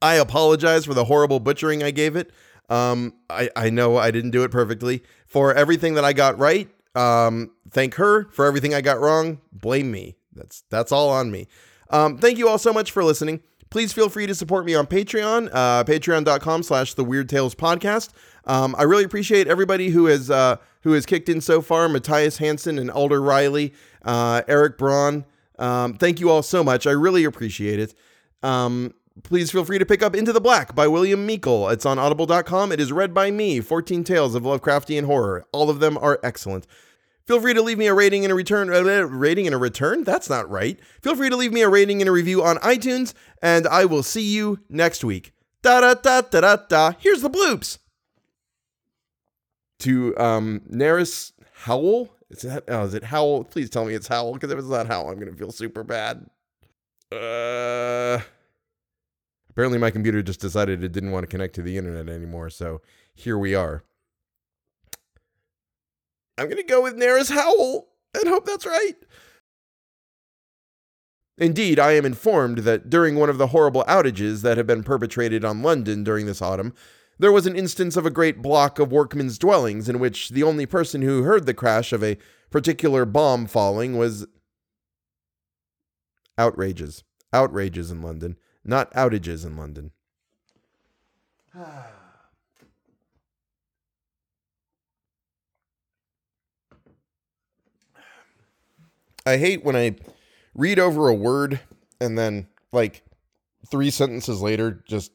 I 0.00 0.14
apologize 0.14 0.86
for 0.86 0.94
the 0.94 1.04
horrible 1.04 1.38
butchering 1.38 1.82
I 1.82 1.90
gave 1.90 2.16
it. 2.16 2.32
Um, 2.70 3.12
I, 3.28 3.50
I 3.56 3.68
know 3.68 3.98
I 3.98 4.10
didn't 4.10 4.30
do 4.30 4.42
it 4.42 4.50
perfectly. 4.50 5.02
For 5.26 5.52
everything 5.52 5.94
that 5.94 6.04
I 6.04 6.14
got 6.14 6.38
right, 6.38 6.68
um, 6.94 7.50
thank 7.70 7.94
her. 7.96 8.30
For 8.30 8.46
everything 8.46 8.72
I 8.74 8.80
got 8.80 9.00
wrong, 9.00 9.40
blame 9.52 9.90
me. 9.90 10.16
That's 10.32 10.64
that's 10.70 10.92
all 10.92 11.10
on 11.10 11.30
me. 11.30 11.46
Um, 11.90 12.18
thank 12.18 12.38
you 12.38 12.48
all 12.48 12.58
so 12.58 12.72
much 12.72 12.90
for 12.90 13.04
listening. 13.04 13.40
Please 13.70 13.92
feel 13.92 14.08
free 14.08 14.26
to 14.26 14.34
support 14.34 14.64
me 14.64 14.74
on 14.74 14.86
Patreon, 14.86 15.50
uh, 15.52 15.82
patreon.com 15.84 16.62
slash 16.62 16.94
the 16.94 17.04
Weird 17.04 17.28
Tales 17.28 17.54
Podcast. 17.54 18.10
Um, 18.46 18.74
I 18.78 18.84
really 18.84 19.04
appreciate 19.04 19.48
everybody 19.48 19.88
who 19.88 20.06
has 20.06 20.30
uh, 20.30 20.56
who 20.82 20.92
has 20.92 21.06
kicked 21.06 21.28
in 21.28 21.40
so 21.40 21.60
far. 21.60 21.88
Matthias 21.88 22.38
Hansen 22.38 22.78
and 22.78 22.90
Alder 22.90 23.20
Riley, 23.20 23.72
uh, 24.04 24.42
Eric 24.46 24.78
Braun. 24.78 25.24
Um, 25.58 25.94
thank 25.94 26.20
you 26.20 26.30
all 26.30 26.42
so 26.42 26.62
much. 26.62 26.86
I 26.86 26.90
really 26.92 27.24
appreciate 27.24 27.80
it. 27.80 27.94
Um, 28.42 28.94
please 29.22 29.50
feel 29.50 29.64
free 29.64 29.78
to 29.78 29.86
pick 29.86 30.02
up 30.02 30.14
Into 30.14 30.32
the 30.32 30.40
Black 30.40 30.74
by 30.74 30.86
William 30.86 31.24
Meikle. 31.26 31.68
It's 31.70 31.86
on 31.86 31.98
audible.com. 31.98 32.72
It 32.72 32.80
is 32.80 32.92
read 32.92 33.14
by 33.14 33.30
me, 33.30 33.60
14 33.60 34.04
Tales 34.04 34.34
of 34.34 34.42
Lovecraftian 34.42 35.06
Horror. 35.06 35.46
All 35.52 35.70
of 35.70 35.80
them 35.80 35.96
are 35.98 36.20
excellent. 36.22 36.66
Feel 37.26 37.40
free 37.40 37.54
to 37.54 37.62
leave 37.62 37.78
me 37.78 37.86
a 37.86 37.94
rating 37.94 38.24
and 38.24 38.32
a 38.32 38.34
return. 38.34 38.72
Uh, 38.72 38.82
rating 38.82 39.46
and 39.46 39.54
a 39.54 39.58
return? 39.58 40.04
That's 40.04 40.28
not 40.28 40.48
right. 40.50 40.78
Feel 41.02 41.16
free 41.16 41.30
to 41.30 41.36
leave 41.36 41.52
me 41.52 41.62
a 41.62 41.68
rating 41.68 42.02
and 42.02 42.08
a 42.08 42.12
review 42.12 42.42
on 42.42 42.56
iTunes, 42.58 43.14
and 43.40 43.66
I 43.66 43.86
will 43.86 44.02
see 44.02 44.22
you 44.22 44.60
next 44.68 45.02
week. 45.04 45.32
Da 45.62 45.80
da 45.80 45.94
da 45.94 46.20
da 46.20 46.40
da 46.40 46.56
da. 46.56 46.92
Here's 46.98 47.22
the 47.22 47.30
bloops 47.30 47.78
to 49.80 50.16
um, 50.18 50.60
Nerys 50.70 51.32
Howell. 51.62 52.10
Is 52.28 52.42
that 52.42 52.64
oh, 52.68 52.84
is 52.84 52.94
it 52.94 53.04
Howell? 53.04 53.44
Please 53.44 53.70
tell 53.70 53.84
me 53.86 53.94
it's 53.94 54.08
Howell 54.08 54.34
because 54.34 54.50
if 54.50 54.58
it's 54.58 54.68
not 54.68 54.86
Howell, 54.86 55.10
I'm 55.10 55.18
gonna 55.18 55.32
feel 55.32 55.52
super 55.52 55.82
bad. 55.82 56.26
Uh, 57.10 58.20
apparently 59.48 59.78
my 59.78 59.90
computer 59.90 60.22
just 60.22 60.40
decided 60.40 60.84
it 60.84 60.92
didn't 60.92 61.12
want 61.12 61.22
to 61.22 61.28
connect 61.28 61.54
to 61.54 61.62
the 61.62 61.78
internet 61.78 62.14
anymore, 62.14 62.50
so 62.50 62.82
here 63.14 63.38
we 63.38 63.54
are. 63.54 63.84
I'm 66.36 66.48
gonna 66.48 66.62
go 66.62 66.82
with 66.82 66.96
Nerys 66.96 67.30
Howell 67.30 67.88
and 68.14 68.28
hope 68.28 68.46
that's 68.46 68.66
right. 68.66 68.94
Indeed, 71.36 71.80
I 71.80 71.92
am 71.92 72.04
informed 72.04 72.58
that 72.58 72.88
during 72.88 73.16
one 73.16 73.28
of 73.28 73.38
the 73.38 73.48
horrible 73.48 73.84
outages 73.84 74.42
that 74.42 74.56
have 74.56 74.66
been 74.66 74.84
perpetrated 74.84 75.44
on 75.44 75.62
London 75.62 76.04
during 76.04 76.26
this 76.26 76.40
autumn, 76.40 76.72
there 77.18 77.32
was 77.32 77.46
an 77.46 77.56
instance 77.56 77.96
of 77.96 78.06
a 78.06 78.10
great 78.10 78.40
block 78.40 78.78
of 78.78 78.92
workmen's 78.92 79.38
dwellings 79.38 79.88
in 79.88 79.98
which 79.98 80.30
the 80.30 80.42
only 80.42 80.66
person 80.66 81.02
who 81.02 81.22
heard 81.22 81.46
the 81.46 81.54
crash 81.54 81.92
of 81.92 82.02
a 82.02 82.18
particular 82.50 83.04
bomb 83.04 83.46
falling 83.46 83.96
was 83.96 84.26
outrages. 86.38 87.02
Outrages 87.32 87.90
in 87.90 88.00
London, 88.00 88.36
not 88.64 88.92
outages 88.92 89.44
in 89.44 89.56
London. 89.56 89.90
Ah. 91.56 91.93
I 99.26 99.38
hate 99.38 99.64
when 99.64 99.76
I 99.76 99.96
read 100.54 100.78
over 100.78 101.08
a 101.08 101.14
word 101.14 101.60
and 102.00 102.18
then, 102.18 102.48
like, 102.72 103.02
three 103.70 103.90
sentences 103.90 104.42
later, 104.42 104.82
just 104.86 105.12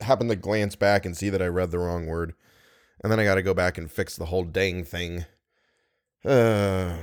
happen 0.00 0.28
to 0.28 0.36
glance 0.36 0.76
back 0.76 1.04
and 1.04 1.16
see 1.16 1.28
that 1.30 1.42
I 1.42 1.46
read 1.46 1.70
the 1.70 1.78
wrong 1.78 2.06
word. 2.06 2.34
And 3.02 3.12
then 3.12 3.20
I 3.20 3.24
got 3.24 3.34
to 3.34 3.42
go 3.42 3.54
back 3.54 3.76
and 3.76 3.90
fix 3.90 4.16
the 4.16 4.26
whole 4.26 4.44
dang 4.44 4.84
thing. 4.84 5.26
Uh, 6.24 6.96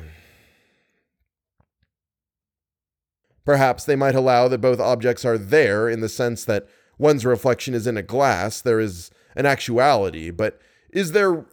perhaps 3.46 3.86
they 3.86 3.96
might 3.96 4.16
allow 4.16 4.48
that 4.48 4.58
both 4.60 4.80
objects 4.80 5.24
are 5.24 5.38
there 5.38 5.88
in 5.88 6.02
the 6.02 6.10
sense 6.10 6.44
that 6.46 6.68
one's 6.98 7.26
reflection 7.26 7.74
is 7.74 7.88
in 7.88 7.98
a 7.98 8.02
glass, 8.02 8.60
there 8.60 8.80
is 8.80 9.12
an 9.36 9.46
actuality, 9.46 10.30
but 10.30 10.60
is 10.92 11.12
there 11.12 11.46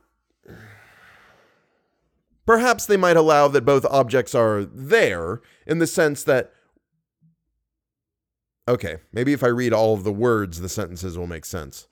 Perhaps 2.50 2.86
they 2.86 2.96
might 2.96 3.16
allow 3.16 3.46
that 3.46 3.64
both 3.64 3.84
objects 3.84 4.34
are 4.34 4.64
there 4.64 5.40
in 5.68 5.78
the 5.78 5.86
sense 5.86 6.24
that. 6.24 6.52
Okay, 8.66 8.96
maybe 9.12 9.32
if 9.32 9.44
I 9.44 9.46
read 9.46 9.72
all 9.72 9.94
of 9.94 10.02
the 10.02 10.12
words, 10.12 10.60
the 10.60 10.68
sentences 10.68 11.16
will 11.16 11.28
make 11.28 11.44
sense. 11.44 11.86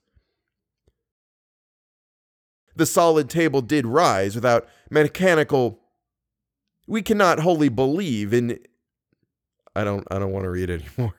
The 2.75 2.87
solid 2.87 3.31
table 3.31 3.63
did 3.63 3.87
rise 3.87 4.35
without 4.35 4.67
mechanical. 4.91 5.79
We 6.89 7.03
cannot 7.03 7.39
wholly 7.39 7.69
believe 7.69 8.35
in. 8.35 8.59
I 9.77 9.85
don't. 9.85 10.05
I 10.11 10.19
don't 10.19 10.33
want 10.33 10.43
to 10.43 10.51
read 10.51 10.71
anymore. 10.71 11.15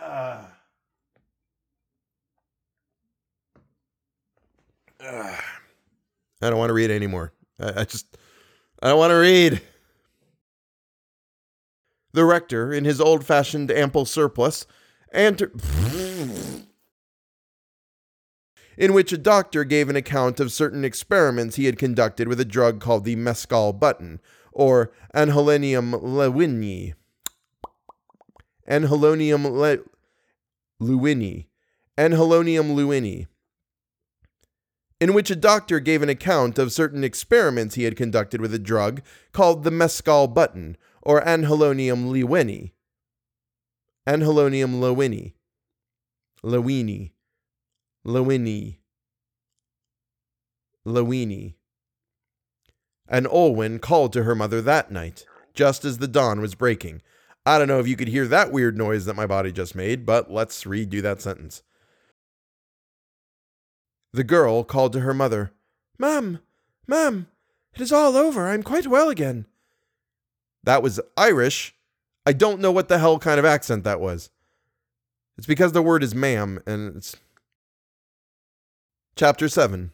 Uh. 0.00 0.44
Uh. 4.98 5.36
I 6.42 6.50
don't 6.50 6.58
want 6.58 6.70
to 6.70 6.74
read 6.74 6.90
anymore. 6.90 7.32
I, 7.60 7.80
I 7.80 7.84
just, 7.84 8.16
I 8.82 8.88
don't 8.88 8.98
want 8.98 9.10
to 9.10 9.16
read. 9.16 9.62
The 12.12 12.24
rector, 12.24 12.72
in 12.72 12.84
his 12.84 13.00
old 13.00 13.24
fashioned 13.24 13.70
ample 13.70 14.06
surplice, 14.06 14.66
enter- 15.12 15.52
in 18.78 18.92
which 18.94 19.12
a 19.12 19.18
doctor 19.18 19.64
gave 19.64 19.88
an 19.88 19.96
account 19.96 20.40
of 20.40 20.52
certain 20.52 20.84
experiments 20.84 21.56
he 21.56 21.66
had 21.66 21.78
conducted 21.78 22.28
with 22.28 22.40
a 22.40 22.44
drug 22.44 22.80
called 22.80 23.04
the 23.04 23.16
mescal 23.16 23.72
button, 23.72 24.20
or 24.52 24.92
anhalonium 25.14 25.92
lewini. 26.00 26.94
Anhalonium 28.68 29.50
le- 29.50 29.84
lewini. 30.82 31.46
Anhalonium 31.98 32.74
lewini 32.74 33.26
in 35.00 35.12
which 35.12 35.30
a 35.30 35.36
doctor 35.36 35.78
gave 35.78 36.02
an 36.02 36.08
account 36.08 36.58
of 36.58 36.72
certain 36.72 37.04
experiments 37.04 37.74
he 37.74 37.84
had 37.84 37.96
conducted 37.96 38.40
with 38.40 38.54
a 38.54 38.58
drug 38.58 39.02
called 39.32 39.62
the 39.62 39.70
mescal 39.70 40.26
button, 40.26 40.76
or 41.02 41.20
anhalonium 41.22 42.10
lewini. 42.10 42.72
Anhalonium 44.06 44.80
lewini. 44.80 45.34
Lewini. 46.42 47.10
Lewini. 48.06 48.76
Lewini. 50.86 51.54
And 53.08 53.26
Olwen 53.26 53.80
called 53.80 54.12
to 54.14 54.22
her 54.22 54.34
mother 54.34 54.62
that 54.62 54.90
night, 54.90 55.24
just 55.54 55.84
as 55.84 55.98
the 55.98 56.08
dawn 56.08 56.40
was 56.40 56.54
breaking. 56.54 57.02
I 57.44 57.58
don't 57.58 57.68
know 57.68 57.78
if 57.78 57.86
you 57.86 57.96
could 57.96 58.08
hear 58.08 58.26
that 58.26 58.50
weird 58.50 58.76
noise 58.76 59.04
that 59.04 59.14
my 59.14 59.26
body 59.26 59.52
just 59.52 59.74
made, 59.74 60.06
but 60.06 60.30
let's 60.30 60.64
redo 60.64 61.00
that 61.02 61.20
sentence. 61.20 61.62
The 64.16 64.24
girl 64.24 64.64
called 64.64 64.94
to 64.94 65.00
her 65.00 65.12
mother, 65.12 65.52
Ma'am, 65.98 66.38
ma'am, 66.86 67.26
it 67.74 67.82
is 67.82 67.92
all 67.92 68.16
over. 68.16 68.46
I 68.46 68.54
am 68.54 68.62
quite 68.62 68.86
well 68.86 69.10
again. 69.10 69.44
That 70.64 70.82
was 70.82 70.98
Irish. 71.18 71.74
I 72.24 72.32
don't 72.32 72.62
know 72.62 72.72
what 72.72 72.88
the 72.88 72.98
hell 72.98 73.18
kind 73.18 73.38
of 73.38 73.44
accent 73.44 73.84
that 73.84 74.00
was. 74.00 74.30
It's 75.36 75.46
because 75.46 75.72
the 75.72 75.82
word 75.82 76.02
is 76.02 76.14
ma'am, 76.14 76.62
and 76.66 76.96
it's. 76.96 77.16
Chapter 79.16 79.50
7 79.50 79.92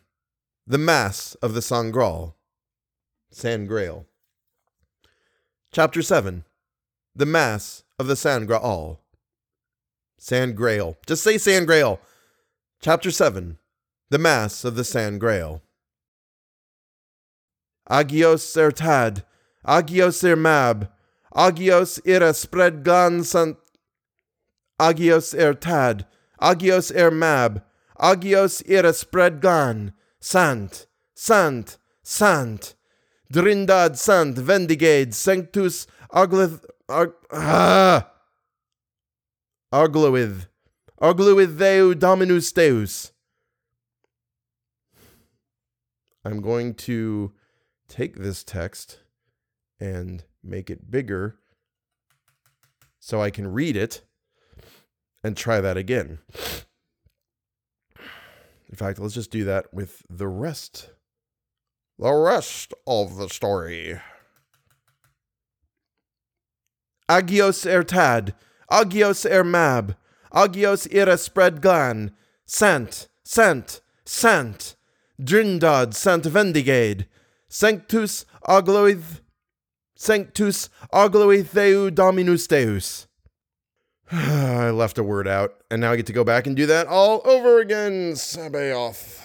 The 0.68 0.78
Mass 0.78 1.34
of 1.42 1.54
the 1.54 1.60
Sangral. 1.60 2.34
Sangreal. 3.32 4.06
Chapter 5.72 6.00
7 6.00 6.44
The 7.16 7.26
Mass 7.26 7.82
of 7.98 8.06
the 8.06 8.14
Sangreal. 8.14 9.00
Sangreal. 10.16 10.96
Just 11.08 11.24
say 11.24 11.38
Sangreal. 11.38 11.98
Chapter 12.80 13.10
7 13.10 13.58
the 14.12 14.18
Mass 14.18 14.62
of 14.62 14.76
the 14.76 14.84
San 14.84 15.16
Grail. 15.16 15.62
Agios 17.88 18.44
ertad, 18.58 19.24
agios 19.66 20.22
ermab, 20.22 20.90
agios 21.34 21.98
ira 22.04 22.34
Spread 22.34 22.84
Gan 22.84 23.24
sant, 23.24 23.56
agios 24.78 25.34
ertad, 25.34 26.04
agios 26.38 26.92
ermab, 26.94 27.62
agios 27.98 28.62
ira 28.68 28.92
Spread 28.92 29.40
Gan, 29.40 29.94
sant, 30.20 30.86
sant, 31.14 31.78
sant, 32.02 32.74
drindad 33.32 33.96
sant 33.96 34.36
vendigade 34.36 35.14
sanctus 35.14 35.86
aglith, 36.12 36.62
ag, 36.90 37.12
ah, 37.32 38.10
agluith, 39.72 40.48
agluith 41.00 41.56
theu 41.56 41.94
dominus 41.94 42.52
deus, 42.52 43.11
I'm 46.24 46.40
going 46.40 46.74
to 46.74 47.32
take 47.88 48.16
this 48.16 48.44
text 48.44 49.00
and 49.80 50.24
make 50.42 50.70
it 50.70 50.90
bigger 50.90 51.36
so 53.00 53.20
I 53.20 53.30
can 53.30 53.52
read 53.52 53.76
it 53.76 54.02
and 55.24 55.36
try 55.36 55.60
that 55.60 55.76
again. 55.76 56.18
In 58.68 58.76
fact, 58.76 58.98
let's 58.98 59.14
just 59.14 59.30
do 59.30 59.44
that 59.44 59.74
with 59.74 60.02
the 60.08 60.28
rest. 60.28 60.90
The 61.98 62.12
rest 62.12 62.72
of 62.86 63.16
the 63.16 63.28
story. 63.28 64.00
Agios 67.08 67.66
ertad, 67.66 68.32
agios 68.70 69.28
ermab, 69.28 69.96
agios 70.32 70.92
ira 70.94 71.18
spread 71.18 71.60
gan, 71.60 72.12
sant, 72.46 73.08
sant, 73.22 73.80
sant. 74.06 74.76
Drindad 75.22 75.94
Sant 75.94 76.24
Vendigade, 76.24 77.06
Sanctus 77.48 78.26
Agloith, 78.48 79.20
Sanctus 79.94 80.68
Agloith 80.92 81.50
Theu 81.50 81.90
Dominus 81.90 82.46
Deus. 82.46 83.06
I 84.10 84.70
left 84.70 84.98
a 84.98 85.02
word 85.02 85.28
out, 85.28 85.62
and 85.70 85.80
now 85.80 85.92
I 85.92 85.96
get 85.96 86.06
to 86.06 86.12
go 86.12 86.24
back 86.24 86.46
and 86.46 86.56
do 86.56 86.66
that 86.66 86.86
all 86.86 87.22
over 87.24 87.60
again. 87.60 88.14
Sabaoth. 88.14 89.22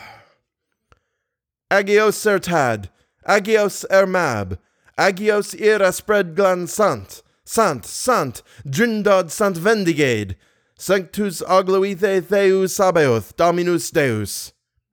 Agios 1.72 2.26
Ertad, 2.26 2.90
Agios 3.28 3.86
Ermab, 3.90 4.58
Agios 4.98 5.60
Ira 5.60 5.92
Spread 5.92 6.36
Glan 6.36 6.68
Sant, 6.68 7.22
Sant, 7.44 7.86
Sant, 7.86 8.42
Drindad 8.66 9.32
Sant 9.32 9.58
Vendigade, 9.58 10.36
Sanctus 10.78 11.42
Agloithe 11.42 12.24
Theu 12.24 12.68
Sabaoth, 12.68 13.36
Dominus 13.36 13.92
Deus. 13.92 14.54